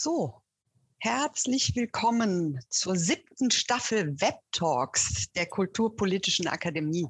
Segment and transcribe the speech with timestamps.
[0.00, 0.32] So,
[1.00, 7.08] herzlich willkommen zur siebten Staffel Web Talks der Kulturpolitischen Akademie.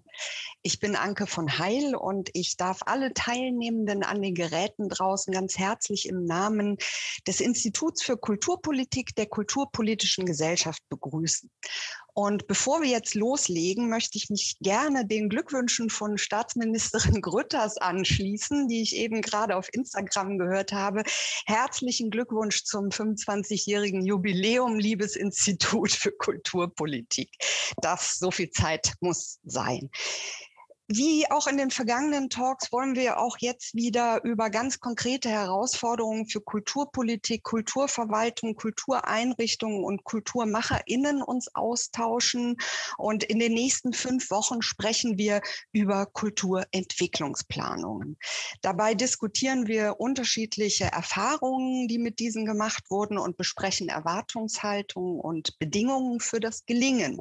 [0.62, 5.58] Ich bin Anke von Heil und ich darf alle Teilnehmenden an den Geräten draußen ganz
[5.58, 6.78] herzlich im Namen
[7.26, 11.50] des Instituts für Kulturpolitik der Kulturpolitischen Gesellschaft begrüßen.
[12.18, 18.66] Und bevor wir jetzt loslegen, möchte ich mich gerne den Glückwünschen von Staatsministerin Grütters anschließen,
[18.66, 21.04] die ich eben gerade auf Instagram gehört habe.
[21.46, 27.30] Herzlichen Glückwunsch zum 25-jährigen Jubiläum, liebes Institut für Kulturpolitik.
[27.82, 29.88] Das so viel Zeit muss sein.
[30.90, 36.26] Wie auch in den vergangenen Talks wollen wir auch jetzt wieder über ganz konkrete Herausforderungen
[36.26, 42.56] für Kulturpolitik, Kulturverwaltung, Kultureinrichtungen und KulturmacherInnen uns austauschen.
[42.96, 45.42] Und in den nächsten fünf Wochen sprechen wir
[45.72, 48.16] über Kulturentwicklungsplanungen.
[48.62, 56.20] Dabei diskutieren wir unterschiedliche Erfahrungen, die mit diesen gemacht wurden und besprechen Erwartungshaltungen und Bedingungen
[56.20, 57.20] für das Gelingen.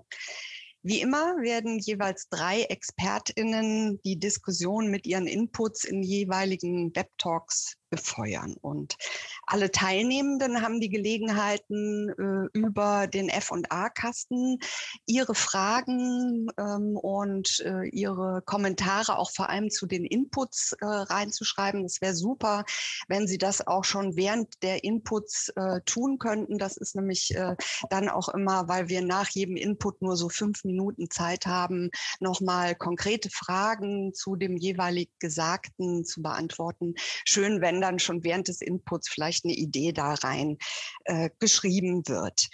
[0.87, 8.55] Wie immer werden jeweils drei ExpertInnen die Diskussion mit ihren Inputs in jeweiligen Web-Talks befeuern.
[8.61, 8.97] Und
[9.45, 14.59] alle Teilnehmenden haben die Gelegenheiten, äh, über den F&A-Kasten
[15.05, 21.85] ihre Fragen ähm, und äh, ihre Kommentare auch vor allem zu den Inputs äh, reinzuschreiben.
[21.85, 22.65] Es wäre super,
[23.07, 26.57] wenn Sie das auch schon während der Inputs äh, tun könnten.
[26.57, 27.55] Das ist nämlich äh,
[27.89, 32.75] dann auch immer, weil wir nach jedem Input nur so fünf Minuten Zeit haben, nochmal
[32.75, 36.95] konkrete Fragen zu dem jeweilig Gesagten zu beantworten.
[37.25, 40.57] Schön, wenn wenn dann schon während des Inputs vielleicht eine Idee da rein
[41.05, 42.49] äh, geschrieben wird.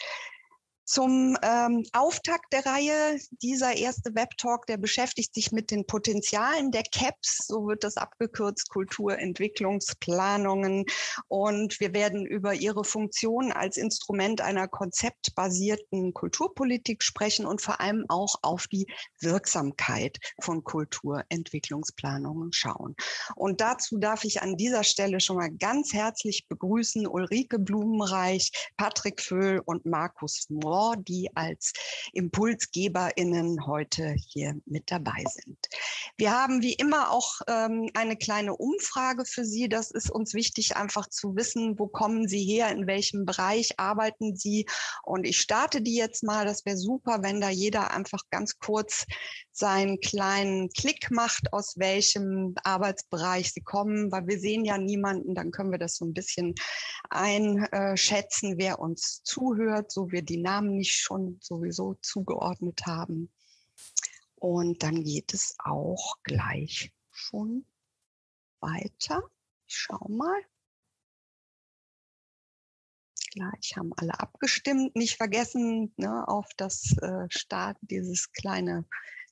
[0.93, 6.83] Zum ähm, Auftakt der Reihe, dieser erste Webtalk, der beschäftigt sich mit den Potenzialen der
[6.83, 10.85] CAPS, so wird das abgekürzt, Kulturentwicklungsplanungen.
[11.29, 18.05] Und wir werden über ihre Funktion als Instrument einer konzeptbasierten Kulturpolitik sprechen und vor allem
[18.09, 18.85] auch auf die
[19.19, 22.95] Wirksamkeit von Kulturentwicklungsplanungen schauen.
[23.35, 29.21] Und dazu darf ich an dieser Stelle schon mal ganz herzlich begrüßen Ulrike Blumenreich, Patrick
[29.21, 31.73] Föhl und Markus Mohr Restaurant, die als
[32.13, 35.57] ImpulsgeberInnen heute hier mit dabei sind.
[36.17, 39.69] Wir haben wie immer auch ähm, eine kleine Umfrage für Sie.
[39.69, 44.35] Das ist uns wichtig, einfach zu wissen, wo kommen Sie her, in welchem Bereich arbeiten
[44.35, 44.65] Sie.
[45.03, 46.45] Und ich starte die jetzt mal.
[46.45, 49.05] Das wäre super, wenn da jeder einfach ganz kurz
[49.53, 55.51] seinen kleinen Klick macht, aus welchem Arbeitsbereich sie kommen, weil wir sehen ja niemanden, dann
[55.51, 56.55] können wir das so ein bisschen
[57.09, 63.31] einschätzen, wer uns zuhört, so wir die Namen nicht schon sowieso zugeordnet haben.
[64.35, 67.65] Und dann geht es auch gleich schon
[68.59, 69.29] weiter.
[69.67, 70.41] Ich schau mal.
[73.31, 74.95] Gleich haben alle abgestimmt.
[74.95, 78.85] Nicht vergessen, ne, auf das äh, Start dieses kleine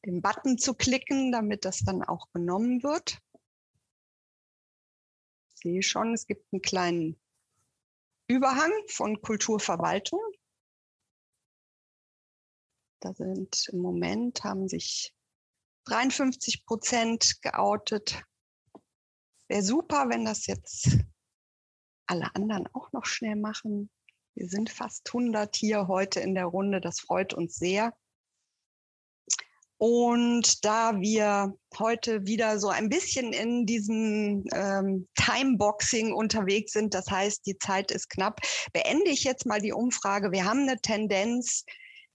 [0.06, 3.22] den Button zu klicken, damit das dann auch genommen wird.
[5.50, 7.20] Ich sehe schon, es gibt einen kleinen
[8.28, 10.22] Überhang von Kulturverwaltung.
[13.02, 15.14] Da sind im Moment, haben sich
[15.86, 18.22] 53 Prozent geoutet.
[19.50, 20.98] Wäre super, wenn das jetzt
[22.06, 23.90] alle anderen auch noch schnell machen.
[24.36, 26.80] Wir sind fast 100 hier heute in der Runde.
[26.80, 27.92] Das freut uns sehr.
[29.78, 37.08] Und da wir heute wieder so ein bisschen in diesem ähm, Timeboxing unterwegs sind, das
[37.10, 38.42] heißt, die Zeit ist knapp,
[38.74, 40.32] beende ich jetzt mal die Umfrage.
[40.32, 41.66] Wir haben eine Tendenz,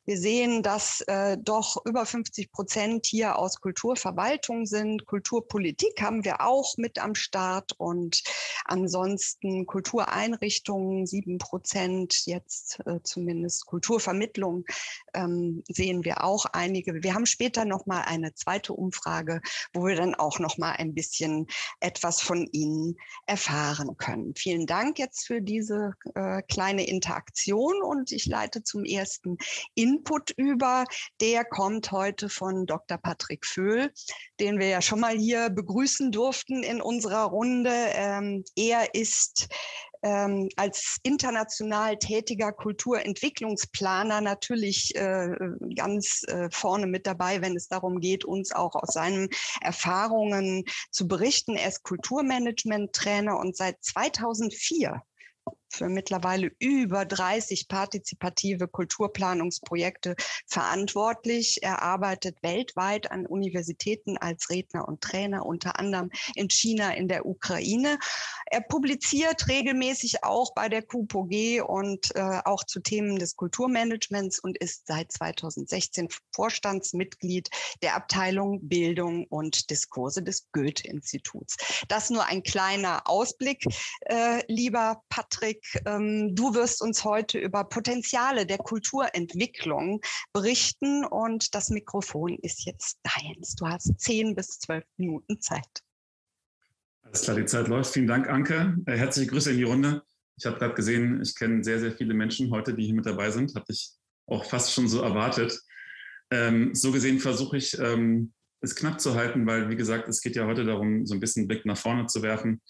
[0.06, 5.04] wir sehen, dass äh, doch über 50 Prozent hier aus Kulturverwaltung sind.
[5.04, 8.22] Kulturpolitik haben wir auch mit am Start und
[8.64, 14.64] ansonsten Kultureinrichtungen sieben Prozent, jetzt äh, zumindest Kulturvermittlung
[15.12, 17.02] ähm, sehen wir auch einige.
[17.02, 19.40] Wir haben später noch mal eine zweite Umfrage,
[19.72, 21.48] wo wir dann auch noch mal ein bisschen
[21.80, 22.96] etwas von Ihnen
[23.26, 24.34] erfahren können.
[24.36, 29.36] Vielen Dank jetzt für diese äh, kleine Interaktion und ich leite zum ersten
[29.74, 30.84] in Input über.
[31.20, 32.98] Der kommt heute von Dr.
[32.98, 33.92] Patrick Föhl,
[34.40, 37.72] den wir ja schon mal hier begrüßen durften in unserer Runde.
[37.72, 39.48] Ähm, er ist
[40.02, 45.30] ähm, als international tätiger Kulturentwicklungsplaner natürlich äh,
[45.74, 49.30] ganz äh, vorne mit dabei, wenn es darum geht, uns auch aus seinen
[49.62, 51.56] Erfahrungen zu berichten.
[51.56, 55.02] Er ist Kulturmanagement-Trainer und seit 2004
[55.76, 61.62] für mittlerweile über 30 partizipative Kulturplanungsprojekte verantwortlich.
[61.62, 67.26] Er arbeitet weltweit an Universitäten als Redner und Trainer, unter anderem in China, in der
[67.26, 67.98] Ukraine.
[68.46, 74.56] Er publiziert regelmäßig auch bei der KUPOG und äh, auch zu Themen des Kulturmanagements und
[74.58, 77.50] ist seit 2016 Vorstandsmitglied
[77.82, 81.56] der Abteilung Bildung und Diskurse des Goethe-Instituts.
[81.88, 83.64] Das nur ein kleiner Ausblick,
[84.02, 85.65] äh, lieber Patrick.
[85.84, 90.00] Ähm, du wirst uns heute über Potenziale der Kulturentwicklung
[90.32, 93.54] berichten und das Mikrofon ist jetzt deins.
[93.56, 95.82] Du hast zehn bis zwölf Minuten Zeit.
[97.02, 97.92] Alles klar, die Zeit läuft.
[97.92, 98.76] Vielen Dank, Anke.
[98.86, 100.02] Äh, herzliche Grüße in die Runde.
[100.38, 103.30] Ich habe gerade gesehen, ich kenne sehr, sehr viele Menschen heute, die hier mit dabei
[103.30, 103.54] sind.
[103.54, 103.92] Habe ich
[104.26, 105.60] auch fast schon so erwartet.
[106.30, 110.36] Ähm, so gesehen versuche ich, ähm, es knapp zu halten, weil, wie gesagt, es geht
[110.36, 112.60] ja heute darum, so ein bisschen Blick nach vorne zu werfen.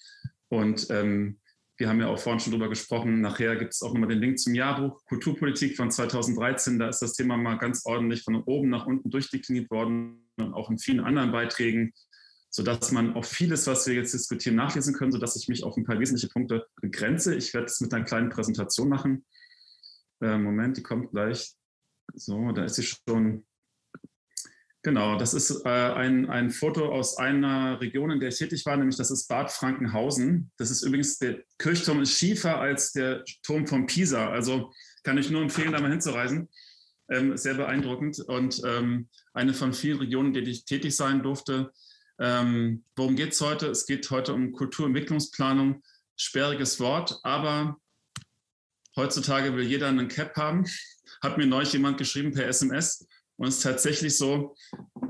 [0.48, 1.40] Und ähm,
[1.78, 3.20] wir haben ja auch vorhin schon drüber gesprochen.
[3.20, 6.78] Nachher gibt es auch nochmal den Link zum Jahrbuch Kulturpolitik von 2013.
[6.78, 10.70] Da ist das Thema mal ganz ordentlich von oben nach unten durchdekliniert worden und auch
[10.70, 11.92] in vielen anderen Beiträgen,
[12.48, 15.84] sodass man auch vieles, was wir jetzt diskutieren, nachlesen können, sodass ich mich auf ein
[15.84, 17.34] paar wesentliche Punkte begrenze.
[17.34, 19.26] Ich werde es mit einer kleinen Präsentation machen.
[20.22, 21.52] Äh, Moment, die kommt gleich.
[22.14, 23.44] So, da ist sie schon.
[24.86, 28.76] Genau, das ist äh, ein, ein Foto aus einer Region, in der ich tätig war,
[28.76, 30.52] nämlich das ist Bad Frankenhausen.
[30.58, 34.30] Das ist übrigens, der Kirchturm ist schiefer als der Turm von Pisa.
[34.30, 34.72] Also
[35.02, 36.48] kann ich nur empfehlen, da mal hinzureisen.
[37.08, 41.72] Ähm, sehr beeindruckend und ähm, eine von vielen Regionen, in der ich tätig sein durfte.
[42.20, 43.66] Ähm, worum geht es heute?
[43.66, 45.82] Es geht heute um Kulturentwicklungsplanung.
[46.14, 47.76] Sperriges Wort, aber
[48.94, 50.64] heutzutage will jeder einen Cap haben.
[51.20, 53.04] Hat mir neulich jemand geschrieben per SMS.
[53.36, 54.54] Und es ist tatsächlich so,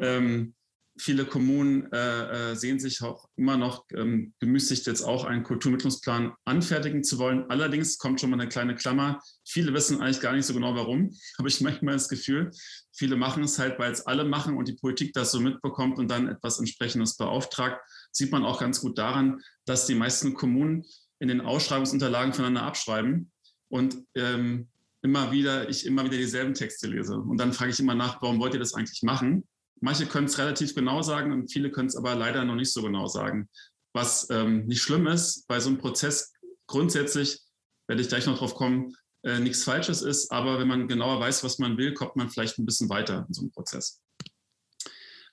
[0.01, 0.55] ähm,
[0.99, 6.33] viele Kommunen äh, äh, sehen sich auch immer noch ähm, bemüßigt, jetzt auch einen Kulturmittlungsplan
[6.45, 7.45] anfertigen zu wollen.
[7.51, 9.21] Allerdings kommt schon mal eine kleine Klammer.
[9.45, 11.11] Viele wissen eigentlich gar nicht so genau, warum.
[11.39, 12.51] Habe ich manchmal das Gefühl.
[12.93, 16.11] Viele machen es halt, weil es alle machen und die Politik das so mitbekommt und
[16.11, 17.81] dann etwas entsprechendes beauftragt.
[18.11, 20.85] Sieht man auch ganz gut daran, dass die meisten Kommunen
[21.19, 23.31] in den Ausschreibungsunterlagen voneinander abschreiben
[23.69, 24.69] und ähm,
[25.07, 27.17] immer wieder, ich immer wieder dieselben Texte lese.
[27.17, 29.47] Und dann frage ich immer nach, warum wollt ihr das eigentlich machen?
[29.81, 32.83] Manche können es relativ genau sagen und viele können es aber leider noch nicht so
[32.83, 33.49] genau sagen.
[33.95, 36.33] Was ähm, nicht schlimm ist, bei so einem Prozess
[36.67, 37.39] grundsätzlich,
[37.87, 41.45] werde ich gleich noch drauf kommen, äh, nichts Falsches ist, aber wenn man genauer weiß,
[41.45, 44.03] was man will, kommt man vielleicht ein bisschen weiter in so einem Prozess.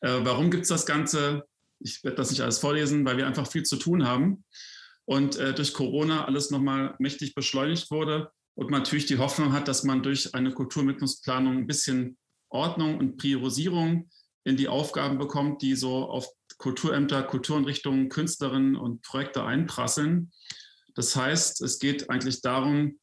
[0.01, 1.45] Äh, warum gibt es das Ganze?
[1.79, 4.43] Ich werde das nicht alles vorlesen, weil wir einfach viel zu tun haben
[5.05, 9.67] und äh, durch Corona alles nochmal mächtig beschleunigt wurde und man natürlich die Hoffnung hat,
[9.67, 12.17] dass man durch eine Kulturmittlungsplanung ein bisschen
[12.49, 14.09] Ordnung und Priorisierung
[14.43, 16.27] in die Aufgaben bekommt, die so auf
[16.57, 20.31] Kulturämter, Kultureinrichtungen, Künstlerinnen und Projekte einprasseln.
[20.95, 22.99] Das heißt, es geht eigentlich darum,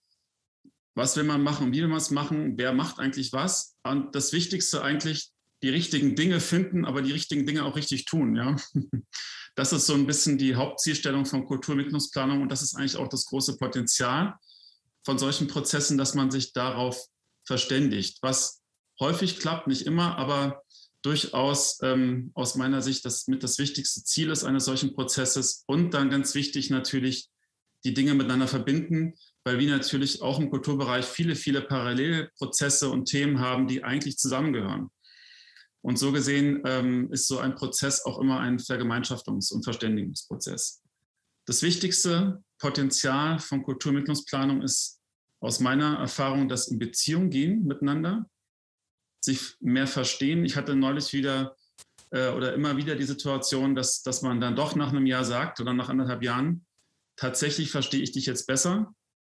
[0.94, 3.76] was will man machen, wie will man es machen, wer macht eigentlich was.
[3.82, 5.30] Und das Wichtigste eigentlich,
[5.62, 8.36] die richtigen Dinge finden, aber die richtigen Dinge auch richtig tun.
[8.36, 8.56] Ja?
[9.56, 13.26] Das ist so ein bisschen die Hauptzielstellung von Kulturmittlungsplanung und das ist eigentlich auch das
[13.26, 14.34] große Potenzial
[15.04, 17.06] von solchen Prozessen, dass man sich darauf
[17.44, 18.60] verständigt, was
[19.00, 20.62] häufig klappt, nicht immer, aber
[21.02, 25.94] durchaus ähm, aus meiner Sicht das mit das wichtigste Ziel ist eines solchen Prozesses und
[25.94, 27.30] dann ganz wichtig natürlich
[27.84, 33.40] die Dinge miteinander verbinden, weil wir natürlich auch im Kulturbereich viele, viele Parallelprozesse und Themen
[33.40, 34.90] haben, die eigentlich zusammengehören.
[35.82, 40.82] Und so gesehen ähm, ist so ein Prozess auch immer ein Vergemeinschaftungs- und Verständigungsprozess.
[41.46, 45.00] Das wichtigste Potenzial von Kulturmittlungsplanung ist
[45.40, 48.26] aus meiner Erfahrung das in Beziehung gehen miteinander,
[49.20, 50.44] sich mehr verstehen.
[50.44, 51.56] Ich hatte neulich wieder
[52.10, 55.60] äh, oder immer wieder die Situation, dass, dass man dann doch nach einem Jahr sagt
[55.60, 56.66] oder nach anderthalb Jahren,
[57.16, 58.94] tatsächlich verstehe ich dich jetzt besser.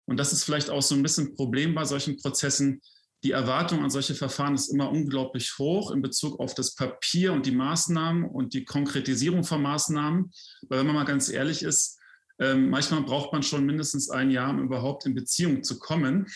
[0.05, 2.81] Und das ist vielleicht auch so ein bisschen ein Problem bei solchen Prozessen,
[3.23, 7.45] die Erwartung an solche Verfahren ist immer unglaublich hoch in Bezug auf das Papier und
[7.45, 10.31] die Maßnahmen und die Konkretisierung von Maßnahmen.
[10.67, 11.99] Weil wenn man mal ganz ehrlich ist,
[12.41, 16.27] ähm, manchmal braucht man schon mindestens ein Jahr, um überhaupt in Beziehung zu kommen.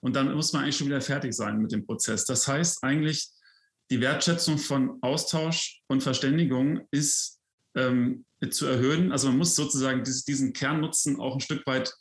[0.00, 2.24] Und dann muss man eigentlich schon wieder fertig sein mit dem Prozess.
[2.24, 3.30] Das heißt eigentlich,
[3.90, 7.40] die Wertschätzung von Austausch und Verständigung ist
[7.74, 9.10] ähm, zu erhöhen.
[9.10, 11.92] Also man muss sozusagen diesen Kernnutzen auch ein Stück weit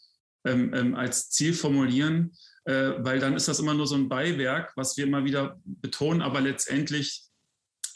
[0.45, 4.71] ähm, ähm, als Ziel formulieren äh, weil dann ist das immer nur so ein Beiwerk,
[4.75, 7.23] was wir immer wieder betonen, aber letztendlich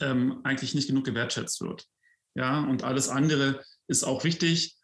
[0.02, 1.88] ähm, eigentlich nicht genug gewertschätzt wird.
[2.36, 4.77] Ja, und alles andere ist auch wichtig,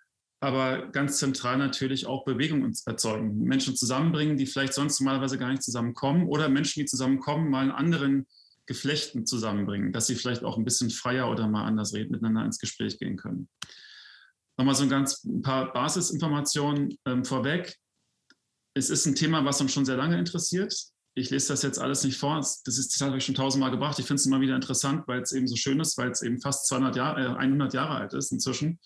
[0.43, 3.39] aber ganz zentral natürlich auch Bewegung erzeugen.
[3.39, 7.71] Menschen zusammenbringen, die vielleicht sonst normalerweise gar nicht zusammenkommen oder Menschen, die zusammenkommen, mal in
[7.71, 8.27] anderen
[8.65, 12.59] Geflechten zusammenbringen, dass sie vielleicht auch ein bisschen freier oder mal anders reden, miteinander ins
[12.59, 13.47] Gespräch gehen können.
[14.57, 17.77] Nochmal so ein ganz ein paar Basisinformationen ähm, vorweg.
[18.73, 20.75] es ist ein Thema, was uns schon sehr lange interessiert.
[21.15, 22.35] Ich lese das jetzt alles nicht vor.
[22.35, 23.97] Das ist Zitat habe ich schon tausendmal gebracht.
[23.97, 26.41] Ich finde es immer wieder interessant, weil es eben so schön ist, weil es eben
[26.41, 28.79] fast 200 Jahre, äh, 100 Jahre alt ist inzwischen.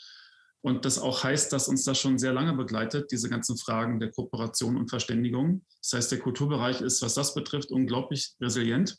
[0.61, 4.11] Und das auch heißt, dass uns das schon sehr lange begleitet, diese ganzen Fragen der
[4.11, 5.65] Kooperation und Verständigung.
[5.81, 8.97] Das heißt, der Kulturbereich ist, was das betrifft, unglaublich resilient.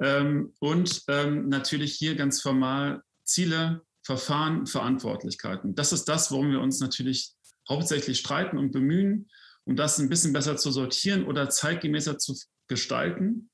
[0.00, 5.74] Ähm, und ähm, natürlich hier ganz formal Ziele, Verfahren, Verantwortlichkeiten.
[5.74, 7.34] Das ist das, worum wir uns natürlich
[7.68, 9.28] hauptsächlich streiten und bemühen,
[9.64, 12.34] um das ein bisschen besser zu sortieren oder zeitgemäßer zu
[12.66, 13.50] gestalten.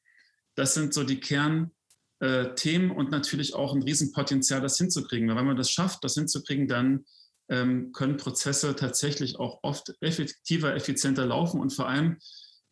[0.54, 1.75] Das sind so die Kernthemen
[2.20, 5.28] äh, und natürlich auch ein Riesenpotenzial, das hinzukriegen.
[5.28, 7.04] Weil wenn man das schafft, das hinzukriegen, dann
[7.48, 12.18] ähm, können Prozesse tatsächlich auch oft effektiver, effizienter laufen und vor allem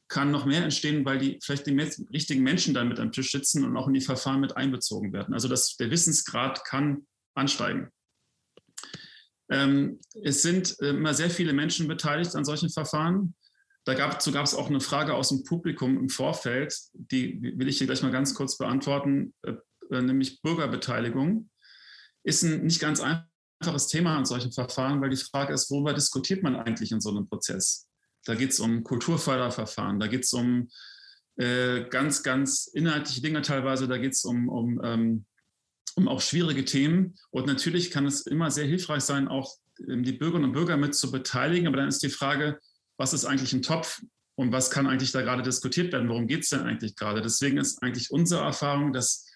[0.09, 1.79] kann noch mehr entstehen, weil die vielleicht die
[2.13, 5.35] richtigen Menschen dann mit am Tisch sitzen und auch in die Verfahren mit einbezogen werden.
[5.35, 7.91] Also das, der Wissensgrad kann ansteigen.
[9.51, 13.35] Ähm, es sind äh, immer sehr viele Menschen beteiligt an solchen Verfahren.
[13.85, 17.87] Dazu gab es auch eine Frage aus dem Publikum im Vorfeld, die will ich hier
[17.87, 19.55] gleich mal ganz kurz beantworten, äh,
[19.91, 21.51] nämlich Bürgerbeteiligung.
[22.23, 26.43] Ist ein nicht ganz einfaches Thema an solchen Verfahren, weil die Frage ist, worüber diskutiert
[26.43, 27.87] man eigentlich in so einem Prozess?
[28.25, 30.71] Da geht es um Kulturförderverfahren, da geht es um
[31.37, 35.27] äh, ganz, ganz inhaltliche Dinge teilweise, da geht es um, um ähm,
[35.97, 37.15] um auch schwierige Themen.
[37.31, 39.55] Und natürlich kann es immer sehr hilfreich sein, auch
[39.89, 41.67] ähm, die Bürgerinnen und Bürger mit zu beteiligen.
[41.67, 42.59] Aber dann ist die Frage,
[42.97, 44.03] was ist eigentlich ein Topf
[44.37, 46.09] und was kann eigentlich da gerade diskutiert werden?
[46.09, 47.23] Worum geht es denn eigentlich gerade?
[47.23, 49.27] Deswegen ist eigentlich unsere Erfahrung, dass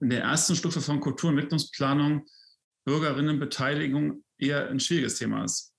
[0.00, 2.26] in der ersten Stufe von Kultur- und Entwicklungsplanung
[2.84, 5.72] Bürgerinnenbeteiligung eher ein schwieriges Thema ist.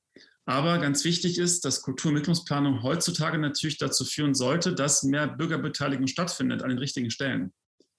[0.45, 5.27] Aber ganz wichtig ist, dass Kultur- und Entwicklungsplanung heutzutage natürlich dazu führen sollte, dass mehr
[5.27, 7.53] Bürgerbeteiligung stattfindet an den richtigen Stellen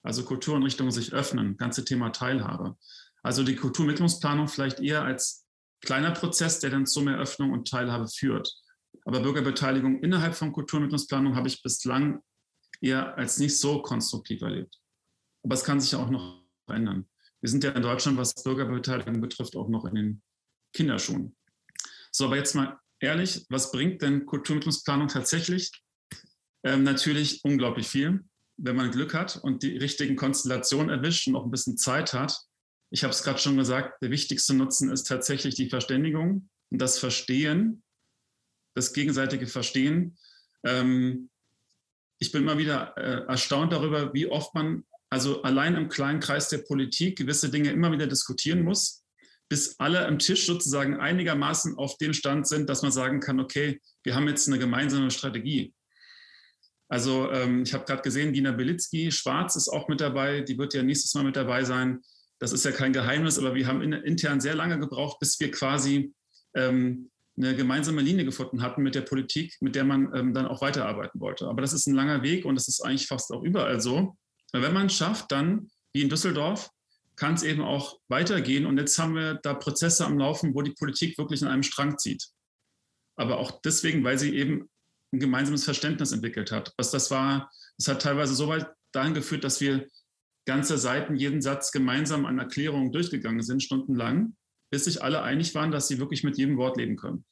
[0.05, 2.77] also Kultureinrichtungen sich öffnen, ganze Thema Teilhabe.
[3.23, 5.45] Also die Kulturmittlungsplanung vielleicht eher als
[5.81, 8.53] kleiner Prozess, der dann zu mehr Öffnung und Teilhabe führt.
[9.07, 12.21] Aber Bürgerbeteiligung innerhalb von Kulturmittlungsplanung habe ich bislang
[12.81, 14.79] eher als nicht so konstruktiv erlebt.
[15.43, 17.07] Aber es kann sich ja auch noch verändern.
[17.41, 20.23] Wir sind ja in Deutschland, was Bürgerbeteiligung betrifft, auch noch in den
[20.73, 21.35] Kinderschuhen.
[22.11, 25.71] So, aber jetzt mal ehrlich, was bringt denn Kulturmittlungsplanung tatsächlich?
[26.63, 28.25] Ähm, natürlich unglaublich viel
[28.57, 32.39] wenn man Glück hat und die richtigen Konstellationen erwischt und noch ein bisschen Zeit hat.
[32.91, 36.97] Ich habe es gerade schon gesagt, der wichtigste Nutzen ist tatsächlich die Verständigung und das
[36.97, 37.83] Verstehen,
[38.75, 40.17] das gegenseitige Verstehen.
[40.63, 41.29] Ähm,
[42.19, 46.49] ich bin immer wieder äh, erstaunt darüber, wie oft man also allein im kleinen Kreis
[46.49, 49.03] der Politik gewisse Dinge immer wieder diskutieren muss,
[49.49, 53.79] bis alle am Tisch sozusagen einigermaßen auf dem Stand sind, dass man sagen kann, okay,
[54.03, 55.73] wir haben jetzt eine gemeinsame Strategie.
[56.87, 60.73] Also ähm, ich habe gerade gesehen, Dina Belitzky, Schwarz ist auch mit dabei, die wird
[60.73, 62.01] ja nächstes Mal mit dabei sein.
[62.39, 65.49] Das ist ja kein Geheimnis, aber wir haben in, intern sehr lange gebraucht, bis wir
[65.51, 66.13] quasi
[66.55, 70.61] ähm, eine gemeinsame Linie gefunden hatten mit der Politik, mit der man ähm, dann auch
[70.61, 71.47] weiterarbeiten wollte.
[71.47, 74.15] Aber das ist ein langer Weg und das ist eigentlich fast auch überall so.
[74.53, 76.69] Weil wenn man es schafft, dann, wie in Düsseldorf,
[77.15, 78.65] kann es eben auch weitergehen.
[78.65, 81.97] Und jetzt haben wir da Prozesse am Laufen, wo die Politik wirklich in einem Strang
[81.97, 82.25] zieht.
[83.17, 84.69] Aber auch deswegen, weil sie eben
[85.13, 86.73] ein gemeinsames Verständnis entwickelt hat.
[86.77, 89.87] Was das war, es hat teilweise so weit dahin geführt, dass wir
[90.45, 94.35] ganze Seiten, jeden Satz gemeinsam an Erklärungen durchgegangen sind, stundenlang,
[94.71, 97.25] bis sich alle einig waren, dass sie wirklich mit jedem Wort leben können.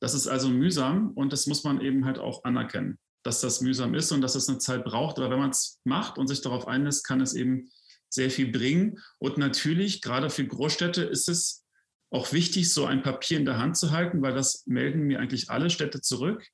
[0.00, 3.94] Das ist also mühsam und das muss man eben halt auch anerkennen, dass das mühsam
[3.94, 5.18] ist und dass es eine Zeit braucht.
[5.18, 7.70] Aber wenn man es macht und sich darauf einlässt, kann es eben
[8.08, 8.98] sehr viel bringen.
[9.18, 11.64] Und natürlich, gerade für Großstädte, ist es
[12.10, 15.50] auch wichtig, so ein Papier in der Hand zu halten, weil das melden mir eigentlich
[15.50, 16.48] alle Städte zurück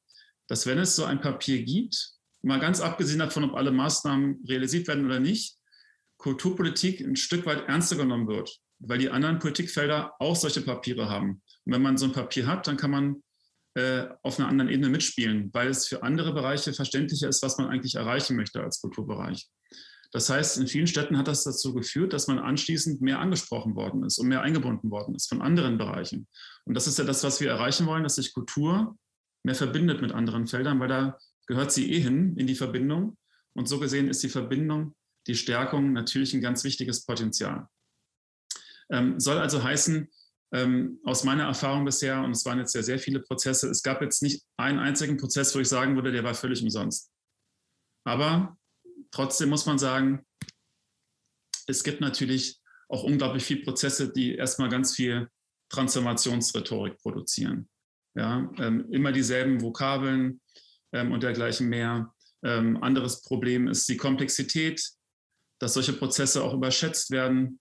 [0.48, 4.88] dass wenn es so ein Papier gibt, mal ganz abgesehen davon, ob alle Maßnahmen realisiert
[4.88, 5.56] werden oder nicht,
[6.18, 11.42] Kulturpolitik ein Stück weit ernster genommen wird, weil die anderen Politikfelder auch solche Papiere haben.
[11.64, 13.22] Und wenn man so ein Papier hat, dann kann man
[13.74, 17.68] äh, auf einer anderen Ebene mitspielen, weil es für andere Bereiche verständlicher ist, was man
[17.68, 19.48] eigentlich erreichen möchte als Kulturbereich.
[20.12, 24.04] Das heißt, in vielen Städten hat das dazu geführt, dass man anschließend mehr angesprochen worden
[24.04, 26.28] ist und mehr eingebunden worden ist von anderen Bereichen.
[26.66, 28.96] Und das ist ja das, was wir erreichen wollen, dass sich Kultur
[29.42, 33.16] mehr verbindet mit anderen Feldern, weil da gehört sie eh hin in die Verbindung.
[33.54, 34.94] Und so gesehen ist die Verbindung,
[35.26, 37.66] die Stärkung natürlich ein ganz wichtiges Potenzial.
[38.90, 40.08] Ähm, soll also heißen,
[40.52, 44.00] ähm, aus meiner Erfahrung bisher, und es waren jetzt ja sehr viele Prozesse, es gab
[44.02, 47.10] jetzt nicht einen einzigen Prozess, wo ich sagen würde, der war völlig umsonst.
[48.06, 48.56] Aber
[49.10, 50.24] trotzdem muss man sagen,
[51.66, 55.28] es gibt natürlich auch unglaublich viele Prozesse, die erstmal ganz viel
[55.70, 57.68] Transformationsrhetorik produzieren.
[58.16, 60.40] Ja, ähm, immer dieselben Vokabeln
[60.92, 62.14] ähm, und dergleichen mehr.
[62.44, 64.80] Ähm, anderes Problem ist die Komplexität,
[65.58, 67.58] dass solche Prozesse auch überschätzt werden,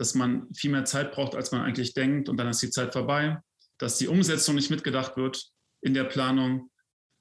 [0.00, 2.94] dass man viel mehr Zeit braucht, als man eigentlich denkt und dann ist die Zeit
[2.94, 3.38] vorbei,
[3.76, 5.44] dass die Umsetzung nicht mitgedacht wird
[5.82, 6.70] in der Planung,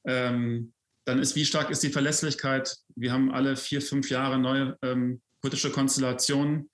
[0.07, 0.73] Ähm,
[1.05, 2.77] dann ist, wie stark ist die Verlässlichkeit?
[2.95, 6.69] Wir haben alle vier, fünf Jahre neue ähm, politische Konstellationen.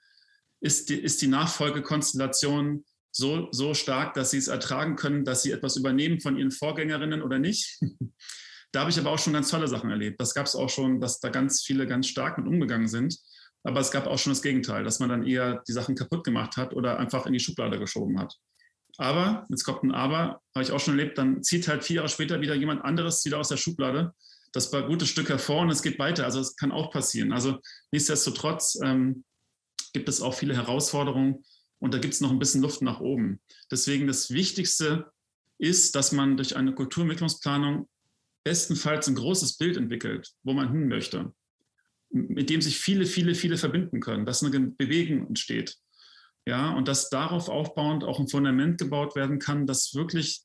[0.61, 5.51] Ist die, ist die Nachfolgekonstellation so, so stark, dass sie es ertragen können, dass sie
[5.51, 7.79] etwas übernehmen von ihren Vorgängerinnen oder nicht?
[8.71, 10.21] da habe ich aber auch schon ganz tolle Sachen erlebt.
[10.21, 13.17] Das gab es auch schon, dass da ganz viele ganz stark mit umgegangen sind.
[13.65, 16.55] Aber es gab auch schon das Gegenteil, dass man dann eher die Sachen kaputt gemacht
[16.55, 18.37] hat oder einfach in die Schublade geschoben hat.
[18.97, 22.09] Aber, jetzt kommt ein Aber, habe ich auch schon erlebt, dann zieht halt vier Jahre
[22.09, 24.13] später wieder jemand anderes wieder aus der Schublade.
[24.53, 26.25] Das war ein gutes Stück hervor und es geht weiter.
[26.25, 27.33] Also es kann auch passieren.
[27.33, 27.57] Also
[27.91, 29.25] nichtsdestotrotz ähm,
[29.93, 31.43] gibt es auch viele Herausforderungen
[31.79, 33.41] und da gibt es noch ein bisschen Luft nach oben.
[33.71, 35.11] Deswegen das Wichtigste
[35.57, 37.89] ist, dass man durch eine Kulturentwicklungsplanung
[38.43, 41.33] bestenfalls ein großes Bild entwickelt, wo man hin möchte
[42.09, 45.75] mit dem sich viele, viele, viele verbinden können, dass eine Bewegung entsteht.
[46.47, 50.43] Ja, und dass darauf aufbauend auch ein Fundament gebaut werden kann, das wirklich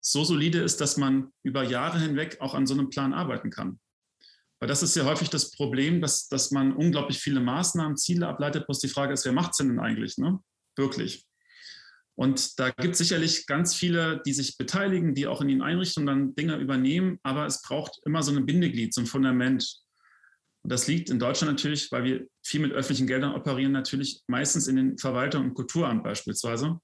[0.00, 3.80] so solide ist, dass man über Jahre hinweg auch an so einem Plan arbeiten kann.
[4.60, 8.66] Weil das ist ja häufig das Problem, dass, dass man unglaublich viele Maßnahmen, Ziele ableitet,
[8.66, 10.40] bloß die Frage ist, wer macht es denn eigentlich, ne?
[10.76, 11.24] Wirklich.
[12.16, 16.06] Und da gibt es sicherlich ganz viele, die sich beteiligen, die auch in den Einrichtungen
[16.06, 19.80] dann Dinge übernehmen, aber es braucht immer so ein Bindeglied, so ein Fundament.
[20.64, 24.76] Das liegt in Deutschland natürlich, weil wir viel mit öffentlichen Geldern operieren, natürlich meistens in
[24.76, 26.80] den Verwaltung und Kulturamt beispielsweise.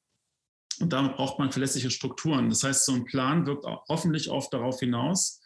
[0.81, 2.49] Und damit braucht man verlässliche Strukturen.
[2.49, 5.40] Das heißt, so ein Plan wirkt hoffentlich oft darauf hinaus,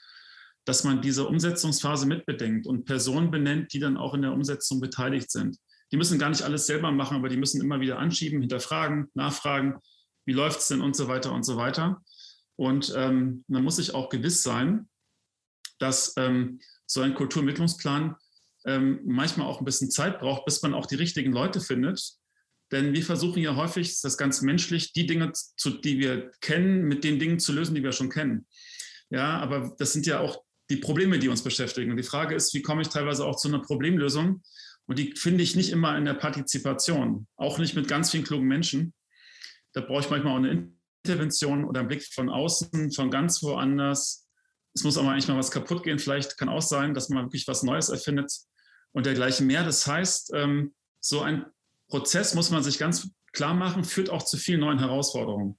[0.65, 5.31] dass man diese Umsetzungsphase mitbedenkt und Personen benennt, die dann auch in der Umsetzung beteiligt
[5.31, 5.57] sind.
[5.93, 9.79] Die müssen gar nicht alles selber machen, aber die müssen immer wieder anschieben, hinterfragen, nachfragen,
[10.27, 12.03] wie läuft es denn und so weiter und so weiter.
[12.57, 14.89] Und ähm, man muss sich auch gewiss sein,
[15.79, 18.17] dass ähm, so ein Kulturentwicklungsplan
[18.67, 22.15] ähm, manchmal auch ein bisschen Zeit braucht, bis man auch die richtigen Leute findet.
[22.73, 27.05] Denn wir versuchen ja häufig, das ganz menschlich, die Dinge, zu, die wir kennen, mit
[27.05, 28.47] den Dingen zu lösen, die wir schon kennen.
[29.11, 31.91] Ja, aber das sind ja auch die Probleme, die uns beschäftigen.
[31.91, 34.43] Und die Frage ist, wie komme ich teilweise auch zu einer Problemlösung?
[34.87, 38.49] Und die finde ich nicht immer in der Partizipation, auch nicht mit ganz vielen klugen
[38.49, 38.93] Menschen.
[39.73, 40.71] Da brauche ich manchmal auch eine
[41.05, 44.28] Intervention oder einen Blick von außen, von ganz woanders
[44.79, 45.99] es muss mal eigentlich mal was kaputt gehen.
[45.99, 48.33] Vielleicht kann auch sein, dass man wirklich was Neues erfindet
[48.93, 49.65] und dergleichen mehr.
[49.65, 51.47] Das heißt, ähm, so ein
[51.89, 55.59] Prozess muss man sich ganz klar machen, führt auch zu vielen neuen Herausforderungen.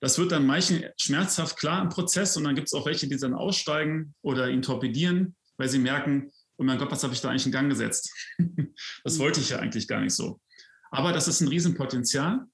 [0.00, 3.16] Das wird dann manchen schmerzhaft klar im Prozess und dann gibt es auch welche, die
[3.16, 7.30] dann aussteigen oder ihn torpedieren, weil sie merken, oh mein Gott, was habe ich da
[7.30, 8.12] eigentlich in Gang gesetzt?
[9.04, 10.40] das wollte ich ja eigentlich gar nicht so.
[10.92, 12.44] Aber das ist ein Riesenpotenzial,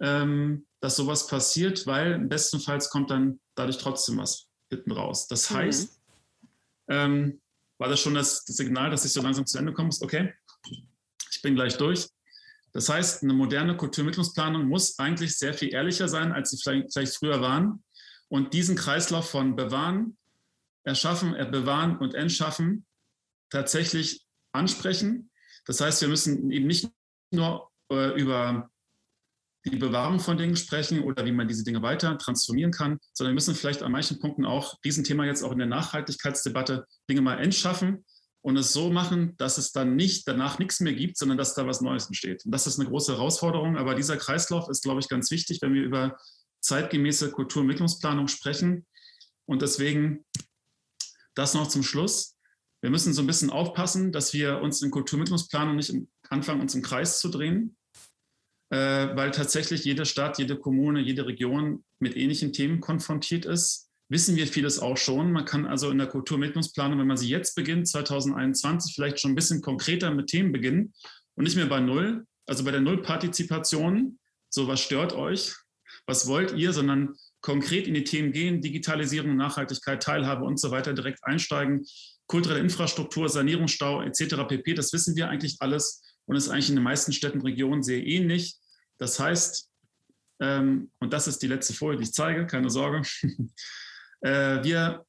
[0.00, 5.26] ähm, dass sowas passiert, weil bestenfalls kommt dann dadurch trotzdem was hinten raus.
[5.28, 5.54] Das mhm.
[5.56, 6.00] heißt,
[6.40, 6.48] mhm.
[6.88, 7.40] ähm,
[7.78, 9.90] war das schon das, das, Signal, dass ich so langsam zu Ende komme?
[10.00, 10.34] Okay,
[11.30, 12.08] ich bin gleich durch.
[12.72, 17.16] Das heißt, eine moderne Kulturmittlungsplanung muss eigentlich sehr viel ehrlicher sein, als sie vielleicht, vielleicht
[17.16, 17.82] früher waren.
[18.28, 20.18] Und diesen Kreislauf von bewahren,
[20.84, 22.86] erschaffen, bewahren und entschaffen
[23.50, 25.30] tatsächlich ansprechen.
[25.64, 26.90] Das heißt, wir müssen eben nicht
[27.30, 28.70] nur äh, über
[29.70, 33.36] die Bewahrung von Dingen sprechen oder wie man diese Dinge weiter transformieren kann, sondern wir
[33.36, 37.38] müssen vielleicht an manchen Punkten auch diesen Thema jetzt auch in der Nachhaltigkeitsdebatte Dinge mal
[37.38, 38.04] entschaffen
[38.40, 41.66] und es so machen, dass es dann nicht danach nichts mehr gibt, sondern dass da
[41.66, 42.44] was Neues entsteht.
[42.44, 45.74] Und das ist eine große Herausforderung, aber dieser Kreislauf ist, glaube ich, ganz wichtig, wenn
[45.74, 46.16] wir über
[46.60, 48.86] zeitgemäße Kulturentwicklungsplanung sprechen.
[49.46, 50.24] Und deswegen
[51.34, 52.36] das noch zum Schluss.
[52.80, 55.92] Wir müssen so ein bisschen aufpassen, dass wir uns in Kulturmittlungsplanung nicht
[56.30, 57.76] anfangen, uns im Kreis zu drehen,
[58.70, 63.88] weil tatsächlich jede Stadt, jede Kommune, jede Region mit ähnlichen Themen konfrontiert ist.
[64.10, 65.32] Wissen wir vieles auch schon.
[65.32, 69.34] Man kann also in der Kulturmittlungsplanung, wenn man sie jetzt beginnt, 2021, vielleicht schon ein
[69.34, 70.94] bisschen konkreter mit Themen beginnen
[71.34, 75.54] und nicht mehr bei Null, also bei der Nullpartizipation, so was stört euch,
[76.06, 80.94] was wollt ihr, sondern konkret in die Themen gehen, Digitalisierung, Nachhaltigkeit, Teilhabe und so weiter
[80.94, 81.84] direkt einsteigen,
[82.26, 84.46] kulturelle Infrastruktur, Sanierungsstau etc.
[84.48, 84.74] pp.
[84.74, 88.06] Das wissen wir eigentlich alles und ist eigentlich in den meisten Städten und Regionen sehr
[88.06, 88.56] ähnlich.
[88.98, 89.68] Das heißt,
[90.40, 93.02] ähm, und das ist die letzte Folie, die ich zeige, keine Sorge,
[94.20, 95.04] äh, wir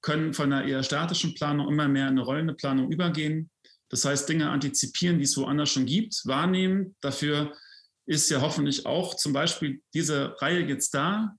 [0.00, 3.50] können von einer eher statischen Planung immer mehr in eine rollende Planung übergehen.
[3.88, 6.96] Das heißt, Dinge antizipieren, die es woanders schon gibt, wahrnehmen.
[7.02, 7.52] Dafür
[8.06, 11.36] ist ja hoffentlich auch zum Beispiel diese Reihe jetzt da,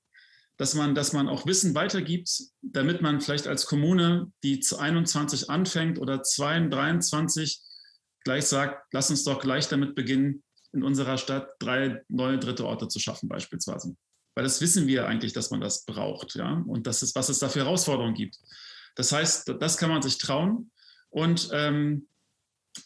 [0.58, 2.30] dass man, dass man auch Wissen weitergibt,
[2.62, 7.60] damit man vielleicht als Kommune, die zu 21 anfängt oder 22,
[8.24, 12.88] gleich sagt, lass uns doch gleich damit beginnen, in unserer Stadt drei neue dritte Orte
[12.88, 13.96] zu schaffen beispielsweise.
[14.36, 17.40] Weil das wissen wir eigentlich, dass man das braucht, ja, und das ist, was es
[17.40, 18.38] da für Herausforderungen gibt.
[18.96, 20.72] Das heißt, das kann man sich trauen.
[21.10, 22.08] Und ähm,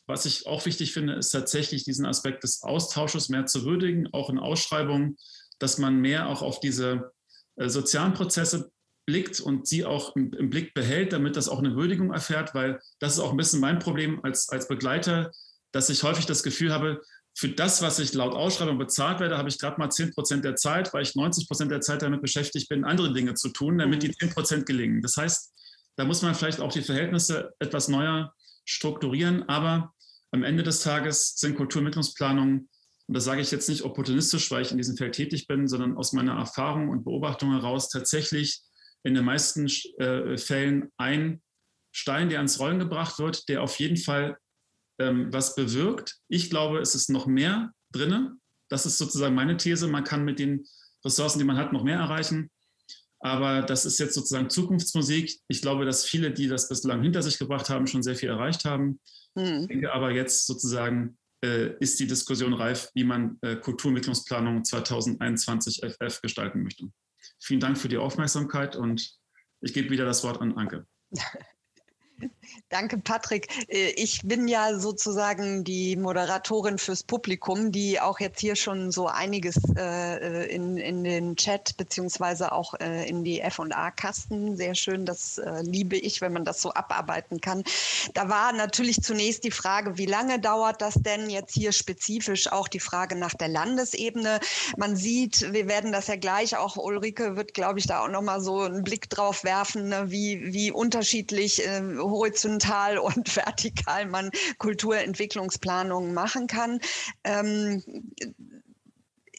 [0.06, 4.30] was ich auch wichtig finde, ist tatsächlich diesen Aspekt des Austausches mehr zu würdigen, auch
[4.30, 5.18] in Ausschreibungen,
[5.60, 7.12] dass man mehr auch auf diese
[7.56, 8.72] äh, sozialen Prozesse
[9.08, 12.80] blickt und sie auch im, im, Blick behält, damit das auch eine Würdigung erfährt, weil
[13.00, 15.32] das ist auch ein bisschen mein Problem als, als Begleiter,
[15.72, 17.02] dass ich häufig das Gefühl habe,
[17.34, 20.56] für das, was ich laut Ausschreibung bezahlt werde, habe ich gerade mal 10 Prozent der
[20.56, 24.04] Zeit, weil ich 90 Prozent der Zeit damit beschäftigt bin, andere Dinge zu tun, damit
[24.04, 25.02] die 10 Prozent gelingen.
[25.02, 25.54] Das heißt,
[25.96, 28.34] da muss man vielleicht auch die Verhältnisse etwas neuer
[28.66, 29.94] strukturieren, aber
[30.32, 32.70] am Ende des Tages sind Kulturmittlungsplanungen,
[33.08, 35.96] und das sage ich jetzt nicht opportunistisch, weil ich in diesem Feld tätig bin, sondern
[35.96, 38.64] aus meiner Erfahrung und Beobachtung heraus tatsächlich
[39.04, 39.68] in den meisten
[40.00, 41.42] äh, Fällen ein
[41.92, 44.38] Stein, der ans Rollen gebracht wird, der auf jeden Fall
[45.00, 46.18] ähm, was bewirkt.
[46.28, 48.40] Ich glaube, es ist noch mehr drin.
[48.70, 49.88] Das ist sozusagen meine These.
[49.88, 50.66] Man kann mit den
[51.06, 52.50] Ressourcen, die man hat, noch mehr erreichen.
[53.20, 55.40] Aber das ist jetzt sozusagen Zukunftsmusik.
[55.48, 58.66] Ich glaube, dass viele, die das bislang hinter sich gebracht haben, schon sehr viel erreicht
[58.66, 59.00] haben.
[59.36, 59.62] Mhm.
[59.62, 65.82] Ich denke aber jetzt sozusagen äh, ist die Diskussion reif, wie man äh, Kulturentwicklungsplanung 2021
[65.84, 66.90] FF gestalten möchte.
[67.40, 69.18] Vielen Dank für die Aufmerksamkeit und
[69.62, 70.88] ich gebe wieder das Wort an Anke.
[72.70, 73.48] Danke, Patrick.
[73.70, 79.08] Äh, ich bin ja sozusagen die Moderatorin fürs Publikum, die auch jetzt hier schon so
[79.08, 84.58] einiges äh, in, in den Chat beziehungsweise auch äh, in die F&A-Kasten.
[84.58, 87.64] Sehr schön, das liebe ich, wenn man das so abarbeiten kann.
[88.14, 92.68] Da war natürlich zunächst die Frage, wie lange dauert das denn jetzt hier spezifisch auch
[92.68, 94.40] die Frage nach der Landesebene.
[94.78, 98.42] Man sieht, wir werden das ja gleich, auch Ulrike wird, glaube ich, da auch nochmal
[98.42, 101.62] so einen Blick drauf werfen, ne, wie, wie unterschiedlich
[102.10, 106.80] horizontal und vertikal man Kulturentwicklungsplanungen machen kann.
[107.24, 107.84] Ähm,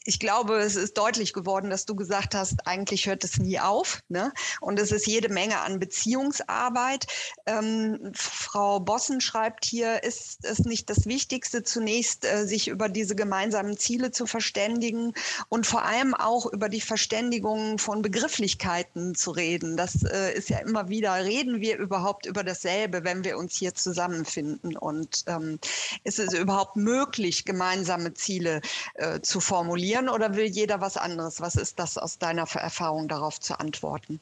[0.09, 4.01] ich glaube, es ist deutlich geworden, dass du gesagt hast, eigentlich hört es nie auf.
[4.09, 4.33] Ne?
[4.59, 7.05] Und es ist jede Menge an Beziehungsarbeit.
[7.45, 13.15] Ähm, Frau Bossen schreibt hier, ist es nicht das Wichtigste, zunächst äh, sich über diese
[13.15, 15.13] gemeinsamen Ziele zu verständigen
[15.47, 19.77] und vor allem auch über die Verständigung von Begrifflichkeiten zu reden.
[19.77, 23.75] Das äh, ist ja immer wieder, reden wir überhaupt über dasselbe, wenn wir uns hier
[23.75, 24.75] zusammenfinden?
[24.75, 25.59] Und ähm,
[26.03, 28.61] ist es überhaupt möglich, gemeinsame Ziele
[28.95, 29.98] äh, zu formulieren?
[29.99, 31.41] Formulieren oder will jeder was anderes?
[31.41, 34.19] Was ist das aus deiner Erfahrung darauf zu antworten?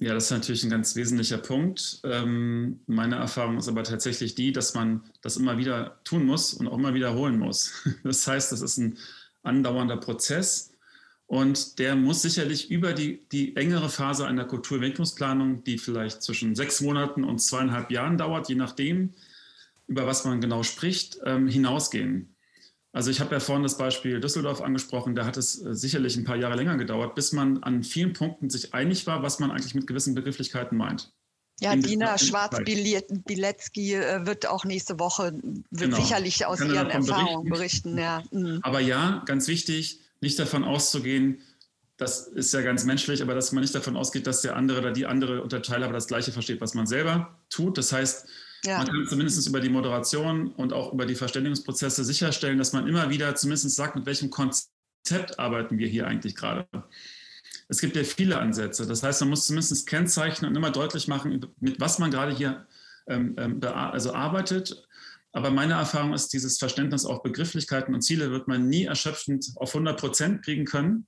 [0.00, 2.00] Ja, das ist natürlich ein ganz wesentlicher Punkt.
[2.04, 6.68] Ähm, meine Erfahrung ist aber tatsächlich die, dass man das immer wieder tun muss und
[6.68, 7.72] auch immer wiederholen muss.
[8.04, 8.96] Das heißt, das ist ein
[9.42, 10.72] andauernder Prozess
[11.26, 16.80] und der muss sicherlich über die, die engere Phase einer Kulturentwicklungsplanung, die vielleicht zwischen sechs
[16.80, 19.14] Monaten und zweieinhalb Jahren dauert, je nachdem,
[19.88, 22.36] über was man genau spricht, ähm, hinausgehen.
[22.92, 26.24] Also ich habe ja vorhin das Beispiel Düsseldorf angesprochen, da hat es äh, sicherlich ein
[26.24, 29.74] paar Jahre länger gedauert, bis man an vielen Punkten sich einig war, was man eigentlich
[29.74, 31.12] mit gewissen Begrifflichkeiten meint.
[31.60, 35.96] Ja, in Dina Schwarz-Bilecki äh, wird auch nächste Woche wird genau.
[35.96, 37.96] sicherlich aus ihren Erfahrungen berichten.
[37.96, 37.98] berichten.
[37.98, 38.22] Ja.
[38.30, 38.60] Mhm.
[38.62, 41.40] Aber ja, ganz wichtig, nicht davon auszugehen,
[41.96, 44.92] das ist ja ganz menschlich, aber dass man nicht davon ausgeht, dass der andere oder
[44.92, 47.76] die andere Unterteiler das Gleiche versteht, was man selber tut.
[47.76, 48.28] Das heißt,
[48.64, 48.78] ja.
[48.78, 53.10] Man kann zumindest über die Moderation und auch über die Verständigungsprozesse sicherstellen, dass man immer
[53.10, 56.66] wieder zumindest sagt, mit welchem Konzept arbeiten wir hier eigentlich gerade.
[57.68, 58.86] Es gibt ja viele Ansätze.
[58.86, 62.66] Das heißt, man muss zumindest kennzeichnen und immer deutlich machen, mit was man gerade hier
[63.06, 64.86] ähm, ähm also arbeitet.
[65.32, 69.70] Aber meine Erfahrung ist, dieses Verständnis auf Begrifflichkeiten und Ziele wird man nie erschöpfend auf
[69.70, 71.06] 100 Prozent kriegen können.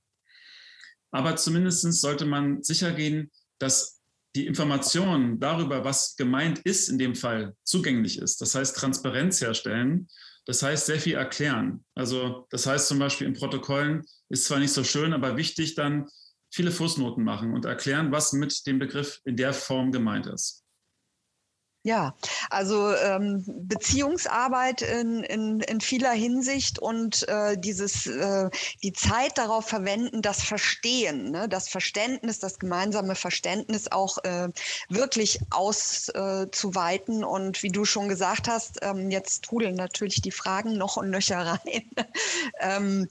[1.11, 4.00] Aber zumindest sollte man sicher gehen, dass
[4.35, 8.41] die Information darüber, was gemeint ist, in dem Fall zugänglich ist.
[8.41, 10.07] Das heißt, Transparenz herstellen.
[10.45, 11.83] Das heißt, sehr viel erklären.
[11.95, 16.07] Also, das heißt zum Beispiel in Protokollen ist zwar nicht so schön, aber wichtig dann
[16.51, 20.60] viele Fußnoten machen und erklären, was mit dem Begriff in der Form gemeint ist.
[21.83, 22.13] Ja,
[22.51, 28.51] also ähm, Beziehungsarbeit in, in, in vieler Hinsicht und äh, dieses äh,
[28.83, 34.49] die Zeit darauf verwenden, das Verstehen, ne, das Verständnis, das gemeinsame Verständnis auch äh,
[34.89, 37.23] wirklich auszuweiten.
[37.23, 41.39] und wie du schon gesagt hast, ähm, jetzt trudeln natürlich die Fragen noch und nöcher
[41.39, 41.89] rein.
[42.59, 43.07] ähm,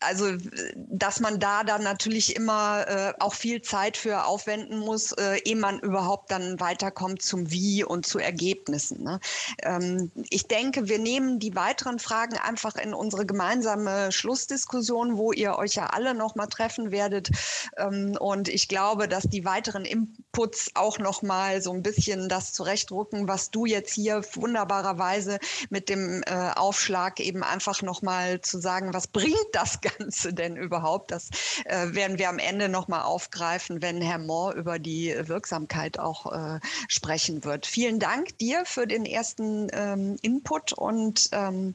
[0.00, 0.32] also
[0.76, 5.56] dass man da dann natürlich immer äh, auch viel Zeit für aufwenden muss, äh, ehe
[5.56, 9.02] man überhaupt dann weiterkommt zum Wie und zu Ergebnissen.
[9.02, 9.20] Ne?
[9.62, 15.56] Ähm, ich denke, wir nehmen die weiteren Fragen einfach in unsere gemeinsame Schlussdiskussion, wo ihr
[15.56, 17.30] euch ja alle noch mal treffen werdet.
[17.76, 22.52] Ähm, und ich glaube, dass die weiteren Inputs auch noch mal so ein bisschen das
[22.52, 25.38] zurechtrücken, was du jetzt hier wunderbarerweise
[25.70, 30.32] mit dem äh, Aufschlag eben einfach noch mal zu sagen, was bringt das das Ganze
[30.32, 31.10] denn überhaupt?
[31.10, 31.30] Das
[31.64, 36.60] äh, werden wir am Ende nochmal aufgreifen, wenn Herr Mohr über die Wirksamkeit auch äh,
[36.88, 37.66] sprechen wird.
[37.66, 41.74] Vielen Dank dir für den ersten ähm, Input und ähm,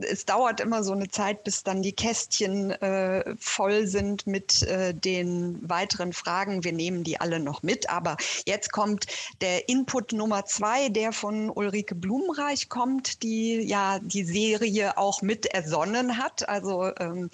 [0.00, 4.94] es dauert immer so eine Zeit, bis dann die Kästchen äh, voll sind mit äh,
[4.94, 6.64] den weiteren Fragen.
[6.64, 7.90] Wir nehmen die alle noch mit.
[7.90, 9.06] Aber jetzt kommt
[9.40, 15.46] der Input Nummer zwei, der von Ulrike Blumenreich kommt, die ja die Serie auch mit
[15.46, 16.48] ersonnen hat.
[16.48, 17.30] Also ähm,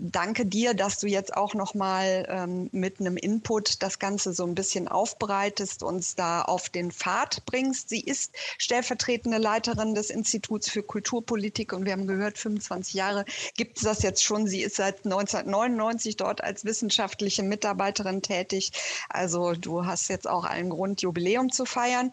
[0.00, 4.44] danke dir, dass du jetzt auch noch mal ähm, mit einem Input das Ganze so
[4.44, 7.90] ein bisschen aufbereitest, uns da auf den Pfad bringst.
[7.90, 13.24] Sie ist stellvertretende Leiterin des Instituts für Kulturpolitik und wir haben gehört, 25 Jahre
[13.56, 14.46] gibt es das jetzt schon.
[14.46, 18.72] Sie ist seit 1999 dort als wissenschaftliche Mitarbeiterin tätig.
[19.08, 22.10] Also du hast jetzt auch allen Grund, Jubiläum zu feiern.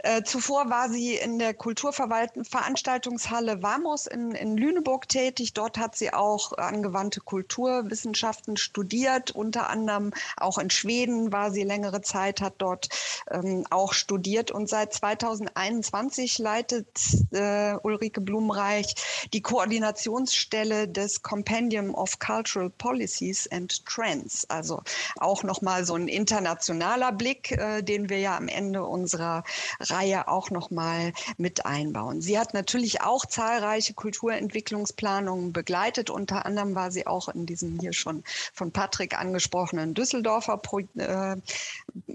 [0.00, 5.52] Äh, zuvor war sie in der Kulturveranstaltungshalle Vamos in, in Lüneburg tätig.
[5.52, 9.30] Dort hat sie auch angewandte Kulturwissenschaften studiert.
[9.30, 12.88] Unter anderem auch in Schweden war sie längere Zeit, hat dort
[13.30, 16.86] ähm, auch studiert und seit 2021 leitet
[17.32, 18.94] äh, Ulrike Blumenreich
[19.32, 24.48] die Koordinationsstelle des Compendium of Cultural Policies and Trends.
[24.48, 24.82] Also
[25.18, 29.44] auch nochmal so ein internationaler Blick, äh, den wir ja am Ende unserer
[29.80, 32.20] Reihe auch nochmal mit einbauen.
[32.20, 35.93] Sie hat natürlich auch zahlreiche Kulturentwicklungsplanungen begleitet.
[36.10, 41.36] Unter anderem war sie auch in diesem hier schon von Patrick angesprochenen Düsseldorfer Pro, äh,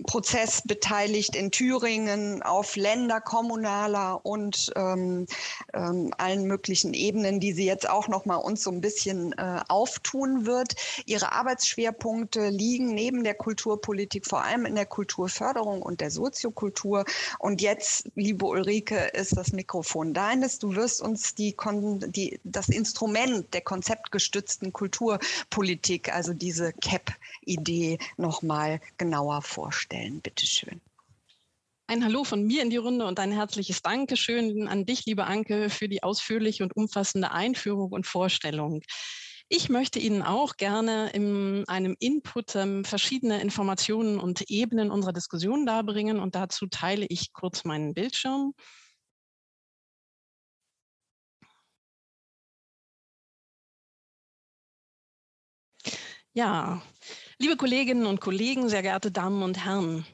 [0.05, 5.27] Prozess beteiligt, in Thüringen auf Länder, kommunaler und ähm,
[5.73, 9.61] ähm, allen möglichen Ebenen, die sie jetzt auch noch mal uns so ein bisschen äh,
[9.67, 10.75] auftun wird.
[11.05, 17.05] Ihre Arbeitsschwerpunkte liegen neben der Kulturpolitik vor allem in der Kulturförderung und der Soziokultur.
[17.39, 20.59] Und jetzt, liebe Ulrike, ist das Mikrofon deines.
[20.59, 21.55] Du wirst uns die,
[22.07, 30.21] die, das Instrument der konzeptgestützten Kulturpolitik, also diese CAP-Idee, noch mal genauer vorstellen.
[30.21, 30.81] Bitte schön.
[31.85, 35.69] Ein Hallo von mir in die Runde und ein herzliches Dankeschön an dich, liebe Anke,
[35.69, 38.81] für die ausführliche und umfassende Einführung und Vorstellung.
[39.49, 45.67] Ich möchte Ihnen auch gerne in einem Input ähm, verschiedene Informationen und Ebenen unserer Diskussion
[45.67, 48.55] darbringen und dazu teile ich kurz meinen Bildschirm.
[56.39, 56.81] Ja,
[57.37, 60.05] liebe Kolleginnen und Kollegen, sehr geehrte Damen und Herren,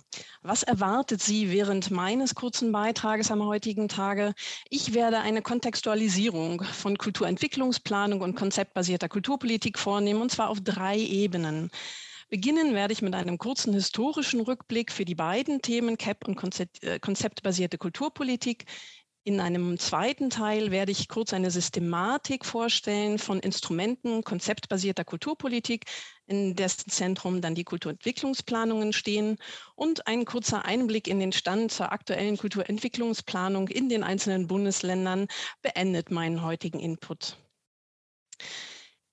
[0.42, 4.34] was erwartet Sie während meines kurzen Beitrages am heutigen Tage?
[4.72, 11.70] Ich werde eine Kontextualisierung von Kulturentwicklungsplanung und konzeptbasierter Kulturpolitik vornehmen, und zwar auf drei Ebenen.
[12.28, 16.42] Beginnen werde ich mit einem kurzen historischen Rückblick für die beiden Themen CAP und
[16.82, 18.66] äh, konzeptbasierte Kulturpolitik.
[19.28, 25.86] In einem zweiten Teil werde ich kurz eine Systematik vorstellen von Instrumenten konzeptbasierter Kulturpolitik,
[26.28, 29.40] in dessen Zentrum dann die Kulturentwicklungsplanungen stehen
[29.74, 35.26] und ein kurzer Einblick in den Stand zur aktuellen Kulturentwicklungsplanung in den einzelnen Bundesländern
[35.64, 37.36] beendet meinen heutigen Input.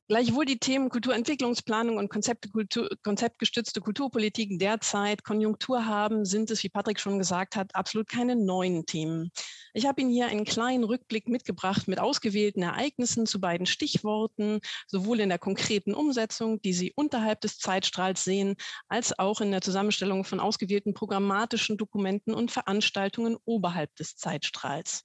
[0.08, 6.68] Gleichwohl die Themen Kulturentwicklungsplanung und Konzepte, Kultur, konzeptgestützte Kulturpolitik derzeit Konjunktur haben, sind es, wie
[6.68, 9.30] Patrick schon gesagt hat, absolut keine neuen Themen.
[9.74, 15.20] Ich habe Ihnen hier einen kleinen Rückblick mitgebracht mit ausgewählten Ereignissen zu beiden Stichworten, sowohl
[15.20, 18.56] in der konkreten Umsetzung, die Sie unterhalb des Zeitstrahls sehen,
[18.88, 25.04] als auch in der Zusammenstellung von ausgewählten programmatischen Dokumenten und Veranstaltungen oberhalb des Zeitstrahls.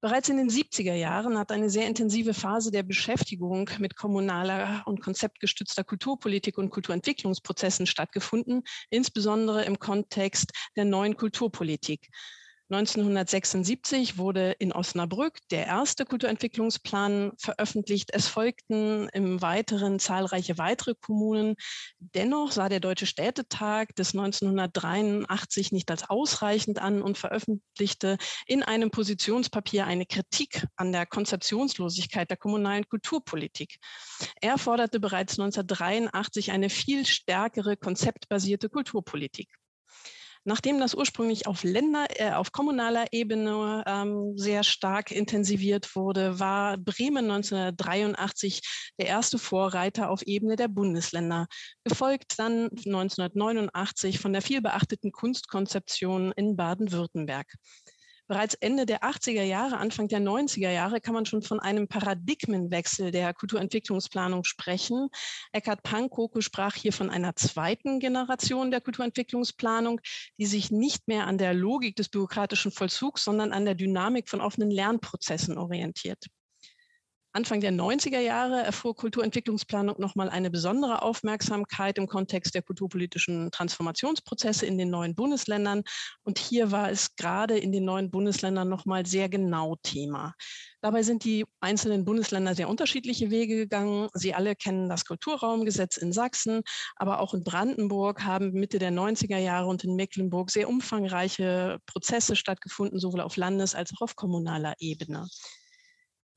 [0.00, 5.02] Bereits in den 70er Jahren hat eine sehr intensive Phase der Beschäftigung mit kommunaler und
[5.02, 12.08] konzeptgestützter Kulturpolitik und Kulturentwicklungsprozessen stattgefunden, insbesondere im Kontext der neuen Kulturpolitik.
[12.68, 18.10] 1976 wurde in Osnabrück der erste Kulturentwicklungsplan veröffentlicht.
[18.12, 21.54] Es folgten im Weiteren zahlreiche weitere Kommunen.
[22.00, 28.90] Dennoch sah der Deutsche Städtetag des 1983 nicht als ausreichend an und veröffentlichte in einem
[28.90, 33.76] Positionspapier eine Kritik an der Konzeptionslosigkeit der kommunalen Kulturpolitik.
[34.40, 39.54] Er forderte bereits 1983 eine viel stärkere konzeptbasierte Kulturpolitik.
[40.48, 46.78] Nachdem das ursprünglich auf Länder, äh, auf kommunaler Ebene ähm, sehr stark intensiviert wurde, war
[46.78, 48.60] Bremen 1983
[48.96, 51.48] der erste Vorreiter auf Ebene der Bundesländer,
[51.82, 57.52] gefolgt dann 1989 von der vielbeachteten Kunstkonzeption in Baden-Württemberg.
[58.28, 63.12] Bereits Ende der 80er Jahre, Anfang der 90er Jahre kann man schon von einem Paradigmenwechsel
[63.12, 65.08] der Kulturentwicklungsplanung sprechen.
[65.52, 70.00] Eckhard Pankoko sprach hier von einer zweiten Generation der Kulturentwicklungsplanung,
[70.38, 74.40] die sich nicht mehr an der Logik des bürokratischen Vollzugs, sondern an der Dynamik von
[74.40, 76.26] offenen Lernprozessen orientiert.
[77.36, 84.64] Anfang der 90er Jahre erfuhr Kulturentwicklungsplanung nochmal eine besondere Aufmerksamkeit im Kontext der kulturpolitischen Transformationsprozesse
[84.64, 85.82] in den neuen Bundesländern.
[86.22, 90.34] Und hier war es gerade in den neuen Bundesländern nochmal sehr genau Thema.
[90.80, 94.08] Dabei sind die einzelnen Bundesländer sehr unterschiedliche Wege gegangen.
[94.14, 96.62] Sie alle kennen das Kulturraumgesetz in Sachsen,
[96.94, 102.34] aber auch in Brandenburg haben Mitte der 90er Jahre und in Mecklenburg sehr umfangreiche Prozesse
[102.34, 105.28] stattgefunden, sowohl auf Landes- als auch auf kommunaler Ebene.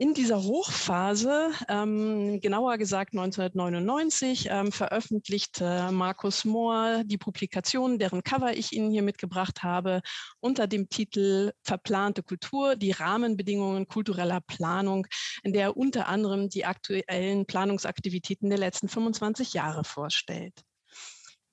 [0.02, 8.56] In dieser Hochphase, ähm, genauer gesagt 1999, ähm, veröffentlichte Markus Mohr die Publikation, deren Cover
[8.56, 10.00] ich Ihnen hier mitgebracht habe,
[10.40, 15.06] unter dem Titel Verplante Kultur, die Rahmenbedingungen kultureller Planung,
[15.44, 20.64] in der er unter anderem die aktuellen Planungsaktivitäten der letzten 25 Jahre vorstellt.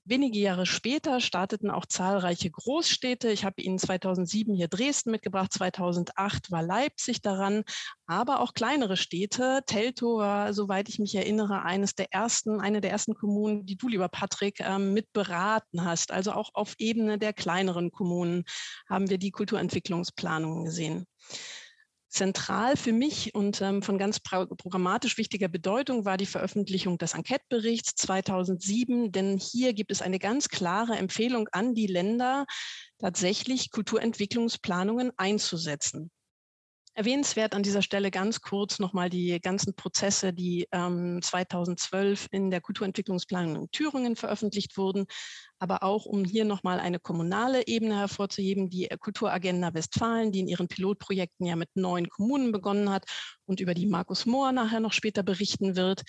[0.09, 3.29] Wenige Jahre später starteten auch zahlreiche Großstädte.
[3.33, 7.65] Ich habe Ihnen 2007 hier Dresden mitgebracht, 2008 war Leipzig daran,
[8.07, 9.63] aber auch kleinere Städte.
[9.67, 13.89] Teltow war, soweit ich mich erinnere, eines der ersten, eine der ersten Kommunen, die du,
[13.89, 16.13] lieber Patrick, ähm, mit beraten hast.
[16.13, 18.45] Also auch auf Ebene der kleineren Kommunen
[18.89, 21.09] haben wir die Kulturentwicklungsplanungen gesehen.
[22.09, 27.95] Zentral für mich und ähm, von ganz programmatisch wichtiger Bedeutung war die Veröffentlichung des Enqueteberichts
[27.97, 32.47] 2007, denn hier gibt es eine ganz klare Empfehlung an die Länder,
[32.99, 36.11] tatsächlich Kulturentwicklungsplanungen einzusetzen.
[36.97, 42.63] Erwähnenswert an dieser Stelle ganz kurz nochmal die ganzen Prozesse, die ähm, 2012 in der
[42.63, 45.05] Kulturentwicklungsplanung in Thüringen veröffentlicht wurden,
[45.59, 50.69] aber auch um hier nochmal eine kommunale Ebene hervorzuheben, die Kulturagenda Westfalen, die in ihren
[50.69, 53.05] Pilotprojekten ja mit neun Kommunen begonnen hat
[53.45, 56.03] und über die Markus Mohr nachher noch später berichten wird.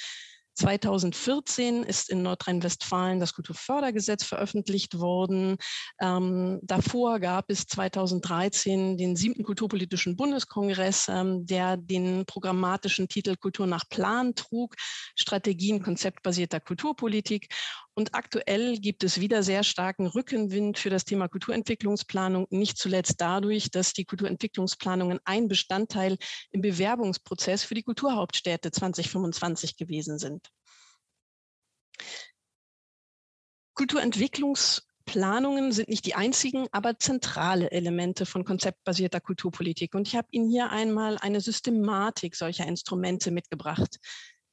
[0.58, 5.58] 2014 ist in Nordrhein-Westfalen das Kulturfördergesetz veröffentlicht worden.
[6.02, 13.68] Ähm, davor gab es 2013 den siebten Kulturpolitischen Bundeskongress, ähm, der den programmatischen Titel Kultur
[13.68, 14.76] nach Plan trug,
[15.16, 17.50] Strategien konzeptbasierter Kulturpolitik.
[17.98, 23.72] Und aktuell gibt es wieder sehr starken Rückenwind für das Thema Kulturentwicklungsplanung, nicht zuletzt dadurch,
[23.72, 26.20] dass die Kulturentwicklungsplanungen ein Bestandteil
[26.52, 30.48] im Bewerbungsprozess für die Kulturhauptstädte 2025 gewesen sind.
[33.74, 39.96] Kulturentwicklungsplanungen sind nicht die einzigen, aber zentrale Elemente von konzeptbasierter Kulturpolitik.
[39.96, 43.98] Und ich habe Ihnen hier einmal eine Systematik solcher Instrumente mitgebracht.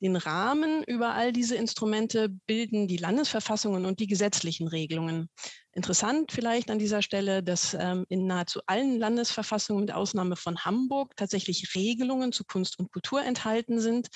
[0.04, 5.30] Den Rahmen über all diese Instrumente bilden die Landesverfassungen und die gesetzlichen Regelungen.
[5.72, 11.16] Interessant vielleicht an dieser Stelle, dass ähm, in nahezu allen Landesverfassungen mit Ausnahme von Hamburg
[11.16, 14.08] tatsächlich Regelungen zu Kunst und Kultur enthalten sind.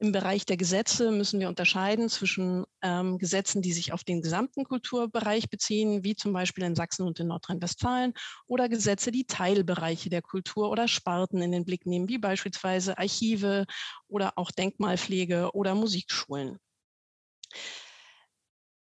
[0.00, 4.62] Im Bereich der Gesetze müssen wir unterscheiden zwischen ähm, Gesetzen, die sich auf den gesamten
[4.62, 8.14] Kulturbereich beziehen, wie zum Beispiel in Sachsen und in Nordrhein-Westfalen,
[8.46, 13.66] oder Gesetze, die Teilbereiche der Kultur oder Sparten in den Blick nehmen, wie beispielsweise Archive
[14.06, 16.58] oder auch Denkmalpflege oder Musikschulen.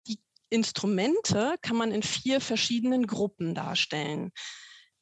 [0.06, 4.30] Die Instrumente kann man in vier verschiedenen Gruppen darstellen.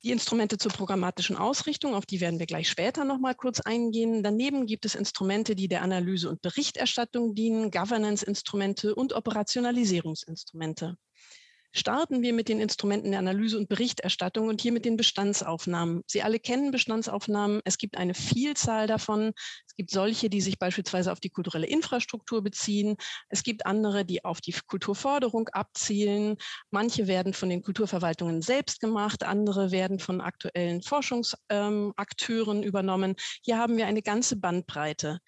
[0.02, 4.22] Die Instrumente zur programmatischen Ausrichtung, auf die werden wir gleich später noch mal kurz eingehen.
[4.22, 10.96] Daneben gibt es Instrumente, die der Analyse und Berichterstattung dienen, Governance-Instrumente und Operationalisierungsinstrumente.
[11.72, 16.02] Starten wir mit den Instrumenten der Analyse und Berichterstattung und hier mit den Bestandsaufnahmen.
[16.06, 17.61] Sie alle kennen Bestandsaufnahmen.
[17.64, 19.33] Es gibt eine Vielzahl davon.
[19.66, 22.96] Es gibt solche, die sich beispielsweise auf die kulturelle Infrastruktur beziehen.
[23.28, 26.37] Es gibt andere, die auf die Kulturförderung abzielen.
[26.70, 29.22] Manche werden von den Kulturverwaltungen selbst gemacht.
[29.22, 33.14] Andere werden von aktuellen Forschungsakteuren ähm, übernommen.
[33.42, 35.20] Hier haben wir eine ganze Bandbreite.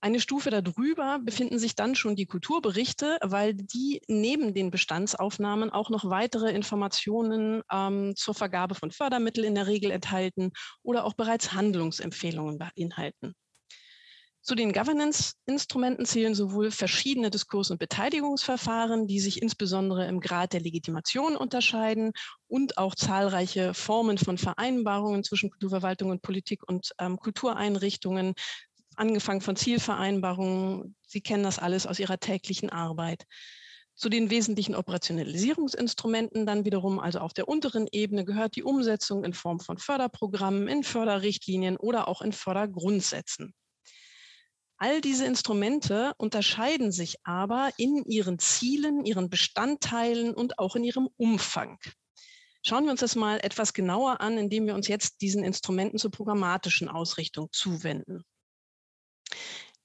[0.00, 5.90] Eine Stufe darüber befinden sich dann schon die Kulturberichte, weil die neben den Bestandsaufnahmen auch
[5.90, 10.52] noch weitere Informationen ähm, zur Vergabe von Fördermitteln in der Regel enthalten
[10.84, 13.34] oder auch bereits Handlungsempfehlungen beinhalten.
[14.40, 20.60] Zu den Governance-Instrumenten zählen sowohl verschiedene Diskurs- und Beteiligungsverfahren, die sich insbesondere im Grad der
[20.60, 22.12] Legitimation unterscheiden
[22.46, 28.32] und auch zahlreiche Formen von Vereinbarungen zwischen Kulturverwaltung und Politik und ähm, Kultureinrichtungen
[28.98, 30.96] angefangen von Zielvereinbarungen.
[31.06, 33.24] Sie kennen das alles aus Ihrer täglichen Arbeit.
[33.94, 39.32] Zu den wesentlichen Operationalisierungsinstrumenten dann wiederum, also auf der unteren Ebene, gehört die Umsetzung in
[39.32, 43.54] Form von Förderprogrammen, in Förderrichtlinien oder auch in Fördergrundsätzen.
[44.76, 51.08] All diese Instrumente unterscheiden sich aber in ihren Zielen, ihren Bestandteilen und auch in ihrem
[51.16, 51.78] Umfang.
[52.64, 56.12] Schauen wir uns das mal etwas genauer an, indem wir uns jetzt diesen Instrumenten zur
[56.12, 58.22] programmatischen Ausrichtung zuwenden.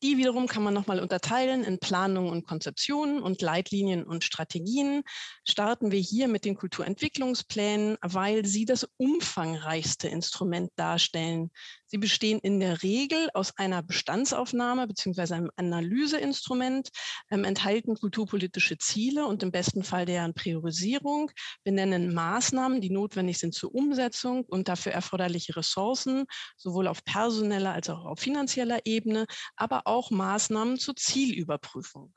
[0.04, 5.04] Die wiederum kann man nochmal unterteilen in Planung und Konzeption und Leitlinien und Strategien.
[5.48, 11.52] Starten wir hier mit den Kulturentwicklungsplänen, weil sie das umfangreichste Instrument darstellen.
[11.94, 15.36] Sie bestehen in der Regel aus einer Bestandsaufnahme bzw.
[15.36, 16.90] einem Analyseinstrument,
[17.30, 21.30] ähm, enthalten kulturpolitische Ziele und im besten Fall deren Priorisierung,
[21.64, 26.26] benennen Maßnahmen, die notwendig sind zur Umsetzung und dafür erforderliche Ressourcen,
[26.58, 32.12] sowohl auf personeller als auch auf finanzieller Ebene, aber auch Maßnahmen zur Zielüberprüfung.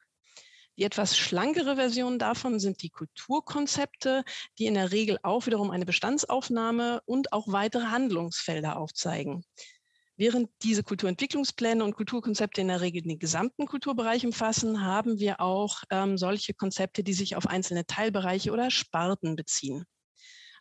[0.79, 4.24] Die etwas schlankere Version davon sind die Kulturkonzepte,
[4.59, 9.43] die in der Regel auch wiederum eine Bestandsaufnahme und auch weitere Handlungsfelder aufzeigen.
[10.18, 15.83] Während diese Kulturentwicklungspläne und Kulturkonzepte in der Regel den gesamten Kulturbereich umfassen, haben wir auch
[15.91, 19.85] ähm, solche Konzepte, die sich auf einzelne Teilbereiche oder Sparten beziehen.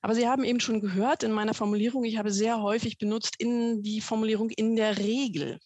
[0.02, 3.82] Aber Sie haben eben schon gehört in meiner Formulierung, ich habe sehr häufig benutzt in
[3.82, 5.60] die Formulierung in der Regel.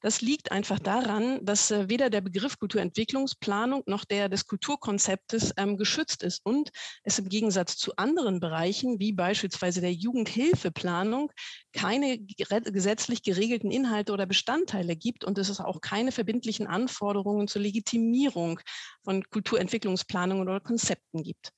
[0.00, 5.76] Das liegt einfach daran, dass äh, weder der Begriff Kulturentwicklungsplanung noch der des Kulturkonzeptes ähm,
[5.76, 6.70] geschützt ist und
[7.02, 11.32] es im Gegensatz zu anderen Bereichen, wie beispielsweise der Jugendhilfeplanung,
[11.72, 18.60] keine gesetzlich geregelten Inhalte oder Bestandteile gibt und es auch keine verbindlichen Anforderungen zur Legitimierung
[19.02, 21.52] von Kulturentwicklungsplanungen oder Konzepten gibt.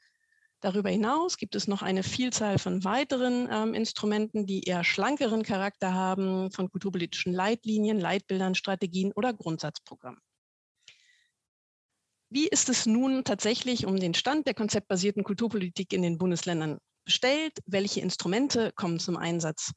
[0.61, 5.95] Darüber hinaus gibt es noch eine Vielzahl von weiteren ähm, Instrumenten, die eher schlankeren Charakter
[5.95, 10.21] haben, von kulturpolitischen Leitlinien, Leitbildern, Strategien oder Grundsatzprogrammen.
[12.31, 17.59] Wie ist es nun tatsächlich um den Stand der konzeptbasierten Kulturpolitik in den Bundesländern bestellt?
[17.65, 19.73] Welche Instrumente kommen zum Einsatz?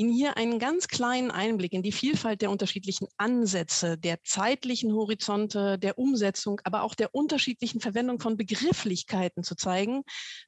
[0.00, 5.78] Ihnen hier einen ganz kleinen Einblick in die Vielfalt der unterschiedlichen Ansätze, der zeitlichen Horizonte,
[5.78, 10.00] der Umsetzung, aber auch der unterschiedlichen Verwendung von Begrifflichkeiten zu zeigen.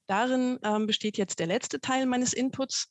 [0.07, 2.89] Darin ähm, besteht jetzt der letzte Teil meines Inputs.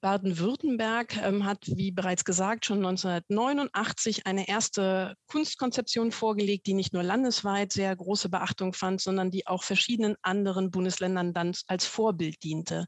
[0.00, 7.02] Baden-Württemberg ähm, hat, wie bereits gesagt, schon 1989 eine erste Kunstkonzeption vorgelegt, die nicht nur
[7.02, 12.86] landesweit sehr große Beachtung fand, sondern die auch verschiedenen anderen Bundesländern dann als Vorbild diente.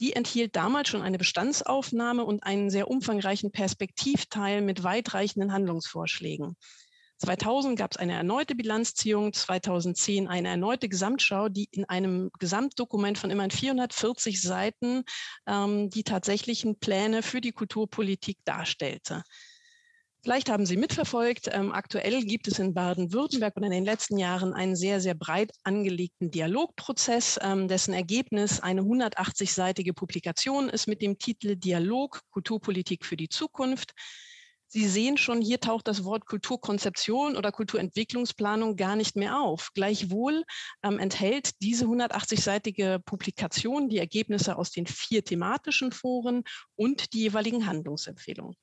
[0.00, 6.56] Die enthielt damals schon eine Bestandsaufnahme und einen sehr umfangreichen Perspektivteil mit weitreichenden Handlungsvorschlägen.
[7.18, 13.30] 2000 gab es eine erneute Bilanzziehung, 2010 eine erneute Gesamtschau, die in einem Gesamtdokument von
[13.30, 15.04] immerhin 440 Seiten
[15.46, 19.22] ähm, die tatsächlichen Pläne für die Kulturpolitik darstellte.
[20.24, 24.54] Vielleicht haben Sie mitverfolgt, ähm, aktuell gibt es in Baden-Württemberg und in den letzten Jahren
[24.54, 31.18] einen sehr, sehr breit angelegten Dialogprozess, ähm, dessen Ergebnis eine 180-seitige Publikation ist mit dem
[31.18, 33.94] Titel Dialog Kulturpolitik für die Zukunft.
[34.68, 39.70] Sie sehen schon, hier taucht das Wort Kulturkonzeption oder Kulturentwicklungsplanung gar nicht mehr auf.
[39.74, 40.44] Gleichwohl
[40.84, 46.44] ähm, enthält diese 180-seitige Publikation die Ergebnisse aus den vier thematischen Foren
[46.76, 48.54] und die jeweiligen Handlungsempfehlungen.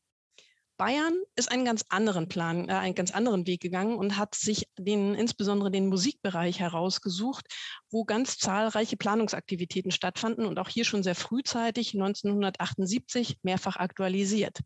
[0.80, 4.66] Bayern ist einen ganz anderen Plan, äh, einen ganz anderen Weg gegangen und hat sich
[4.80, 7.46] den, insbesondere den Musikbereich herausgesucht,
[7.92, 14.60] wo ganz zahlreiche Planungsaktivitäten stattfanden und auch hier schon sehr frühzeitig 1978 mehrfach aktualisiert.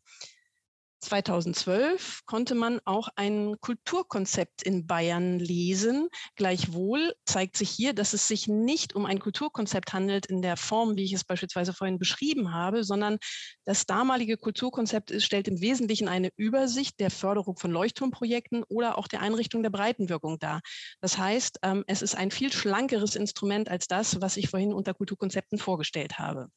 [1.03, 6.07] 2012 konnte man auch ein Kulturkonzept in Bayern lesen.
[6.35, 10.95] Gleichwohl zeigt sich hier, dass es sich nicht um ein Kulturkonzept handelt in der Form,
[10.95, 13.17] wie ich es beispielsweise vorhin beschrieben habe, sondern
[13.65, 19.21] das damalige Kulturkonzept stellt im Wesentlichen eine Übersicht der Förderung von Leuchtturmprojekten oder auch der
[19.21, 20.61] Einrichtung der Breitenwirkung dar.
[21.01, 24.93] Das heißt, ähm, es ist ein viel schlankeres Instrument als das, was ich vorhin unter
[24.93, 26.49] Kulturkonzepten vorgestellt habe.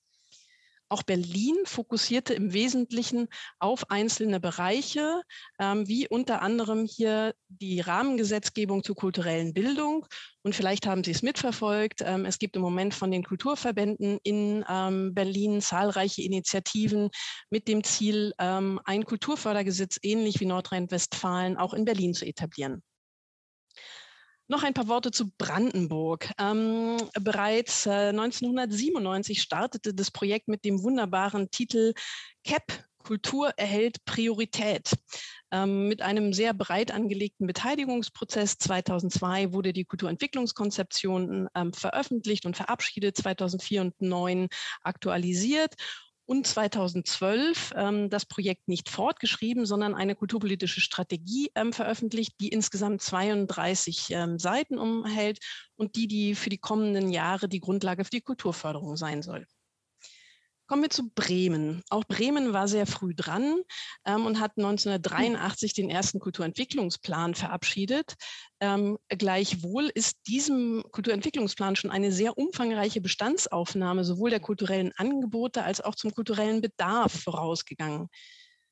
[0.88, 3.28] Auch Berlin fokussierte im Wesentlichen
[3.58, 5.22] auf einzelne Bereiche,
[5.58, 10.06] ähm, wie unter anderem hier die Rahmengesetzgebung zur kulturellen Bildung.
[10.42, 12.02] Und vielleicht haben Sie es mitverfolgt.
[12.04, 17.10] Ähm, es gibt im Moment von den Kulturverbänden in ähm, Berlin zahlreiche Initiativen
[17.50, 22.84] mit dem Ziel, ähm, ein Kulturfördergesetz ähnlich wie Nordrhein-Westfalen auch in Berlin zu etablieren.
[24.48, 26.30] Noch ein paar Worte zu Brandenburg.
[26.38, 31.94] Ähm, bereits äh, 1997 startete das Projekt mit dem wunderbaren Titel
[32.44, 34.90] CAP, Kultur erhält Priorität.
[35.52, 43.16] Ähm, mit einem sehr breit angelegten Beteiligungsprozess 2002 wurde die Kulturentwicklungskonzeption ähm, veröffentlicht und verabschiedet,
[43.16, 44.48] 2004 und 2009
[44.82, 45.74] aktualisiert
[46.26, 53.00] und 2012 ähm, das Projekt nicht fortgeschrieben, sondern eine kulturpolitische Strategie ähm, veröffentlicht, die insgesamt
[53.00, 55.38] 32 ähm, Seiten umhält
[55.76, 59.46] und die, die für die kommenden Jahre die Grundlage für die Kulturförderung sein soll.
[60.66, 61.82] Kommen wir zu Bremen.
[61.90, 63.60] Auch Bremen war sehr früh dran
[64.04, 68.14] ähm, und hat 1983 den ersten Kulturentwicklungsplan verabschiedet.
[68.58, 75.80] Ähm, gleichwohl ist diesem Kulturentwicklungsplan schon eine sehr umfangreiche Bestandsaufnahme sowohl der kulturellen Angebote als
[75.80, 78.08] auch zum kulturellen Bedarf vorausgegangen.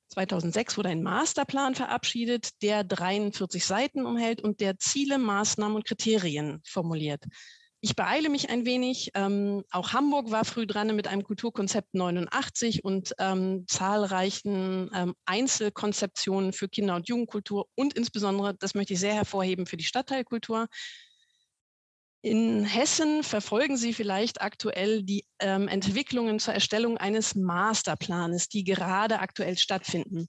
[0.08, 6.60] 2006 wurde ein Masterplan verabschiedet, der 43 Seiten umhält und der Ziele, Maßnahmen und Kriterien
[6.64, 7.24] formuliert.
[7.84, 9.10] Ich beeile mich ein wenig.
[9.12, 16.54] Ähm, auch Hamburg war früh dran mit einem Kulturkonzept 89 und ähm, zahlreichen ähm, Einzelkonzeptionen
[16.54, 20.66] für Kinder- und Jugendkultur und insbesondere, das möchte ich sehr hervorheben, für die Stadtteilkultur.
[22.22, 29.18] In Hessen verfolgen Sie vielleicht aktuell die ähm, Entwicklungen zur Erstellung eines Masterplanes, die gerade
[29.18, 30.28] aktuell stattfinden.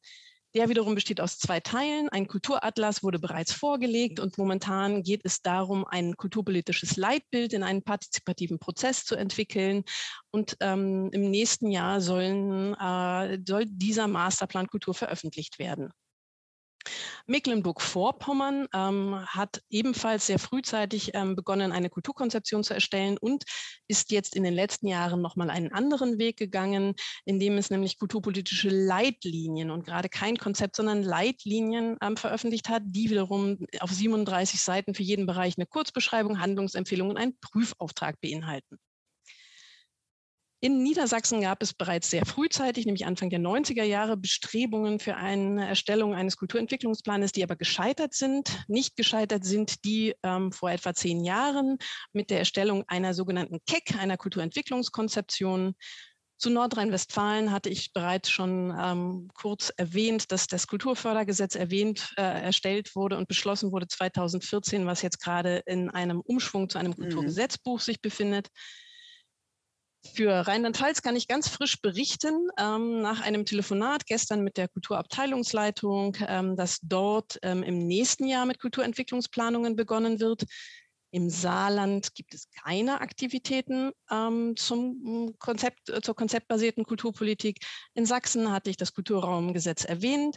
[0.56, 2.08] Der wiederum besteht aus zwei Teilen.
[2.08, 7.84] Ein Kulturatlas wurde bereits vorgelegt und momentan geht es darum, ein kulturpolitisches Leitbild in einen
[7.84, 9.84] partizipativen Prozess zu entwickeln.
[10.32, 15.92] Und ähm, im nächsten Jahr sollen, äh, soll dieser Masterplan Kultur veröffentlicht werden.
[17.28, 23.44] Mecklenburg-Vorpommern ähm, hat ebenfalls sehr frühzeitig ähm, begonnen, eine Kulturkonzeption zu erstellen und
[23.88, 28.70] ist jetzt in den letzten Jahren nochmal einen anderen Weg gegangen, indem es nämlich kulturpolitische
[28.70, 34.94] Leitlinien und gerade kein Konzept, sondern Leitlinien ähm, veröffentlicht hat, die wiederum auf 37 Seiten
[34.94, 38.78] für jeden Bereich eine Kurzbeschreibung, Handlungsempfehlungen und einen Prüfauftrag beinhalten.
[40.66, 45.68] In Niedersachsen gab es bereits sehr frühzeitig, nämlich Anfang der 90er Jahre, Bestrebungen für eine
[45.68, 48.50] Erstellung eines Kulturentwicklungsplanes, die aber gescheitert sind.
[48.68, 51.78] Nicht gescheitert sind die ähm, vor etwa zehn Jahren
[52.14, 55.76] mit der Erstellung einer sogenannten KEC, einer Kulturentwicklungskonzeption.
[56.40, 62.96] Zu Nordrhein-Westfalen hatte ich bereits schon ähm, kurz erwähnt, dass das Kulturfördergesetz erwähnt, äh, erstellt
[62.96, 67.02] wurde und beschlossen wurde 2014, was jetzt gerade in einem Umschwung zu einem mhm.
[67.02, 68.50] Kulturgesetzbuch sich befindet.
[70.14, 76.16] Für Rheinland-Pfalz kann ich ganz frisch berichten, ähm, nach einem Telefonat gestern mit der Kulturabteilungsleitung,
[76.28, 80.44] ähm, dass dort ähm, im nächsten Jahr mit Kulturentwicklungsplanungen begonnen wird.
[81.12, 87.60] Im Saarland gibt es keine Aktivitäten ähm, zum Konzept, äh, zur konzeptbasierten Kulturpolitik.
[87.94, 90.36] In Sachsen hatte ich das Kulturraumgesetz erwähnt.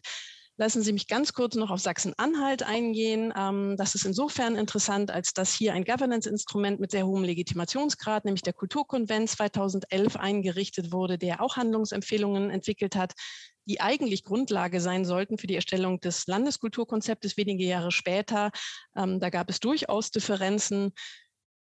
[0.60, 3.32] Lassen Sie mich ganz kurz noch auf Sachsen-Anhalt eingehen.
[3.38, 8.42] Ähm, das ist insofern interessant, als dass hier ein Governance-Instrument mit sehr hohem Legitimationsgrad, nämlich
[8.42, 13.12] der Kulturkonvent 2011 eingerichtet wurde, der auch Handlungsempfehlungen entwickelt hat,
[13.66, 18.50] die eigentlich Grundlage sein sollten für die Erstellung des Landeskulturkonzeptes wenige Jahre später.
[18.96, 20.92] Ähm, da gab es durchaus Differenzen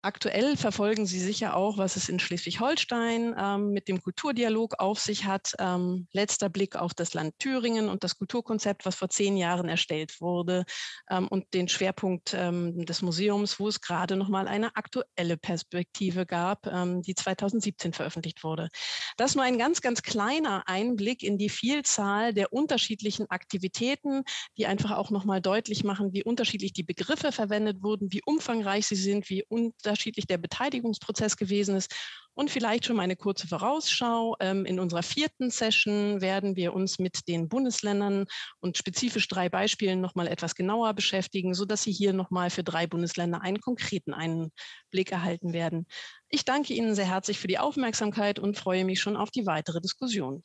[0.08, 5.26] Aktuell verfolgen Sie sicher auch, was es in Schleswig-Holstein ähm, mit dem Kulturdialog auf sich
[5.26, 5.52] hat.
[5.60, 10.22] Ähm, letzter Blick auf das Land Thüringen und das Kulturkonzept, was vor zehn Jahren erstellt
[10.22, 10.64] wurde
[11.10, 16.26] ähm, und den Schwerpunkt ähm, des Museums, wo es gerade noch mal eine aktuelle Perspektive
[16.26, 18.70] gab, ähm, die 2017 veröffentlicht wurde.
[19.18, 24.24] Das nur ein ganz, ganz kleiner Einblick in die Vielzahl der unterschiedlichen Aktivitäten,
[24.56, 28.88] die einfach auch noch mal deutlich machen, wie unterschiedlich die Begriffe verwendet wurden, wie umfangreich
[28.88, 31.94] sie sind, wie unterschiedlich unterschiedlich der Beteiligungsprozess gewesen ist.
[32.36, 34.36] Und vielleicht schon mal eine kurze Vorausschau.
[34.40, 38.28] Ähm, in unserer vierten Session werden wir uns mit den Bundesländern
[38.60, 42.64] und spezifisch drei Beispielen noch mal etwas genauer beschäftigen, sodass Sie hier noch mal für
[42.64, 45.88] drei Bundesländer einen konkreten Einblick erhalten werden.
[46.30, 49.82] Ich danke Ihnen sehr herzlich für die Aufmerksamkeit und freue mich schon auf die weitere
[49.82, 50.44] Diskussion.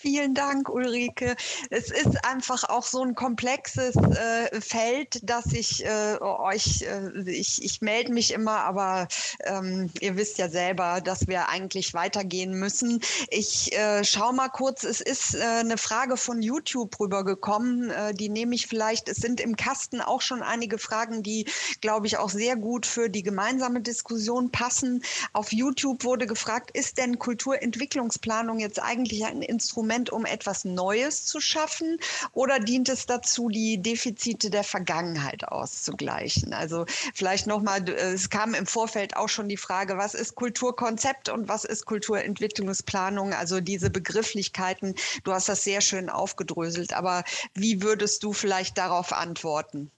[0.00, 1.34] Vielen Dank, Ulrike.
[1.70, 7.64] Es ist einfach auch so ein komplexes äh, Feld, dass ich äh, euch, äh, ich,
[7.64, 9.08] ich melde mich immer, aber
[9.44, 13.00] ähm, ihr wisst ja selber, dass wir eigentlich weitergehen müssen.
[13.30, 18.28] Ich äh, schaue mal kurz, es ist äh, eine Frage von YouTube rübergekommen, äh, die
[18.28, 21.46] nehme ich vielleicht, es sind im Kasten auch schon einige Fragen, die,
[21.80, 25.02] glaube ich, auch sehr gut für die gemeinsame Diskussion passen.
[25.32, 31.24] Auf YouTube wurde gefragt, ist denn Kulturentwicklungsplanung jetzt eigentlich ein Instrument, Instrument, um etwas Neues
[31.24, 31.98] zu schaffen?
[32.32, 36.52] Oder dient es dazu, die Defizite der Vergangenheit auszugleichen?
[36.52, 36.84] Also
[37.14, 41.64] vielleicht nochmal, es kam im Vorfeld auch schon die Frage, was ist Kulturkonzept und was
[41.64, 43.32] ist Kulturentwicklungsplanung?
[43.32, 46.92] Also diese Begrifflichkeiten, du hast das sehr schön aufgedröselt.
[46.92, 47.24] Aber
[47.54, 49.90] wie würdest du vielleicht darauf antworten?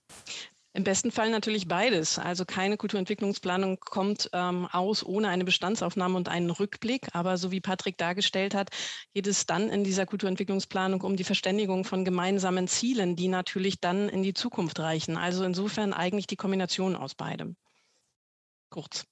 [0.73, 2.19] Im besten Fall natürlich beides.
[2.19, 7.09] Also keine Kulturentwicklungsplanung kommt ähm, aus ohne eine Bestandsaufnahme und einen Rückblick.
[7.13, 8.71] Aber so wie Patrick dargestellt hat,
[9.13, 14.09] geht es dann in dieser Kulturentwicklungsplanung um die Verständigung von gemeinsamen Zielen, die natürlich dann
[14.09, 15.17] in die Zukunft reichen.
[15.17, 17.57] Also insofern eigentlich die Kombination aus beidem.
[18.69, 19.10] Kurz.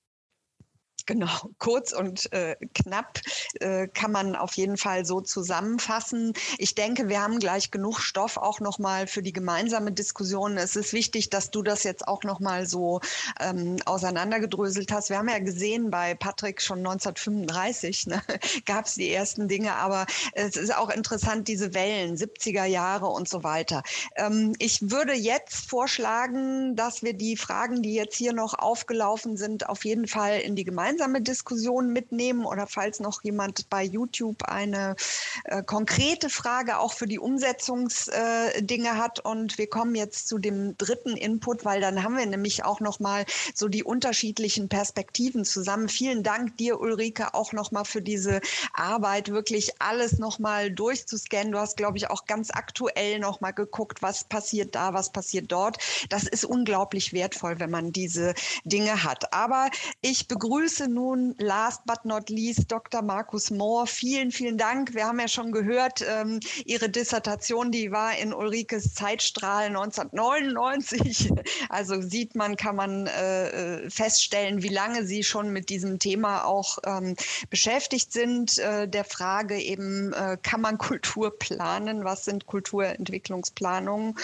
[1.09, 1.27] Genau,
[1.59, 3.21] kurz und äh, knapp
[3.61, 6.35] äh, kann man auf jeden Fall so zusammenfassen.
[6.59, 10.59] Ich denke, wir haben gleich genug Stoff auch nochmal für die gemeinsame Diskussion.
[10.59, 13.01] Es ist wichtig, dass du das jetzt auch nochmal so
[13.41, 15.09] ähm, auseinandergedröselt hast.
[15.09, 18.23] Wir haben ja gesehen, bei Patrick schon 1935 ne,
[18.67, 20.05] gab es die ersten Dinge, aber
[20.35, 23.83] es ist auch interessant, diese Wellen, 70er Jahre und so weiter.
[24.17, 29.71] Ähm, ich würde jetzt vorschlagen, dass wir die Fragen, die jetzt hier noch aufgelaufen sind,
[29.71, 34.43] auf jeden Fall in die gemeinsame gemeinsame Diskussion mitnehmen oder falls noch jemand bei YouTube
[34.43, 34.97] eine
[35.45, 39.21] äh, konkrete Frage auch für die Umsetzungsdinge äh, hat.
[39.21, 42.99] Und wir kommen jetzt zu dem dritten Input, weil dann haben wir nämlich auch noch
[42.99, 43.25] mal
[43.55, 45.89] so die unterschiedlichen Perspektiven zusammen.
[45.89, 48.41] Vielen Dank dir, Ulrike, auch noch mal für diese
[48.73, 51.53] Arbeit, wirklich alles noch mal durchzuscannen.
[51.53, 55.53] Du hast, glaube ich, auch ganz aktuell noch mal geguckt, was passiert da, was passiert
[55.53, 55.79] dort.
[56.09, 58.35] Das ist unglaublich wertvoll, wenn man diese
[58.65, 59.33] Dinge hat.
[59.33, 59.71] Aber
[60.01, 63.03] ich begrüße nun last but not least Dr.
[63.03, 63.87] Markus Mohr.
[63.87, 64.95] Vielen, vielen Dank.
[64.95, 71.33] Wir haben ja schon gehört, ähm, Ihre Dissertation, die war in Ulrikes Zeitstrahl 1999.
[71.71, 73.49] Also sieht man, kann man äh,
[73.85, 77.15] äh, feststellen, wie lange Sie schon mit diesem Thema auch ähm,
[77.51, 78.59] beschäftigt sind.
[78.59, 82.05] Äh, der Frage eben, äh, kann man Kultur planen?
[82.05, 84.15] Was sind Kulturentwicklungsplanungen?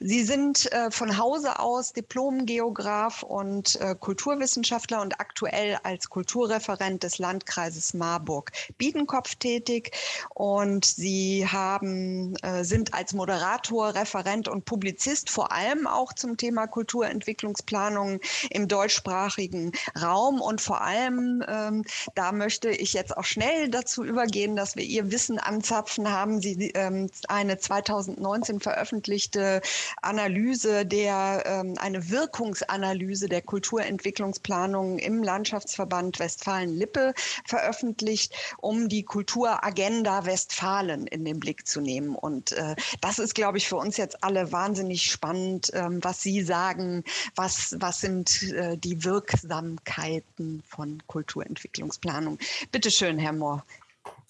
[0.00, 7.18] Sie sind äh, von Hause aus Diplom-Geograf und äh, Kulturwissenschaftler und aktuell als Kulturreferent des
[7.18, 9.92] Landkreises Marburg-Biedenkopf tätig.
[10.34, 16.66] Und Sie haben, äh, sind als Moderator, Referent und Publizist vor allem auch zum Thema
[16.66, 20.40] Kulturentwicklungsplanung im deutschsprachigen Raum.
[20.40, 21.84] Und vor allem, ähm,
[22.14, 26.70] da möchte ich jetzt auch schnell dazu übergehen, dass wir Ihr Wissen anzapfen, haben Sie
[26.74, 29.60] ähm, eine 2019 veröffentlichte
[30.02, 37.14] Analyse der, ähm, eine Wirkungsanalyse der Kulturentwicklungsplanung im Landschaftsverband Westfalen-Lippe
[37.46, 42.14] veröffentlicht, um die Kulturagenda Westfalen in den Blick zu nehmen.
[42.14, 46.42] Und äh, das ist, glaube ich, für uns jetzt alle wahnsinnig spannend, ähm, was Sie
[46.42, 47.04] sagen,
[47.36, 52.38] was, was sind äh, die Wirksamkeiten von Kulturentwicklungsplanung.
[52.72, 53.64] Bitte schön, Herr Mohr.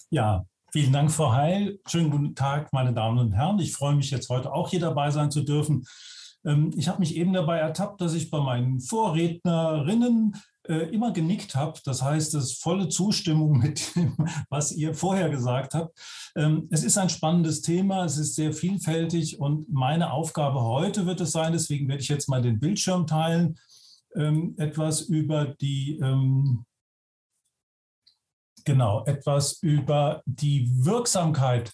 [0.09, 0.45] Ja,
[0.75, 1.79] Vielen Dank, Frau Heil.
[1.87, 3.59] Schönen guten Tag, meine Damen und Herren.
[3.59, 5.87] Ich freue mich jetzt heute auch hier dabei sein zu dürfen.
[6.45, 10.35] Ähm, ich habe mich eben dabei ertappt, dass ich bei meinen Vorrednerinnen
[10.67, 11.79] äh, immer genickt habe.
[11.83, 14.15] Das heißt, es ist volle Zustimmung mit dem,
[14.49, 15.97] was ihr vorher gesagt habt.
[16.35, 21.21] Ähm, es ist ein spannendes Thema, es ist sehr vielfältig und meine Aufgabe heute wird
[21.21, 23.57] es sein, deswegen werde ich jetzt mal den Bildschirm teilen,
[24.15, 26.65] ähm, etwas über die ähm,
[28.65, 31.71] genau etwas über die Wirksamkeit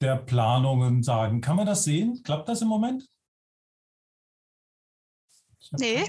[0.00, 1.40] der Planungen sagen.
[1.40, 2.22] Kann man das sehen?
[2.22, 3.06] Klappt das im Moment?
[5.72, 6.04] Nee.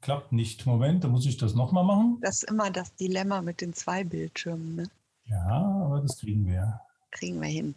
[0.00, 0.64] Klappt nicht.
[0.66, 2.18] Moment, da muss ich das nochmal machen.
[2.22, 4.76] Das ist immer das Dilemma mit den zwei Bildschirmen.
[4.76, 4.90] Ne?
[5.24, 6.80] Ja, aber das kriegen wir.
[7.10, 7.74] Kriegen wir hin.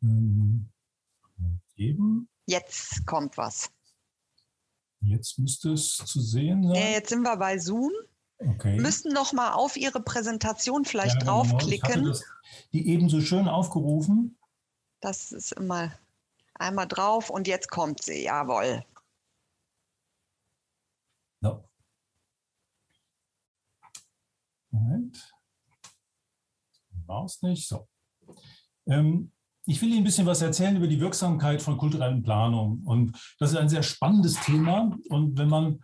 [0.00, 0.68] Mhm.
[1.76, 2.28] Eben.
[2.46, 3.70] Jetzt kommt was.
[5.00, 6.74] Jetzt müsste es zu sehen sein.
[6.74, 7.92] Ja, jetzt sind wir bei Zoom.
[8.38, 8.78] Okay.
[8.78, 11.42] Müssen noch mal auf Ihre Präsentation vielleicht ja, genau.
[11.44, 12.04] draufklicken.
[12.06, 12.24] Das,
[12.72, 14.38] die eben so schön aufgerufen.
[15.00, 15.92] Das ist immer
[16.54, 18.24] einmal drauf und jetzt kommt sie.
[18.24, 18.84] Jawohl.
[21.40, 21.68] No.
[24.70, 25.32] Moment.
[27.06, 27.68] War es nicht.
[27.68, 27.88] So.
[28.86, 29.32] Ähm,
[29.64, 32.84] ich will Ihnen ein bisschen was erzählen über die Wirksamkeit von kulturellen Planungen.
[32.84, 34.96] Und das ist ein sehr spannendes Thema.
[35.08, 35.82] Und wenn man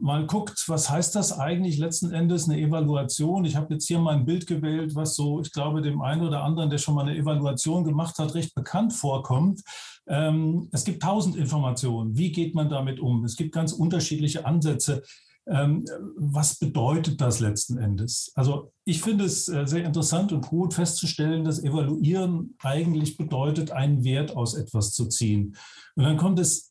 [0.00, 3.44] mal guckt, was heißt das eigentlich letzten Endes, eine Evaluation.
[3.44, 6.42] Ich habe jetzt hier mal ein Bild gewählt, was so, ich glaube, dem einen oder
[6.42, 9.62] anderen, der schon mal eine Evaluation gemacht hat, recht bekannt vorkommt.
[10.08, 12.16] Ähm, es gibt tausend Informationen.
[12.16, 13.24] Wie geht man damit um?
[13.24, 15.02] Es gibt ganz unterschiedliche Ansätze.
[15.46, 15.84] Ähm,
[16.16, 18.30] was bedeutet das letzten Endes?
[18.34, 24.04] Also ich finde es äh, sehr interessant und gut festzustellen, dass Evaluieren eigentlich bedeutet, einen
[24.04, 25.56] Wert aus etwas zu ziehen.
[25.96, 26.69] Und dann kommt es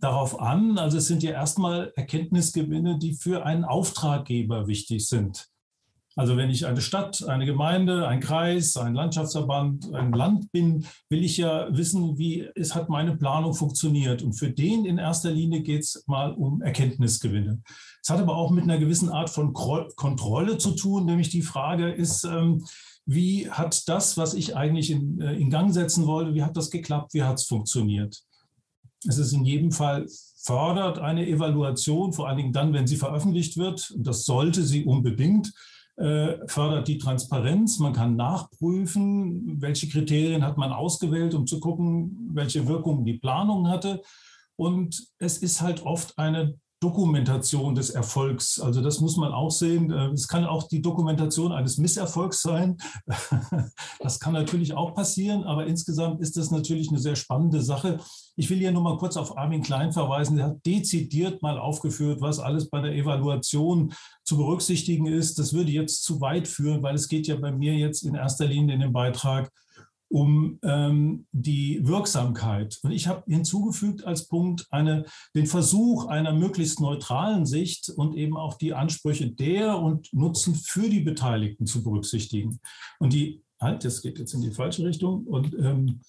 [0.00, 0.78] darauf an.
[0.78, 5.48] Also es sind ja erstmal Erkenntnisgewinne, die für einen Auftraggeber wichtig sind.
[6.18, 11.22] Also wenn ich eine Stadt, eine Gemeinde, ein Kreis, ein Landschaftsverband, ein Land bin, will
[11.22, 14.22] ich ja wissen, wie es hat meine Planung funktioniert.
[14.22, 17.60] Und für den in erster Linie geht es mal um Erkenntnisgewinne.
[18.02, 21.90] Es hat aber auch mit einer gewissen Art von Kontrolle zu tun, nämlich die Frage
[21.90, 22.64] ist, ähm,
[23.04, 26.70] wie hat das, was ich eigentlich in, äh, in Gang setzen wollte, wie hat das
[26.70, 28.25] geklappt, wie hat es funktioniert?
[29.06, 30.06] Es ist in jedem Fall
[30.42, 34.84] fördert eine Evaluation, vor allen Dingen dann, wenn sie veröffentlicht wird, und das sollte sie
[34.84, 35.52] unbedingt,
[35.96, 37.78] äh, fördert die Transparenz.
[37.78, 43.68] Man kann nachprüfen, welche Kriterien hat man ausgewählt, um zu gucken, welche Wirkungen die Planung
[43.68, 44.02] hatte.
[44.56, 48.60] Und es ist halt oft eine Dokumentation des Erfolgs.
[48.60, 49.90] Also das muss man auch sehen.
[49.90, 52.76] Äh, es kann auch die Dokumentation eines Misserfolgs sein.
[54.00, 57.98] Das kann natürlich auch passieren, aber insgesamt ist das natürlich eine sehr spannende Sache.
[58.36, 60.36] Ich will hier nur mal kurz auf Armin Klein verweisen.
[60.36, 63.92] Der hat dezidiert mal aufgeführt, was alles bei der Evaluation
[64.24, 65.38] zu berücksichtigen ist.
[65.38, 68.46] Das würde jetzt zu weit führen, weil es geht ja bei mir jetzt in erster
[68.46, 69.50] Linie in dem Beitrag
[70.08, 72.78] um ähm, die Wirksamkeit.
[72.82, 75.04] Und ich habe hinzugefügt als Punkt eine,
[75.34, 80.88] den Versuch einer möglichst neutralen Sicht und eben auch die Ansprüche der und Nutzen für
[80.88, 82.60] die Beteiligten zu berücksichtigen.
[82.98, 85.24] Und die, halt, das geht jetzt in die falsche Richtung.
[85.26, 86.00] Und ähm,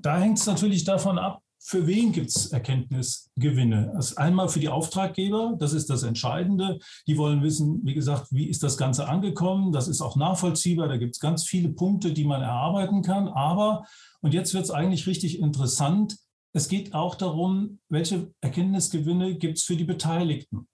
[0.00, 3.92] da hängt es natürlich davon ab, für wen gibt es Erkenntnisgewinne?
[3.94, 6.78] Also einmal für die Auftraggeber, das ist das Entscheidende.
[7.06, 9.70] Die wollen wissen, wie gesagt, wie ist das Ganze angekommen?
[9.70, 10.88] Das ist auch nachvollziehbar.
[10.88, 13.28] Da gibt es ganz viele Punkte, die man erarbeiten kann.
[13.28, 13.84] Aber,
[14.22, 16.16] und jetzt wird es eigentlich richtig interessant,
[16.52, 20.66] es geht auch darum, welche Erkenntnisgewinne gibt es für die Beteiligten.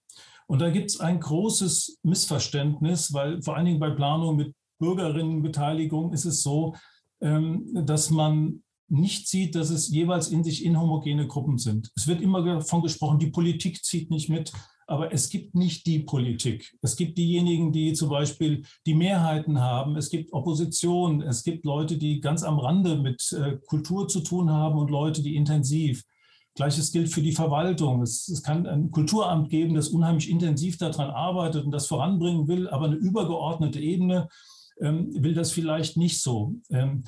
[0.47, 6.13] Und da gibt es ein großes Missverständnis, weil vor allen Dingen bei Planung mit Bürgerinnenbeteiligung
[6.13, 6.75] ist es so,
[7.21, 11.91] ähm, dass man nicht sieht, dass es jeweils in sich inhomogene Gruppen sind.
[11.97, 14.53] Es wird immer davon gesprochen, die Politik zieht nicht mit,
[14.87, 16.77] aber es gibt nicht die Politik.
[16.81, 19.97] Es gibt diejenigen, die zum Beispiel die Mehrheiten haben.
[19.97, 21.23] Es gibt Opposition.
[21.23, 25.23] Es gibt Leute, die ganz am Rande mit äh, Kultur zu tun haben und Leute,
[25.23, 26.05] die intensiv.
[26.55, 28.01] Gleiches gilt für die Verwaltung.
[28.03, 32.69] Es, es, kann ein Kulturamt geben, das unheimlich intensiv daran arbeitet und das voranbringen will,
[32.69, 34.29] aber eine übergeordnete Ebene
[34.81, 36.55] ähm, will das vielleicht nicht so.
[36.71, 37.05] Ähm,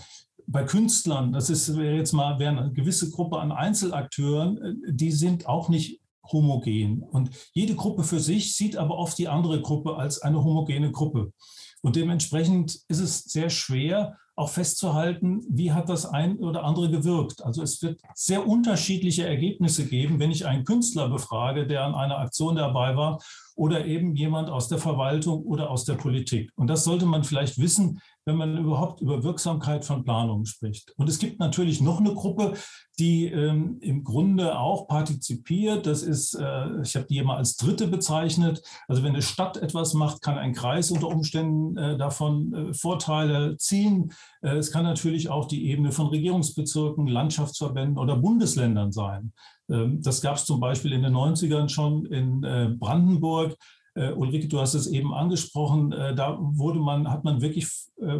[0.50, 5.46] bei Künstlern, das ist jetzt mal wäre eine gewisse Gruppe an Einzelakteuren, äh, die sind
[5.46, 7.02] auch nicht homogen.
[7.02, 11.32] Und jede Gruppe für sich sieht aber oft die andere Gruppe als eine homogene Gruppe.
[11.80, 17.44] Und dementsprechend ist es sehr schwer, auch festzuhalten, wie hat das ein oder andere gewirkt.
[17.44, 22.18] Also es wird sehr unterschiedliche Ergebnisse geben, wenn ich einen Künstler befrage, der an einer
[22.18, 23.18] Aktion dabei war,
[23.58, 26.52] oder eben jemand aus der Verwaltung oder aus der Politik.
[26.54, 30.92] Und das sollte man vielleicht wissen, wenn man überhaupt über Wirksamkeit von Planungen spricht.
[30.96, 32.52] Und es gibt natürlich noch eine Gruppe,
[32.98, 35.86] die ähm, im Grunde auch partizipiert.
[35.86, 38.62] Das ist, äh, ich habe die immer als Dritte bezeichnet.
[38.86, 43.56] Also wenn eine Stadt etwas macht, kann ein Kreis unter Umständen äh, davon äh, Vorteile
[43.56, 44.12] ziehen.
[44.42, 49.32] Äh, es kann natürlich auch die Ebene von Regierungsbezirken, Landschaftsverbänden oder Bundesländern sein.
[49.70, 53.56] Ähm, das gab es zum Beispiel in den 90ern schon in äh, Brandenburg.
[53.94, 57.66] Äh, Ulrike, du hast es eben angesprochen, da wurde man, hat man wirklich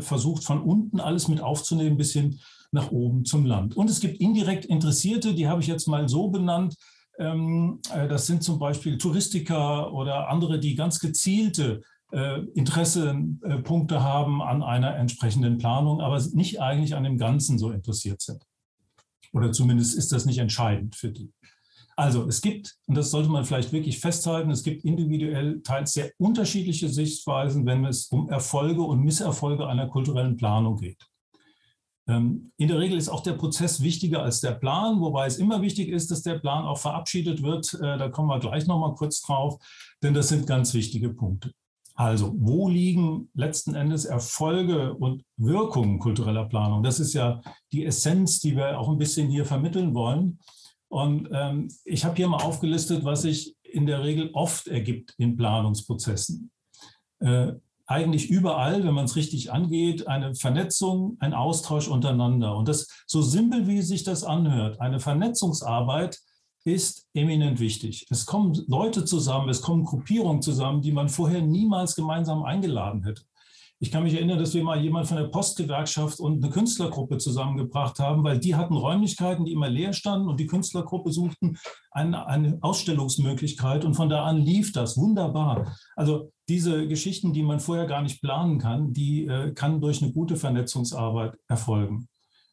[0.01, 2.41] versucht, von unten alles mit aufzunehmen bis hin
[2.73, 3.77] nach oben zum Land.
[3.77, 6.75] Und es gibt indirekt Interessierte, die habe ich jetzt mal so benannt.
[7.19, 14.97] Ähm, das sind zum Beispiel Touristiker oder andere, die ganz gezielte Interessepunkte haben an einer
[14.97, 18.43] entsprechenden Planung, aber nicht eigentlich an dem Ganzen so interessiert sind.
[19.33, 21.33] Oder zumindest ist das nicht entscheidend für die.
[21.97, 26.13] Also es gibt, und das sollte man vielleicht wirklich festhalten, es gibt individuell teils sehr
[26.17, 31.05] unterschiedliche Sichtweisen, wenn es um Erfolge und Misserfolge einer kulturellen Planung geht.
[32.07, 35.61] Ähm, in der Regel ist auch der Prozess wichtiger als der Plan, wobei es immer
[35.61, 37.75] wichtig ist, dass der Plan auch verabschiedet wird.
[37.75, 39.59] Äh, da kommen wir gleich noch mal kurz drauf,
[40.01, 41.53] denn das sind ganz wichtige Punkte.
[41.99, 46.85] Also, wo liegen letzten Endes Erfolge und Wirkungen kultureller Planung?
[46.85, 47.41] Das ist ja
[47.73, 50.39] die Essenz, die wir auch ein bisschen hier vermitteln wollen.
[50.87, 55.37] Und ähm, ich habe hier mal aufgelistet, was sich in der Regel oft ergibt in
[55.37, 56.53] Planungsprozessen.
[57.19, 57.55] Äh,
[57.87, 62.57] eigentlich überall, wenn man es richtig angeht, eine Vernetzung, ein Austausch untereinander.
[62.57, 66.21] Und das so simpel, wie sich das anhört, eine Vernetzungsarbeit
[66.75, 68.07] ist eminent wichtig.
[68.11, 73.23] Es kommen Leute zusammen, es kommen Gruppierungen zusammen, die man vorher niemals gemeinsam eingeladen hätte.
[73.81, 78.01] Ich kann mich erinnern, dass wir mal jemand von der Postgewerkschaft und eine Künstlergruppe zusammengebracht
[78.01, 81.59] haben, weil die hatten Räumlichkeiten, die immer leer standen und die Künstlergruppe suchten
[81.93, 85.77] eine, eine Ausstellungsmöglichkeit und von da an lief das wunderbar.
[85.95, 90.13] Also diese Geschichten, die man vorher gar nicht planen kann, die äh, kann durch eine
[90.13, 92.09] gute Vernetzungsarbeit erfolgen.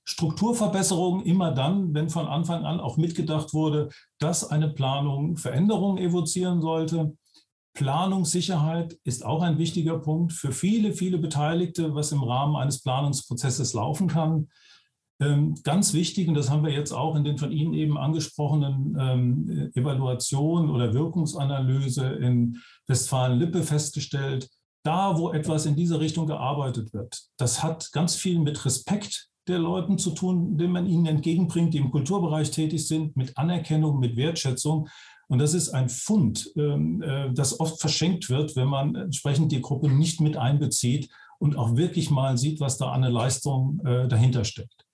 [0.05, 3.89] Strukturverbesserungen immer dann, wenn von Anfang an auch mitgedacht wurde,
[4.19, 7.17] dass eine Planung Veränderungen evozieren sollte.
[7.73, 13.73] Planungssicherheit ist auch ein wichtiger Punkt für viele, viele Beteiligte, was im Rahmen eines Planungsprozesses
[13.73, 14.47] laufen kann.
[15.19, 18.97] Ähm, ganz wichtig, und das haben wir jetzt auch in den von Ihnen eben angesprochenen
[18.99, 24.49] ähm, Evaluation oder Wirkungsanalyse in Westfalen-Lippe festgestellt,
[24.83, 29.59] da, wo etwas in diese Richtung gearbeitet wird, das hat ganz viel mit Respekt der
[29.59, 34.15] Leuten zu tun, den man ihnen entgegenbringt, die im Kulturbereich tätig sind, mit Anerkennung, mit
[34.15, 34.87] Wertschätzung.
[35.27, 39.61] Und das ist ein Fund, ähm, äh, das oft verschenkt wird, wenn man entsprechend die
[39.61, 44.07] Gruppe nicht mit einbezieht und auch wirklich mal sieht, was da an der Leistung äh,
[44.07, 44.84] dahinter steckt.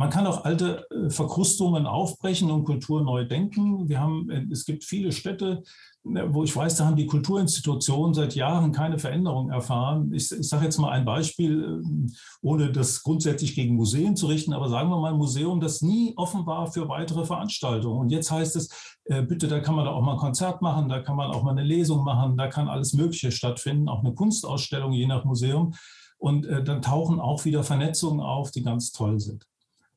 [0.00, 3.88] Man kann auch alte äh, Verkrustungen aufbrechen und Kultur neu denken.
[3.88, 5.62] Wir haben, es gibt viele Städte,
[6.02, 10.14] Ne, wo ich weiß, da haben die Kulturinstitutionen seit Jahren keine Veränderung erfahren.
[10.14, 14.54] Ich, ich sage jetzt mal ein Beispiel, ähm, ohne das grundsätzlich gegen Museen zu richten,
[14.54, 18.00] aber sagen wir mal ein Museum, das nie offen war für weitere Veranstaltungen.
[18.00, 20.88] Und jetzt heißt es, äh, bitte, da kann man da auch mal ein Konzert machen,
[20.88, 24.14] da kann man auch mal eine Lesung machen, da kann alles Mögliche stattfinden, auch eine
[24.14, 25.74] Kunstausstellung je nach Museum.
[26.16, 29.49] Und äh, dann tauchen auch wieder Vernetzungen auf, die ganz toll sind.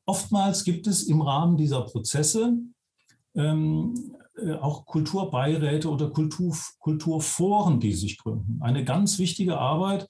[0.06, 2.58] Oftmals gibt es im Rahmen dieser Prozesse
[3.34, 8.58] ähm, äh, auch Kulturbeiräte oder Kultur, Kulturforen, die sich gründen.
[8.60, 10.08] Eine ganz wichtige Arbeit,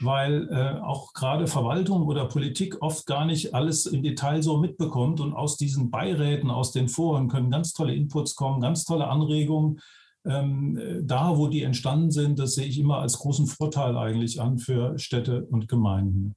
[0.00, 5.20] weil äh, auch gerade Verwaltung oder Politik oft gar nicht alles im Detail so mitbekommt.
[5.20, 9.80] Und aus diesen Beiräten, aus den Foren können ganz tolle Inputs kommen, ganz tolle Anregungen.
[10.24, 14.58] Ähm, da, wo die entstanden sind, das sehe ich immer als großen Vorteil eigentlich an
[14.58, 16.34] für Städte und Gemeinden.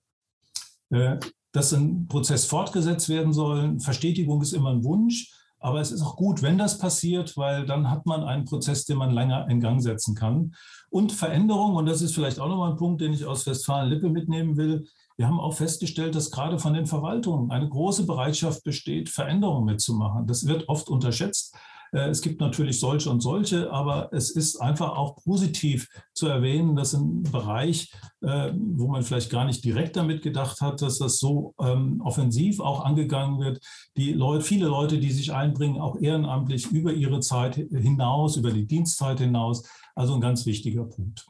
[0.91, 1.17] Äh,
[1.51, 5.33] dass ein Prozess fortgesetzt werden soll, Verstetigung ist immer ein Wunsch.
[5.61, 8.97] Aber es ist auch gut, wenn das passiert, weil dann hat man einen Prozess, den
[8.97, 10.55] man länger in Gang setzen kann.
[10.89, 14.55] Und Veränderung, und das ist vielleicht auch nochmal ein Punkt, den ich aus Westfalen-Lippe mitnehmen
[14.55, 14.87] will.
[15.17, 20.27] Wir haben auch festgestellt, dass gerade von den Verwaltungen eine große Bereitschaft besteht, Veränderungen mitzumachen.
[20.27, 21.53] Das wird oft unterschätzt.
[21.91, 26.75] Äh, es gibt natürlich solche und solche, aber es ist einfach auch positiv zu erwähnen,
[26.75, 31.19] dass ein Bereich, äh, wo man vielleicht gar nicht direkt damit gedacht hat, dass das
[31.19, 33.63] so ähm, offensiv auch angegangen wird.
[33.97, 38.67] Die Leute, viele Leute, die sich einbringen, auch ehrenamtlich über ihre Zeit hinaus, über die
[38.67, 39.63] Dienstzeit hinaus.
[39.95, 41.27] Also ein ganz wichtiger Punkt.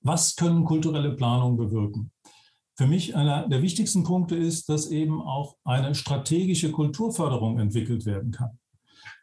[0.00, 2.12] Was können kulturelle Planungen bewirken?
[2.78, 8.30] Für mich einer der wichtigsten Punkte ist, dass eben auch eine strategische Kulturförderung entwickelt werden
[8.30, 8.56] kann.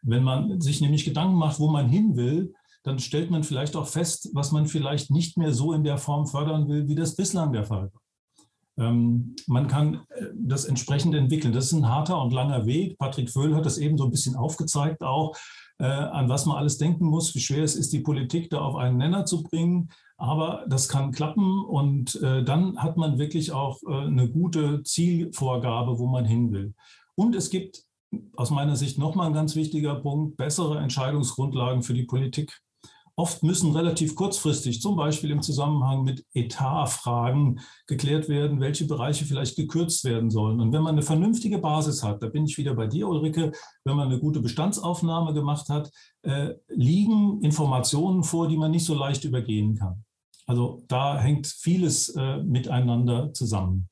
[0.05, 2.53] Wenn man sich nämlich Gedanken macht, wo man hin will,
[2.83, 6.27] dann stellt man vielleicht auch fest, was man vielleicht nicht mehr so in der Form
[6.27, 8.01] fördern will, wie das bislang der Fall war.
[8.77, 11.53] Ähm, man kann äh, das entsprechend entwickeln.
[11.53, 12.97] Das ist ein harter und langer Weg.
[12.97, 15.35] Patrick Vöhl hat das eben so ein bisschen aufgezeigt auch,
[15.79, 18.75] äh, an was man alles denken muss, wie schwer es ist, die Politik da auf
[18.75, 19.89] einen Nenner zu bringen.
[20.17, 25.97] Aber das kann klappen und äh, dann hat man wirklich auch äh, eine gute Zielvorgabe,
[25.97, 26.73] wo man hin will.
[27.15, 27.84] Und es gibt
[28.35, 32.61] aus meiner Sicht nochmal ein ganz wichtiger Punkt, bessere Entscheidungsgrundlagen für die Politik.
[33.17, 39.55] Oft müssen relativ kurzfristig, zum Beispiel im Zusammenhang mit Etatfragen, geklärt werden, welche Bereiche vielleicht
[39.55, 40.59] gekürzt werden sollen.
[40.59, 43.53] Und wenn man eine vernünftige Basis hat, da bin ich wieder bei dir, Ulrike,
[43.85, 45.91] wenn man eine gute Bestandsaufnahme gemacht hat,
[46.23, 50.03] äh, liegen Informationen vor, die man nicht so leicht übergehen kann.
[50.45, 53.89] Also da hängt vieles äh, miteinander zusammen.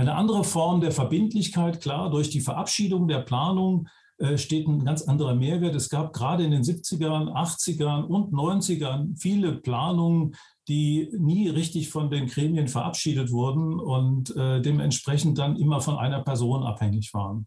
[0.00, 3.86] Eine andere Form der Verbindlichkeit, klar, durch die Verabschiedung der Planung
[4.16, 5.74] äh, steht ein ganz anderer Mehrwert.
[5.74, 10.36] Es gab gerade in den 70ern, 80ern und 90ern viele Planungen,
[10.68, 16.22] die nie richtig von den Gremien verabschiedet wurden und äh, dementsprechend dann immer von einer
[16.22, 17.46] Person abhängig waren.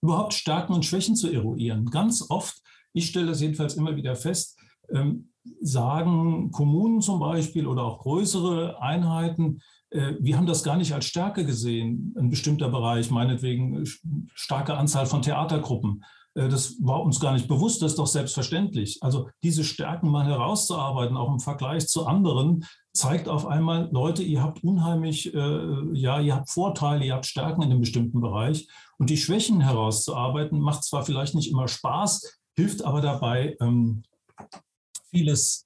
[0.00, 1.84] Überhaupt Stärken und Schwächen zu eruieren.
[1.90, 2.62] Ganz oft,
[2.94, 4.58] ich stelle das jedenfalls immer wieder fest,
[4.88, 5.28] ähm,
[5.60, 9.60] sagen Kommunen zum Beispiel oder auch größere Einheiten,
[9.94, 13.86] wir haben das gar nicht als Stärke gesehen, ein bestimmter Bereich, meinetwegen äh,
[14.34, 16.04] starke Anzahl von Theatergruppen.
[16.34, 18.98] Äh, das war uns gar nicht bewusst, das ist doch selbstverständlich.
[19.02, 24.42] Also diese Stärken mal herauszuarbeiten, auch im Vergleich zu anderen, zeigt auf einmal, Leute, ihr
[24.42, 28.68] habt unheimlich, ja, ihr habt Vorteile, ihr habt Stärken in einem bestimmten Bereich.
[28.98, 34.04] Und die Schwächen herauszuarbeiten, macht zwar vielleicht nicht immer Spaß, hilft aber dabei, ähm,
[35.10, 35.64] vieles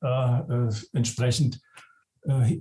[0.95, 1.68] entsprechend äh,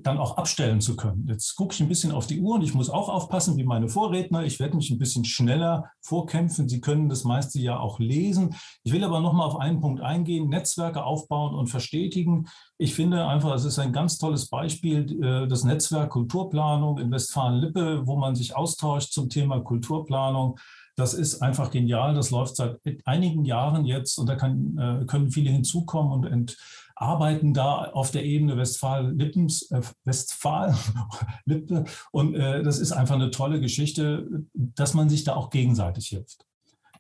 [0.02, 1.26] dann auch abstellen zu können.
[1.28, 3.90] Jetzt gucke ich ein bisschen auf die Uhr und ich muss auch aufpassen wie meine
[3.90, 4.46] Vorredner.
[4.46, 6.70] Ich werde mich ein bisschen schneller vorkämpfen.
[6.70, 8.56] Sie können das meiste ja auch lesen.
[8.84, 12.48] Ich will aber noch mal auf einen Punkt eingehen, Netzwerke aufbauen und verstetigen.
[12.78, 18.08] Ich finde einfach, es ist ein ganz tolles Beispiel, äh, das Netzwerk Kulturplanung in Westfalen-Lippe,
[18.08, 20.58] wo man sich austauscht zum Thema Kulturplanung.
[20.96, 22.14] Das ist einfach genial.
[22.14, 26.58] Das läuft seit einigen Jahren jetzt und da kann, äh, können viele hinzukommen und ent,
[27.00, 31.86] arbeiten da auf der Ebene Westfalen-Lippens, äh, Westfalen-Lippe.
[32.12, 36.46] Und äh, das ist einfach eine tolle Geschichte, dass man sich da auch gegenseitig hilft.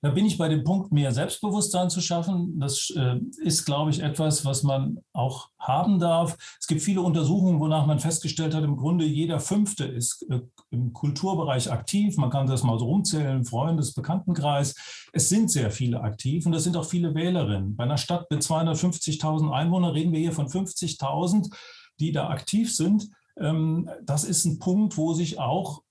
[0.01, 2.59] Da bin ich bei dem Punkt, mehr Selbstbewusstsein zu schaffen.
[2.59, 6.37] Das äh, ist, glaube ich, etwas, was man auch haben darf.
[6.59, 10.41] Es gibt viele Untersuchungen, wonach man festgestellt hat, im Grunde jeder Fünfte ist äh,
[10.71, 12.17] im Kulturbereich aktiv.
[12.17, 14.75] Man kann das mal so rumzählen, Freundes-, Bekanntenkreis.
[15.13, 17.75] Es sind sehr viele aktiv und das sind auch viele Wählerinnen.
[17.75, 21.53] Bei einer Stadt mit 250.000 Einwohnern reden wir hier von 50.000,
[21.99, 23.09] die da aktiv sind.
[23.39, 25.81] Ähm, das ist ein Punkt, wo sich auch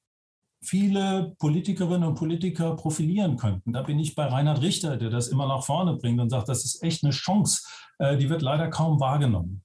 [0.66, 3.72] viele Politikerinnen und Politiker profilieren könnten.
[3.72, 6.64] Da bin ich bei Reinhard Richter, der das immer nach vorne bringt und sagt, das
[6.64, 7.62] ist echt eine Chance.
[7.98, 9.62] Äh, die wird leider kaum wahrgenommen.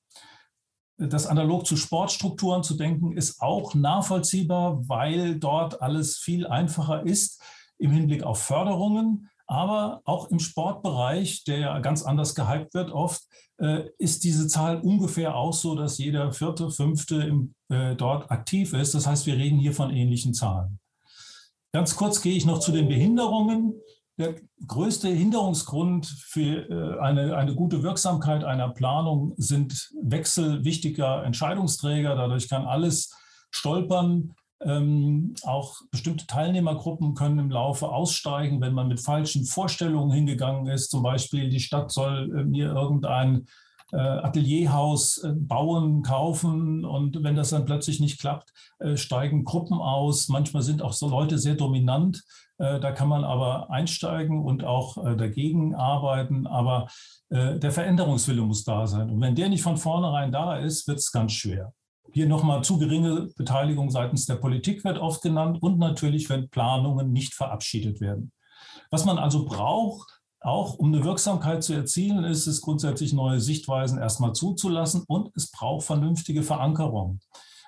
[0.97, 7.41] Das analog zu Sportstrukturen zu denken, ist auch nachvollziehbar, weil dort alles viel einfacher ist
[7.80, 9.28] im Hinblick auf Förderungen.
[9.47, 13.24] Aber auch im Sportbereich, der ja ganz anders gehypt wird oft,
[13.58, 18.74] äh, ist diese Zahl ungefähr auch so, dass jeder vierte, fünfte im, äh, dort aktiv
[18.74, 18.93] ist.
[18.93, 20.80] Das heißt, wir reden hier von ähnlichen Zahlen.
[21.74, 23.74] Ganz kurz gehe ich noch zu den Behinderungen.
[24.17, 24.36] Der
[24.67, 32.15] größte Hinderungsgrund für äh, eine, eine gute Wirksamkeit einer Planung sind Wechsel wichtiger Entscheidungsträger.
[32.15, 33.15] Dadurch kann alles
[33.51, 34.34] stolpern.
[34.63, 40.91] Ähm, auch bestimmte Teilnehmergruppen können im Laufe aussteigen, wenn man mit falschen Vorstellungen hingegangen ist.
[40.91, 43.47] Zum Beispiel, die Stadt soll äh, mir irgendein
[43.91, 49.79] äh, Atelierhaus äh, bauen, kaufen und wenn das dann plötzlich nicht klappt, äh, steigen Gruppen
[49.79, 50.29] aus.
[50.29, 52.23] Manchmal sind auch so Leute sehr dominant.
[52.57, 56.45] Da kann man aber einsteigen und auch dagegen arbeiten.
[56.45, 56.85] Aber
[57.31, 59.09] der Veränderungswille muss da sein.
[59.09, 61.73] Und wenn der nicht von vornherein da ist, wird es ganz schwer.
[62.13, 67.11] Hier nochmal zu geringe Beteiligung seitens der Politik wird oft genannt und natürlich, wenn Planungen
[67.11, 68.31] nicht verabschiedet werden.
[68.91, 73.99] Was man also braucht, auch um eine Wirksamkeit zu erzielen, ist es grundsätzlich neue Sichtweisen
[73.99, 77.19] erstmal zuzulassen und es braucht vernünftige Verankerung.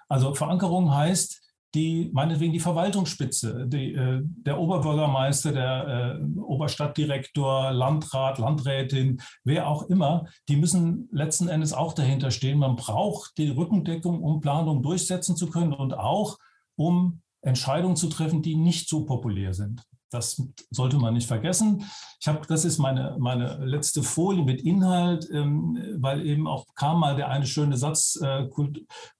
[0.09, 1.39] Also Verankerung heißt,
[1.75, 9.83] die meinetwegen die Verwaltungsspitze, die, äh, der Oberbürgermeister, der äh, Oberstadtdirektor, Landrat, Landrätin, wer auch
[9.83, 12.59] immer, die müssen letzten Endes auch dahinter stehen.
[12.59, 16.37] Man braucht die Rückendeckung, um Planung durchsetzen zu können und auch
[16.75, 19.83] um Entscheidungen zu treffen, die nicht so populär sind.
[20.13, 21.85] Das sollte man nicht vergessen.
[22.19, 26.99] Ich habe, das ist meine, meine letzte Folie mit Inhalt, ähm, weil eben auch kam
[26.99, 28.47] mal der eine schöne Satz, äh,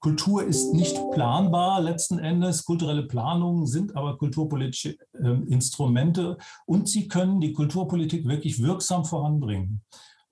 [0.00, 2.64] Kultur ist nicht planbar letzten Endes.
[2.64, 9.82] Kulturelle Planungen sind aber kulturpolitische äh, Instrumente und sie können die Kulturpolitik wirklich wirksam voranbringen.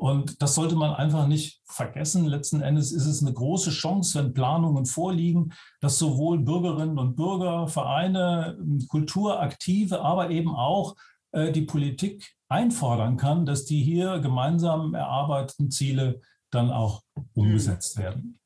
[0.03, 2.25] Und das sollte man einfach nicht vergessen.
[2.25, 7.69] Letzten Endes ist es eine große Chance, wenn Planungen vorliegen, dass sowohl Bürgerinnen und Bürger,
[7.69, 10.97] Vereine, Kulturaktive, aber eben auch
[11.31, 18.41] äh, die Politik einfordern kann, dass die hier gemeinsam erarbeiteten Ziele dann auch umgesetzt werden.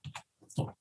[0.49, 0.73] So.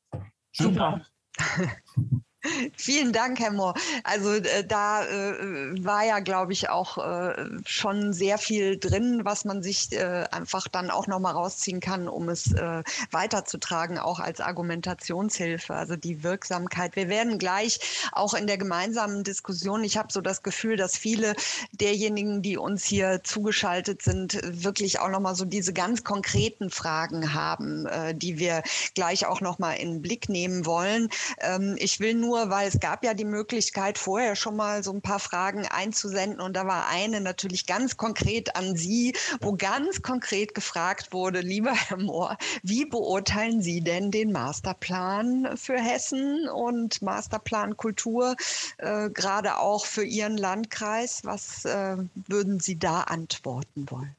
[0.52, 1.00] Super.
[2.78, 3.74] Vielen Dank, Herr Mohr.
[4.04, 9.46] Also äh, da äh, war ja, glaube ich, auch äh, schon sehr viel drin, was
[9.46, 14.40] man sich äh, einfach dann auch nochmal rausziehen kann, um es äh, weiterzutragen, auch als
[14.40, 16.96] Argumentationshilfe, also die Wirksamkeit.
[16.96, 17.80] Wir werden gleich
[18.12, 21.36] auch in der gemeinsamen Diskussion, ich habe so das Gefühl, dass viele
[21.72, 27.86] derjenigen, die uns hier zugeschaltet sind, wirklich auch nochmal so diese ganz konkreten Fragen haben,
[27.86, 31.10] äh, die wir gleich auch nochmal in den Blick nehmen wollen.
[31.40, 34.92] Ähm, ich will nur nur, weil es gab ja die Möglichkeit, vorher schon mal so
[34.92, 36.42] ein paar Fragen einzusenden.
[36.42, 41.74] Und da war eine natürlich ganz konkret an Sie, wo ganz konkret gefragt wurde, lieber
[41.74, 48.36] Herr Mohr, wie beurteilen Sie denn den Masterplan für Hessen und Masterplan Kultur,
[48.80, 51.22] äh, gerade auch für Ihren Landkreis?
[51.24, 51.96] Was äh,
[52.28, 54.16] würden Sie da antworten wollen?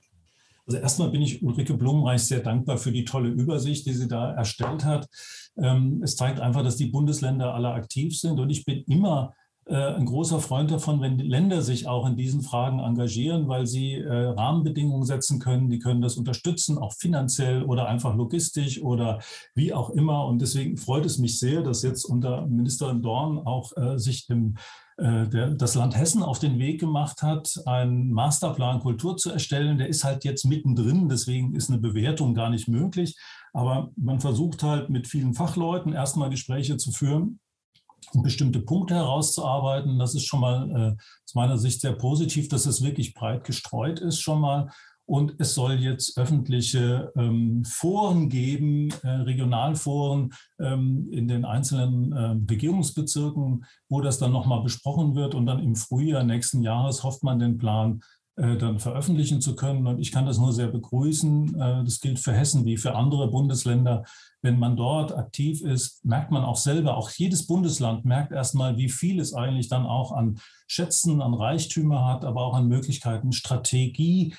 [0.67, 4.33] Also erstmal bin ich Ulrike Blumenreich sehr dankbar für die tolle Übersicht, die sie da
[4.33, 5.09] erstellt hat.
[5.57, 9.33] Ähm, es zeigt einfach, dass die Bundesländer alle aktiv sind und ich bin immer
[9.69, 13.95] äh, ein großer Freund davon, wenn Länder sich auch in diesen Fragen engagieren, weil sie
[13.95, 15.71] äh, Rahmenbedingungen setzen können.
[15.71, 19.21] Die können das unterstützen, auch finanziell oder einfach logistisch oder
[19.55, 20.27] wie auch immer.
[20.27, 24.57] Und deswegen freut es mich sehr, dass jetzt unter Ministerin Dorn auch äh, sich im
[24.99, 29.77] der, das Land Hessen auf den Weg gemacht hat, einen Masterplan Kultur zu erstellen.
[29.79, 33.17] Der ist halt jetzt mittendrin, deswegen ist eine Bewertung gar nicht möglich.
[33.53, 37.41] Aber man versucht halt mit vielen Fachleuten erstmal Gespräche zu führen
[38.13, 39.99] und bestimmte Punkte herauszuarbeiten.
[39.99, 44.01] Das ist schon mal äh, aus meiner Sicht sehr positiv, dass es wirklich breit gestreut
[44.01, 44.71] ist schon mal.
[45.07, 52.37] Und es soll jetzt öffentliche ähm, Foren geben, äh, Regionalforen ähm, in den einzelnen äh,
[52.51, 55.37] Regierungsbezirken, wo das dann nochmal besprochen wird.
[55.37, 58.01] Und dann im Frühjahr nächsten Jahres hofft man den Plan
[58.39, 59.87] äh, dann veröffentlichen zu können.
[59.87, 61.55] Und ich kann das nur sehr begrüßen.
[61.55, 64.05] Äh, das gilt für Hessen wie für andere Bundesländer.
[64.43, 68.91] Wenn man dort aktiv ist, merkt man auch selber, auch jedes Bundesland merkt erstmal, wie
[68.91, 74.35] viel es eigentlich dann auch an Schätzen, an Reichtümer hat, aber auch an Möglichkeiten, Strategie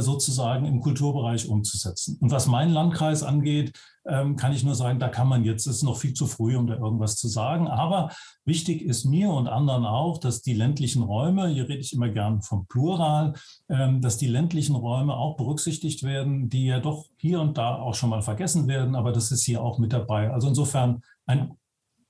[0.00, 2.18] sozusagen im Kulturbereich umzusetzen.
[2.20, 3.72] Und was meinen Landkreis angeht,
[4.08, 6.56] ähm, kann ich nur sagen, da kann man jetzt, es ist noch viel zu früh,
[6.56, 7.68] um da irgendwas zu sagen.
[7.68, 8.10] Aber
[8.44, 12.42] wichtig ist mir und anderen auch, dass die ländlichen Räume, hier rede ich immer gern
[12.42, 13.34] vom Plural,
[13.68, 17.94] ähm, dass die ländlichen Räume auch berücksichtigt werden, die ja doch hier und da auch
[17.94, 18.94] schon mal vergessen werden.
[18.94, 20.30] Aber das ist hier auch mit dabei.
[20.30, 21.56] Also insofern ein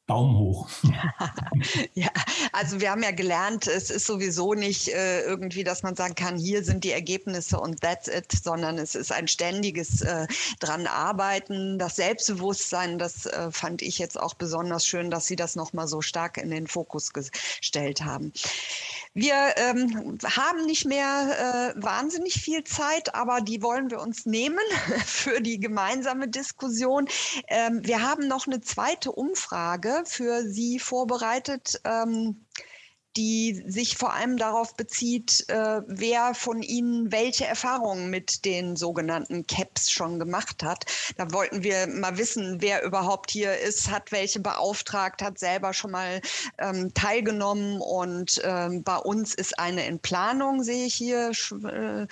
[0.07, 0.69] Daumen hoch.
[1.95, 2.11] ja,
[2.53, 6.37] also wir haben ja gelernt, es ist sowieso nicht äh, irgendwie, dass man sagen kann,
[6.37, 10.29] hier sind die Ergebnisse und that's it, sondern es ist ein ständiges äh,
[10.61, 15.57] dran arbeiten, das Selbstbewusstsein, das äh, fand ich jetzt auch besonders schön, dass Sie das
[15.57, 18.33] nochmal so stark in den Fokus gestellt haben.
[19.17, 24.59] Wir ähm, haben nicht mehr äh, wahnsinnig viel Zeit, aber die wollen wir uns nehmen
[25.07, 27.09] für die gemeinsame Diskussion.
[27.49, 31.81] Ähm, wir haben noch eine zweite Umfrage für Sie vorbereitet.
[31.85, 32.45] Ähm,
[33.17, 39.47] die sich vor allem darauf bezieht, äh, wer von Ihnen welche Erfahrungen mit den sogenannten
[39.47, 40.85] CAPs schon gemacht hat.
[41.17, 45.93] Da wollten wir mal wissen, wer überhaupt hier ist, hat welche beauftragt, hat selber schon
[45.93, 46.21] mal
[46.59, 52.07] ähm, teilgenommen und ähm, bei uns ist eine in Planung, sehe ich hier, sch äh,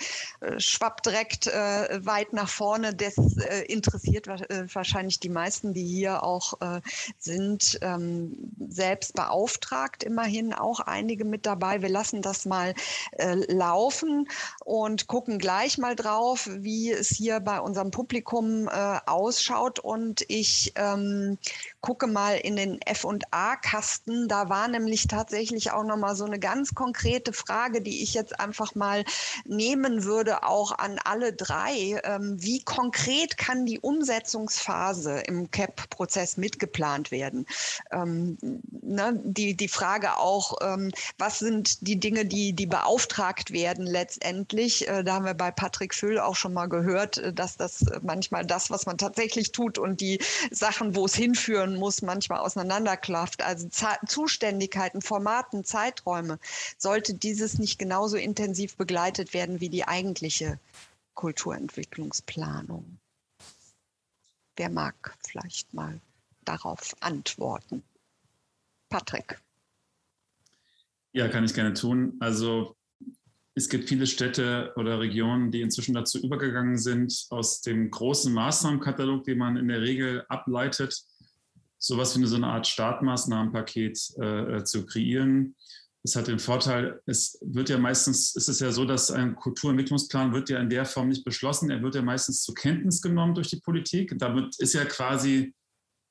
[0.57, 2.95] schwappt direkt äh, weit nach vorne.
[2.95, 6.81] Das äh, interessiert äh, wahrscheinlich die meisten, die hier auch äh,
[7.19, 8.35] sind, ähm,
[8.69, 11.81] selbst beauftragt, immerhin auch einige mit dabei.
[11.81, 12.73] Wir lassen das mal
[13.17, 14.29] äh, laufen
[14.63, 19.79] und gucken gleich mal drauf, wie es hier bei unserem Publikum äh, ausschaut.
[19.79, 21.37] Und ich ähm,
[21.81, 24.27] gucke mal in den F&A-Kasten.
[24.29, 28.73] Da war nämlich tatsächlich auch nochmal so eine ganz konkrete Frage, die ich jetzt einfach
[28.73, 29.03] mal
[29.43, 31.99] nehmen würde, auch an alle drei.
[32.05, 37.45] Ähm, wie konkret kann die Umsetzungsphase im CAP-Prozess mitgeplant werden?
[37.91, 38.37] Ähm,
[38.81, 40.84] ne, die, die Frage auch, ähm,
[41.17, 44.87] was sind die Dinge, die, die beauftragt werden letztendlich?
[44.87, 48.45] Äh, da haben wir bei Patrick Füll auch schon mal gehört, äh, dass das manchmal
[48.45, 50.19] das, was man tatsächlich tut und die
[50.51, 53.41] Sachen, wo es hinführen muss, manchmal auseinanderklafft.
[53.41, 53.67] Also
[54.07, 56.39] Zuständigkeiten, Formaten, Zeiträume.
[56.77, 60.59] Sollte dieses nicht genauso intensiv begleitet werden wie die eigentliche
[61.13, 62.97] Kulturentwicklungsplanung?
[64.57, 65.99] Wer mag vielleicht mal
[66.45, 67.83] darauf antworten?
[68.89, 69.39] Patrick.
[71.15, 72.17] Ja, kann ich gerne tun.
[72.19, 72.75] Also
[73.53, 79.23] es gibt viele Städte oder Regionen, die inzwischen dazu übergegangen sind, aus dem großen Maßnahmenkatalog,
[79.23, 80.93] den man in der Regel ableitet,
[81.77, 85.55] sowas wie so eine Art Startmaßnahmenpaket äh, zu kreieren.
[86.03, 90.33] Das hat den Vorteil, es wird ja meistens, ist es ja so, dass ein Kulturentwicklungsplan
[90.33, 91.69] wird ja in der Form nicht beschlossen.
[91.69, 94.13] Er wird ja meistens zur Kenntnis genommen durch die Politik.
[94.17, 95.55] Damit ist ja quasi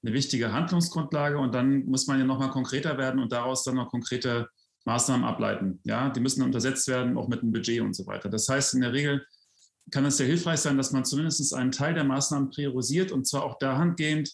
[0.03, 3.91] eine wichtige Handlungsgrundlage und dann muss man ja nochmal konkreter werden und daraus dann noch
[3.91, 4.49] konkrete
[4.85, 5.81] Maßnahmen ableiten.
[5.85, 8.29] Ja, die müssen untersetzt werden, auch mit einem Budget und so weiter.
[8.29, 9.27] Das heißt, in der Regel
[9.91, 13.45] kann es sehr hilfreich sein, dass man zumindest einen Teil der Maßnahmen priorisiert und zwar
[13.45, 14.31] auch dahingehend,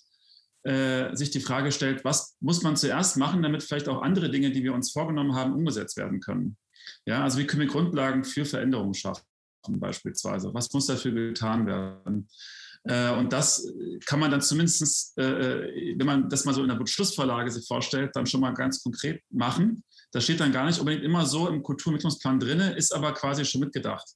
[0.63, 4.51] äh, sich die Frage stellt, was muss man zuerst machen, damit vielleicht auch andere Dinge,
[4.51, 6.57] die wir uns vorgenommen haben, umgesetzt werden können.
[7.07, 9.25] Ja, also wie können wir Grundlagen für Veränderungen schaffen,
[9.67, 10.53] beispielsweise?
[10.53, 12.29] Was muss dafür getan werden?
[12.85, 13.67] Äh, und das
[14.07, 17.67] kann man dann zumindest, äh, äh, wenn man das mal so in der Beschlussvorlage sich
[17.67, 19.85] vorstellt, dann schon mal ganz konkret machen.
[20.13, 23.61] Das steht dann gar nicht unbedingt immer so im Kulturmittlungsplan drin, ist aber quasi schon
[23.61, 24.09] mitgedacht,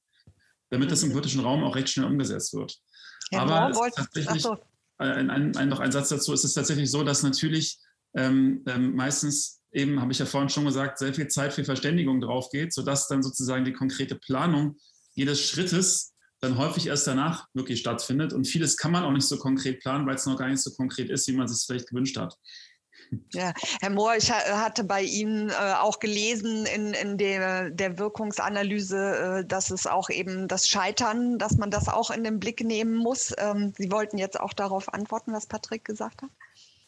[0.70, 1.14] damit das im mhm.
[1.14, 2.76] politischen Raum auch recht schnell umgesetzt wird.
[3.30, 6.32] Ja, aber es ist tatsächlich, äh, ein, ein, ein, noch ein Satz dazu.
[6.32, 7.78] Es ist tatsächlich so, dass natürlich
[8.16, 12.20] ähm, ähm, meistens eben, habe ich ja vorhin schon gesagt, sehr viel Zeit für Verständigung
[12.20, 14.76] drauf geht, sodass dann sozusagen die konkrete Planung
[15.14, 16.13] jedes Schrittes
[16.44, 18.32] dann häufig erst danach wirklich stattfindet.
[18.32, 20.70] Und vieles kann man auch nicht so konkret planen, weil es noch gar nicht so
[20.72, 22.38] konkret ist, wie man es vielleicht gewünscht hat.
[23.32, 29.40] Ja, Herr Mohr, ich hatte bei Ihnen äh, auch gelesen in, in der, der Wirkungsanalyse,
[29.42, 32.94] äh, dass es auch eben das Scheitern, dass man das auch in den Blick nehmen
[32.94, 33.32] muss.
[33.38, 36.30] Ähm, Sie wollten jetzt auch darauf antworten, was Patrick gesagt hat?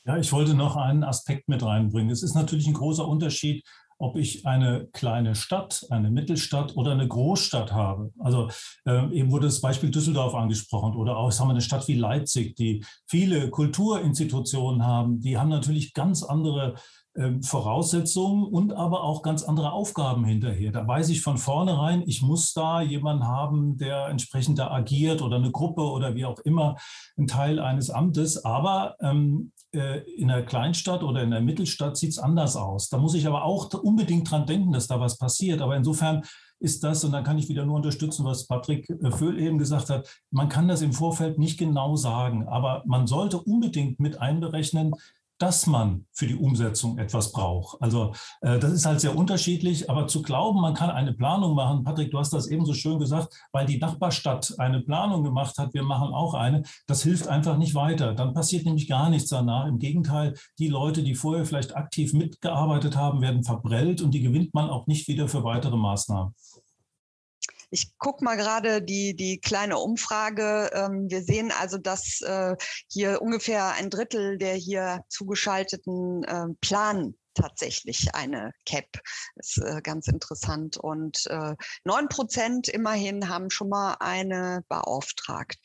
[0.04, 2.10] Ja, ich wollte noch einen Aspekt mit reinbringen.
[2.10, 3.64] Es ist natürlich ein großer Unterschied,
[3.98, 8.12] ob ich eine kleine Stadt, eine Mittelstadt oder eine Großstadt habe.
[8.18, 8.48] Also
[8.86, 12.56] äh, eben wurde das Beispiel Düsseldorf angesprochen oder auch sagen wir eine Stadt wie Leipzig,
[12.56, 15.20] die viele Kulturinstitutionen haben.
[15.20, 16.74] Die haben natürlich ganz andere
[17.16, 20.70] äh, Voraussetzungen und aber auch ganz andere Aufgaben hinterher.
[20.70, 25.36] Da weiß ich von vornherein, ich muss da jemanden haben, der entsprechend da agiert oder
[25.36, 26.76] eine Gruppe oder wie auch immer,
[27.16, 28.44] ein Teil eines Amtes.
[28.44, 32.88] Aber ähm, äh, in einer Kleinstadt oder in der Mittelstadt sieht es anders aus.
[32.88, 35.60] Da muss ich aber auch unbedingt dran denken, dass da was passiert.
[35.60, 36.22] Aber insofern
[36.58, 39.90] ist das, und dann kann ich wieder nur unterstützen, was Patrick äh, Föhl eben gesagt
[39.90, 44.94] hat, man kann das im Vorfeld nicht genau sagen, aber man sollte unbedingt mit einberechnen,
[45.38, 47.80] dass man für die Umsetzung etwas braucht.
[47.80, 51.84] Also äh, das ist halt sehr unterschiedlich, aber zu glauben, man kann eine Planung machen,
[51.84, 55.74] Patrick, du hast das eben so schön gesagt, weil die Nachbarstadt eine Planung gemacht hat,
[55.74, 58.14] wir machen auch eine, das hilft einfach nicht weiter.
[58.14, 59.66] Dann passiert nämlich gar nichts danach.
[59.66, 64.54] Im Gegenteil, die Leute, die vorher vielleicht aktiv mitgearbeitet haben, werden verbrellt und die gewinnt
[64.54, 66.34] man auch nicht wieder für weitere Maßnahmen.
[67.70, 70.70] Ich gucke mal gerade die, die kleine Umfrage.
[70.72, 72.56] Ähm, wir sehen also, dass äh,
[72.88, 79.00] hier ungefähr ein Drittel der hier zugeschalteten äh, Plan tatsächlich eine CAP.
[79.36, 80.76] Das ist äh, ganz interessant.
[80.76, 85.58] Und äh, neun Prozent immerhin haben schon mal eine beauftragt.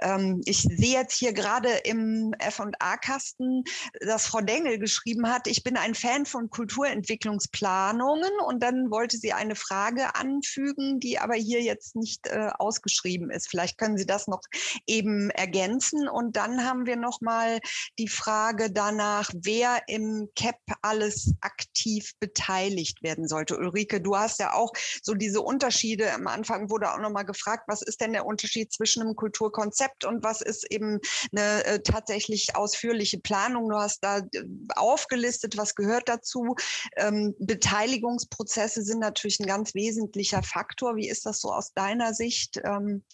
[0.00, 3.64] Ähm, ich sehe jetzt hier gerade im F&A-Kasten,
[4.00, 9.32] dass Frau Dengel geschrieben hat, ich bin ein Fan von Kulturentwicklungsplanungen und dann wollte sie
[9.32, 13.48] eine Frage anfügen, die aber hier jetzt nicht äh, ausgeschrieben ist.
[13.48, 14.40] Vielleicht können Sie das noch
[14.86, 16.08] eben ergänzen.
[16.08, 17.60] Und dann haben wir noch mal
[17.98, 23.56] die Frage danach, wer im CAP alles alles aktiv beteiligt werden sollte.
[23.56, 24.72] Ulrike, du hast ja auch
[25.02, 26.12] so diese Unterschiede.
[26.12, 30.22] Am Anfang wurde auch nochmal gefragt, was ist denn der Unterschied zwischen einem Kulturkonzept und
[30.22, 31.00] was ist eben
[31.32, 33.68] eine äh, tatsächlich ausführliche Planung?
[33.68, 36.56] Du hast da äh, aufgelistet, was gehört dazu.
[36.96, 40.96] Ähm, Beteiligungsprozesse sind natürlich ein ganz wesentlicher Faktor.
[40.96, 42.60] Wie ist das so aus deiner Sicht?
[42.64, 43.04] Ähm,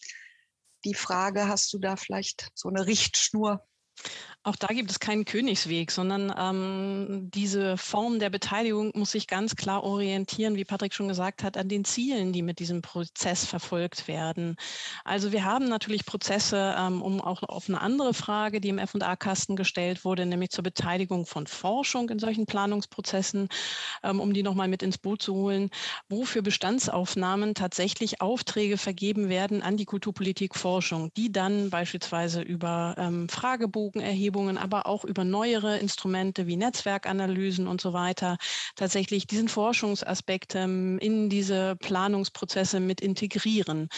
[0.85, 3.66] die Frage, hast du da vielleicht so eine Richtschnur?
[4.46, 9.56] Auch da gibt es keinen Königsweg, sondern ähm, diese Form der Beteiligung muss sich ganz
[9.56, 14.06] klar orientieren, wie Patrick schon gesagt hat, an den Zielen, die mit diesem Prozess verfolgt
[14.06, 14.56] werden.
[15.02, 19.56] Also wir haben natürlich Prozesse, ähm, um auch auf eine andere Frage, die im F&A-Kasten
[19.56, 23.48] gestellt wurde, nämlich zur Beteiligung von Forschung in solchen Planungsprozessen,
[24.02, 25.70] ähm, um die nochmal mit ins Boot zu holen,
[26.10, 32.94] wo für Bestandsaufnahmen tatsächlich Aufträge vergeben werden an die Kulturpolitik Forschung, die dann beispielsweise über
[32.98, 38.36] ähm, Fragebogenerhebungen Erhebungen, aber auch über neuere Instrumente wie Netzwerkanalysen und so weiter
[38.74, 43.89] tatsächlich diesen Forschungsaspekt ähm, in diese Planungsprozesse mit integrieren.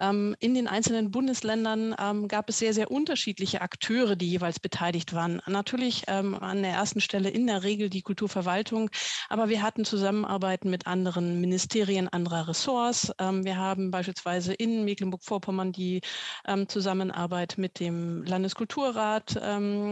[0.00, 5.12] Ähm, in den einzelnen Bundesländern ähm, gab es sehr, sehr unterschiedliche Akteure, die jeweils beteiligt
[5.12, 5.42] waren.
[5.46, 8.90] Natürlich ähm, an der ersten Stelle in der Regel die Kulturverwaltung,
[9.28, 13.12] aber wir hatten Zusammenarbeiten mit anderen Ministerien anderer Ressorts.
[13.18, 16.00] wir haben beispielsweise in Mecklenburg-Vorpommern die
[16.68, 19.34] Zusammenarbeit mit dem Landeskulturrat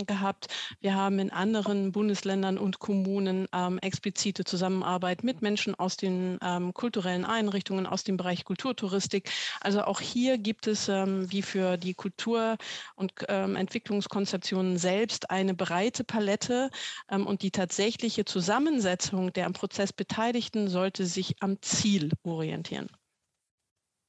[0.06, 0.46] gehabt.
[0.80, 3.46] Wir haben in anderen Bundesländern und Kommunen
[3.80, 6.38] explizite Zusammenarbeit mit Menschen aus den
[6.74, 9.30] kulturellen Einrichtungen, aus dem Bereich Kulturtouristik.
[9.60, 12.56] Also auch auch hier gibt es, ähm, wie für die Kultur-
[12.96, 16.70] und ähm, Entwicklungskonzeptionen selbst, eine breite Palette
[17.08, 22.88] ähm, und die tatsächliche Zusammensetzung der am Prozess Beteiligten sollte sich am Ziel orientieren.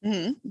[0.02, 0.42] Mhm.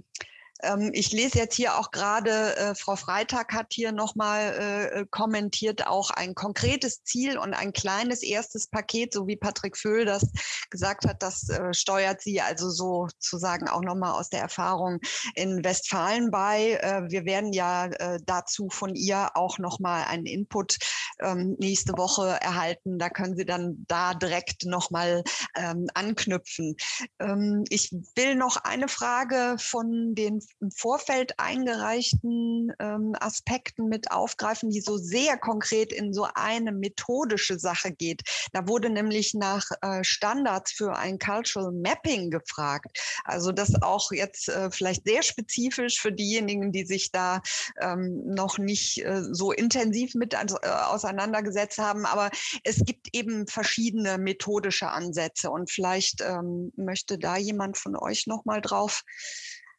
[0.62, 5.87] Ähm, ich lese jetzt hier auch gerade, äh, Frau Freitag hat hier nochmal äh, kommentiert,
[5.87, 10.31] auch ein konkretes Ziel und ein kleines erstes Paket, so wie Patrick Föhl das
[10.70, 15.01] gesagt hat, das äh, steuert sie also sozusagen auch nochmal aus der Erfahrung
[15.35, 16.78] in Westfalen bei.
[16.83, 20.78] Äh, wir werden ja äh, dazu von ihr auch nochmal einen Input
[21.20, 22.99] ähm, nächste Woche erhalten.
[22.99, 25.23] Da können Sie dann da direkt nochmal
[25.55, 26.77] ähm, anknüpfen.
[27.19, 34.70] Ähm, ich will noch eine Frage von den im Vorfeld eingereichten ähm, Aspekten mit aufgreifen,
[34.70, 38.23] die so sehr konkret in so eine methodische Sache geht.
[38.52, 42.98] Da wurde nämlich nach äh, Standards für ein Cultural Mapping gefragt.
[43.24, 47.40] Also das auch jetzt äh, vielleicht sehr spezifisch für diejenigen, die sich da
[47.81, 52.06] ähm, noch nicht äh, so intensiv mit äh, auseinandergesetzt haben.
[52.06, 52.31] Aber
[52.64, 58.44] es gibt eben verschiedene methodische Ansätze und vielleicht ähm, möchte da jemand von euch noch
[58.44, 59.02] mal drauf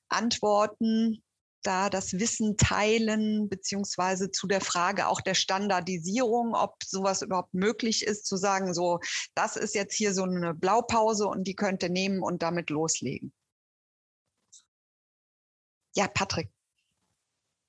[0.09, 1.21] antworten,
[1.63, 8.05] da das Wissen teilen, beziehungsweise zu der Frage auch der Standardisierung, ob sowas überhaupt möglich
[8.05, 8.99] ist, zu sagen, so,
[9.35, 13.33] das ist jetzt hier so eine Blaupause und die könnt ihr nehmen und damit loslegen.
[15.95, 16.49] Ja, Patrick.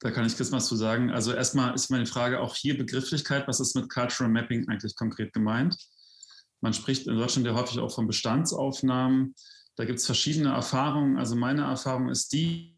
[0.01, 1.11] Da kann ich kurz was zu sagen.
[1.11, 3.49] Also erstmal ist meine Frage auch hier Begrifflichkeit.
[3.49, 5.77] Was ist mit Cultural Mapping eigentlich konkret gemeint?
[6.61, 9.35] Man spricht in Deutschland ja häufig auch von Bestandsaufnahmen.
[9.79, 11.19] Da gibt es verschiedene Erfahrungen.
[11.19, 12.75] Also meine Erfahrung ist die,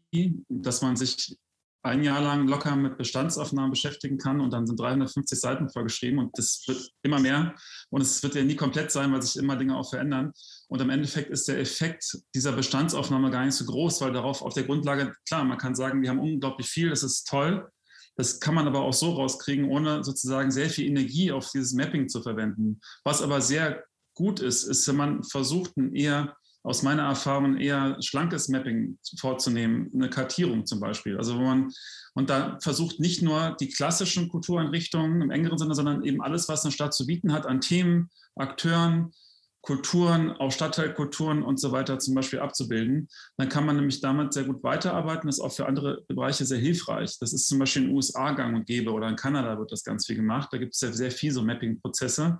[0.49, 1.35] dass man sich
[1.83, 6.37] ein Jahr lang locker mit Bestandsaufnahmen beschäftigen kann und dann sind 350 Seiten vorgeschrieben und
[6.37, 7.55] das wird immer mehr
[7.89, 10.31] und es wird ja nie komplett sein, weil sich immer Dinge auch verändern.
[10.67, 14.53] Und im Endeffekt ist der Effekt dieser Bestandsaufnahme gar nicht so groß, weil darauf auf
[14.53, 17.67] der Grundlage, klar, man kann sagen, wir haben unglaublich viel, das ist toll.
[18.15, 22.09] Das kann man aber auch so rauskriegen, ohne sozusagen sehr viel Energie auf dieses Mapping
[22.09, 22.79] zu verwenden.
[23.03, 23.83] Was aber sehr
[24.13, 29.89] gut ist, ist, wenn man versucht, ein eher aus meiner Erfahrung eher schlankes Mapping vorzunehmen,
[29.93, 31.17] eine Kartierung zum Beispiel.
[31.17, 31.71] Also wo man
[32.13, 36.63] und da versucht nicht nur die klassischen Kultureinrichtungen im engeren Sinne, sondern eben alles, was
[36.63, 39.13] eine Stadt zu bieten hat an Themen, Akteuren,
[39.61, 43.07] Kulturen, auch Stadtteilkulturen und so weiter zum Beispiel abzubilden.
[43.37, 45.27] Dann kann man nämlich damit sehr gut weiterarbeiten.
[45.27, 47.17] Das ist auch für andere Bereiche sehr hilfreich.
[47.19, 49.83] Das ist zum Beispiel in den USA gang und gäbe oder in Kanada wird das
[49.83, 50.49] ganz viel gemacht.
[50.51, 52.39] Da gibt es sehr, sehr viel so Mapping-Prozesse.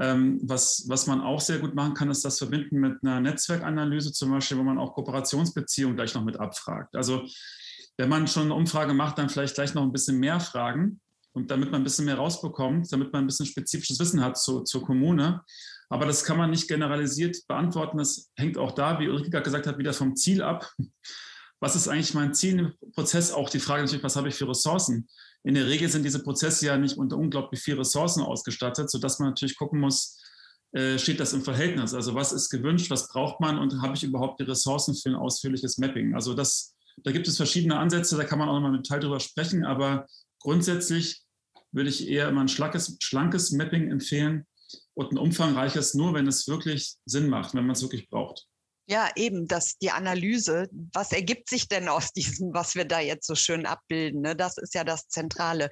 [0.00, 4.12] Ähm, was, was man auch sehr gut machen kann, ist das verbinden mit einer Netzwerkanalyse
[4.12, 6.96] zum Beispiel, wo man auch Kooperationsbeziehungen gleich noch mit abfragt.
[6.96, 7.26] Also
[7.98, 11.00] wenn man schon eine Umfrage macht, dann vielleicht gleich noch ein bisschen mehr fragen
[11.32, 14.60] und damit man ein bisschen mehr rausbekommt, damit man ein bisschen spezifisches Wissen hat zu,
[14.60, 15.42] zur Kommune.
[15.88, 17.98] Aber das kann man nicht generalisiert beantworten.
[17.98, 20.72] Das hängt auch da, wie Ulrike gesagt hat, wieder vom Ziel ab.
[21.60, 23.30] Was ist eigentlich mein Ziel im Prozess?
[23.30, 25.06] Auch die Frage natürlich, was habe ich für Ressourcen?
[25.44, 29.30] In der Regel sind diese Prozesse ja nicht unter unglaublich viel Ressourcen ausgestattet, sodass man
[29.30, 30.20] natürlich gucken muss,
[30.72, 31.94] äh, steht das im Verhältnis?
[31.94, 35.16] Also was ist gewünscht, was braucht man und habe ich überhaupt die Ressourcen für ein
[35.16, 36.14] ausführliches Mapping?
[36.14, 39.20] Also das, da gibt es verschiedene Ansätze, da kann man auch nochmal mit Teil drüber
[39.20, 40.06] sprechen, aber
[40.40, 41.22] grundsätzlich
[41.72, 44.46] würde ich eher immer ein schlankes, schlankes Mapping empfehlen,
[44.94, 48.46] und ein umfangreiches, nur wenn es wirklich Sinn macht, wenn man es wirklich braucht.
[48.92, 53.26] Ja, eben, dass die Analyse, was ergibt sich denn aus diesem, was wir da jetzt
[53.26, 54.20] so schön abbilden?
[54.20, 54.36] Ne?
[54.36, 55.70] Das ist ja das Zentrale.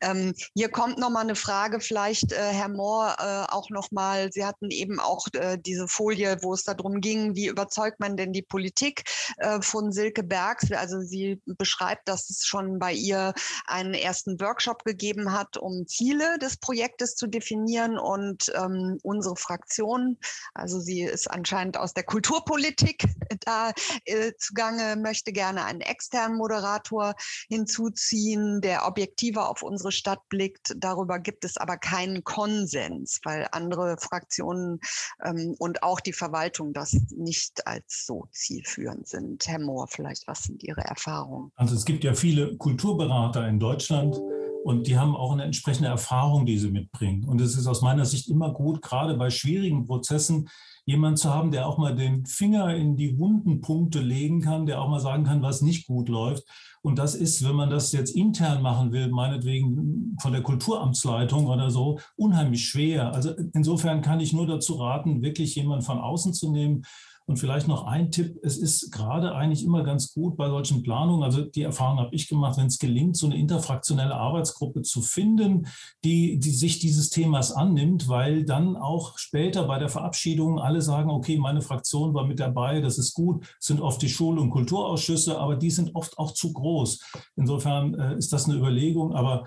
[0.00, 4.32] Ähm, hier kommt nochmal eine Frage, vielleicht, äh, Herr Mohr, äh, auch nochmal.
[4.32, 8.32] Sie hatten eben auch äh, diese Folie, wo es darum ging, wie überzeugt man denn
[8.32, 9.04] die Politik
[9.36, 10.72] äh, von Silke Bergs?
[10.72, 13.34] Also sie beschreibt, dass es schon bei ihr
[13.66, 17.98] einen ersten Workshop gegeben hat, um Ziele des Projektes zu definieren.
[17.98, 20.16] Und ähm, unsere Fraktion,
[20.54, 23.04] also sie ist anscheinend aus der Kulturpolitik, Politik
[23.44, 23.72] da
[24.04, 27.14] äh, zugange, möchte gerne einen externen Moderator
[27.48, 30.74] hinzuziehen, der objektiver auf unsere Stadt blickt.
[30.76, 34.78] Darüber gibt es aber keinen Konsens, weil andere Fraktionen
[35.24, 39.48] ähm, und auch die Verwaltung das nicht als so zielführend sind.
[39.48, 41.50] Herr Mohr, vielleicht, was sind Ihre Erfahrungen?
[41.56, 44.20] Also es gibt ja viele Kulturberater in Deutschland.
[44.64, 47.24] Und die haben auch eine entsprechende Erfahrung, die sie mitbringen.
[47.24, 50.48] Und es ist aus meiner Sicht immer gut, gerade bei schwierigen Prozessen,
[50.84, 54.80] jemand zu haben, der auch mal den Finger in die wunden Punkte legen kann, der
[54.80, 56.44] auch mal sagen kann, was nicht gut läuft.
[56.82, 61.70] Und das ist, wenn man das jetzt intern machen will, meinetwegen von der Kulturamtsleitung oder
[61.70, 63.14] so, unheimlich schwer.
[63.14, 66.84] Also insofern kann ich nur dazu raten, wirklich jemanden von außen zu nehmen,
[67.26, 71.22] und vielleicht noch ein Tipp, es ist gerade eigentlich immer ganz gut bei solchen Planungen,
[71.22, 75.66] also die Erfahrung habe ich gemacht, wenn es gelingt, so eine interfraktionelle Arbeitsgruppe zu finden,
[76.04, 81.10] die, die sich dieses Themas annimmt, weil dann auch später bei der Verabschiedung alle sagen,
[81.10, 84.50] okay, meine Fraktion war mit dabei, das ist gut, es sind oft die Schul- und
[84.50, 87.00] Kulturausschüsse, aber die sind oft auch zu groß.
[87.36, 89.46] Insofern äh, ist das eine Überlegung, aber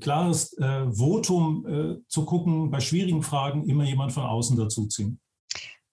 [0.00, 5.20] klares äh, Votum äh, zu gucken, bei schwierigen Fragen immer jemand von außen dazuziehen.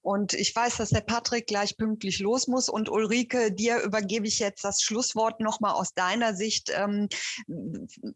[0.03, 2.67] Und ich weiß, dass der Patrick gleich pünktlich los muss.
[2.67, 6.73] Und Ulrike, dir übergebe ich jetzt das Schlusswort nochmal aus deiner Sicht.
[6.75, 7.07] Ähm,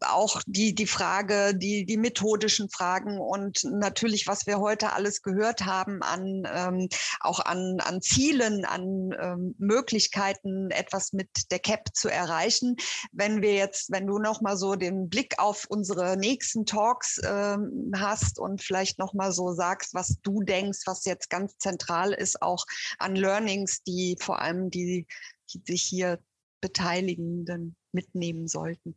[0.02, 5.64] auch die, die Frage, die, die methodischen Fragen und natürlich, was wir heute alles gehört
[5.64, 6.88] haben an, ähm,
[7.20, 12.76] auch an, an Zielen, an ähm, Möglichkeiten, etwas mit der CAP zu erreichen.
[13.12, 18.38] Wenn wir jetzt, wenn du nochmal so den Blick auf unsere nächsten Talks ähm, hast
[18.38, 22.64] und vielleicht nochmal so sagst, was du denkst, was jetzt ganz zentral zentral ist, auch
[22.98, 25.06] an Learnings, die vor allem die,
[25.52, 26.18] die sich hier
[26.60, 28.96] Beteiligenden mitnehmen sollten.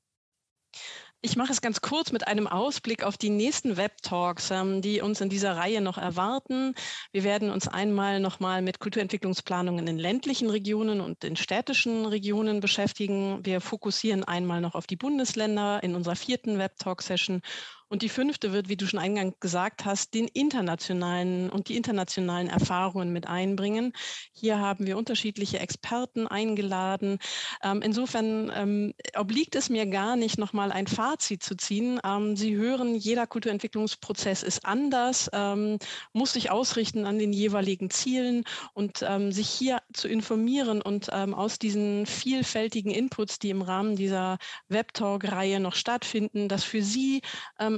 [1.24, 5.22] Ich mache es ganz kurz mit einem Ausblick auf die nächsten Web-Talks, ähm, die uns
[5.22, 6.74] in dieser Reihe noch erwarten.
[7.12, 13.46] Wir werden uns einmal nochmal mit Kulturentwicklungsplanungen in ländlichen Regionen und in städtischen Regionen beschäftigen.
[13.46, 17.44] Wir fokussieren einmal noch auf die Bundesländer in unserer vierten Web-Talk-Session
[17.92, 22.48] und die fünfte wird, wie du schon eingangs gesagt hast, den internationalen und die internationalen
[22.48, 23.92] Erfahrungen mit einbringen.
[24.32, 27.20] Hier haben wir unterschiedliche Experten eingeladen.
[27.62, 32.00] Ähm, insofern ähm, obliegt es mir gar nicht, nochmal ein Fazit zu ziehen.
[32.06, 35.78] Ähm, Sie hören, jeder Kulturentwicklungsprozess ist anders, ähm,
[36.14, 41.34] muss sich ausrichten an den jeweiligen Zielen und ähm, sich hier zu informieren und ähm,
[41.34, 44.38] aus diesen vielfältigen Inputs, die im Rahmen dieser
[44.70, 47.22] Webtalk-Reihe noch stattfinden, das für Sie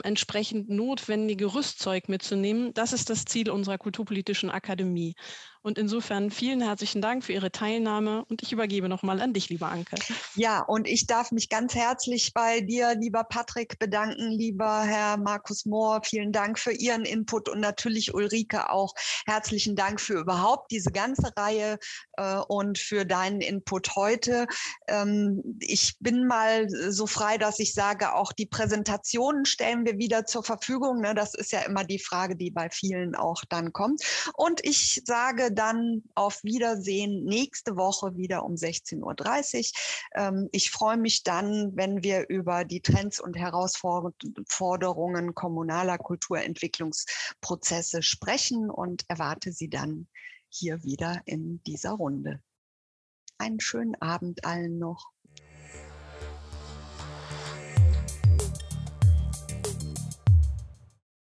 [0.03, 2.73] entsprechend notwendige Rüstzeug mitzunehmen.
[2.73, 5.15] Das ist das Ziel unserer Kulturpolitischen Akademie.
[5.65, 9.69] Und insofern vielen herzlichen Dank für Ihre Teilnahme und ich übergebe nochmal an dich, lieber
[9.69, 9.95] Anke.
[10.35, 15.65] Ja, und ich darf mich ganz herzlich bei dir, lieber Patrick, bedanken, lieber Herr Markus
[15.65, 16.01] Mohr.
[16.03, 18.93] Vielen Dank für Ihren Input und natürlich Ulrike auch
[19.25, 21.79] herzlichen Dank für überhaupt diese ganze Reihe
[22.17, 24.47] äh, und für deinen Input heute.
[24.89, 30.25] Ähm, ich bin mal so frei, dass ich sage, auch die Präsentationen stellen wir wieder
[30.25, 30.99] zur Verfügung.
[30.99, 31.15] Ne?
[31.15, 34.01] Das ist ja immer die Frage, die bei vielen auch dann kommt.
[34.35, 39.15] Und ich sage dann auf Wiedersehen nächste Woche wieder um 16.30 Uhr.
[40.15, 48.69] Ähm, ich freue mich dann, wenn wir über die Trends und Herausforderungen kommunaler Kulturentwicklungsprozesse sprechen
[48.69, 50.07] und erwarte Sie dann
[50.49, 52.41] hier wieder in dieser Runde.
[53.37, 55.12] Einen schönen Abend allen noch.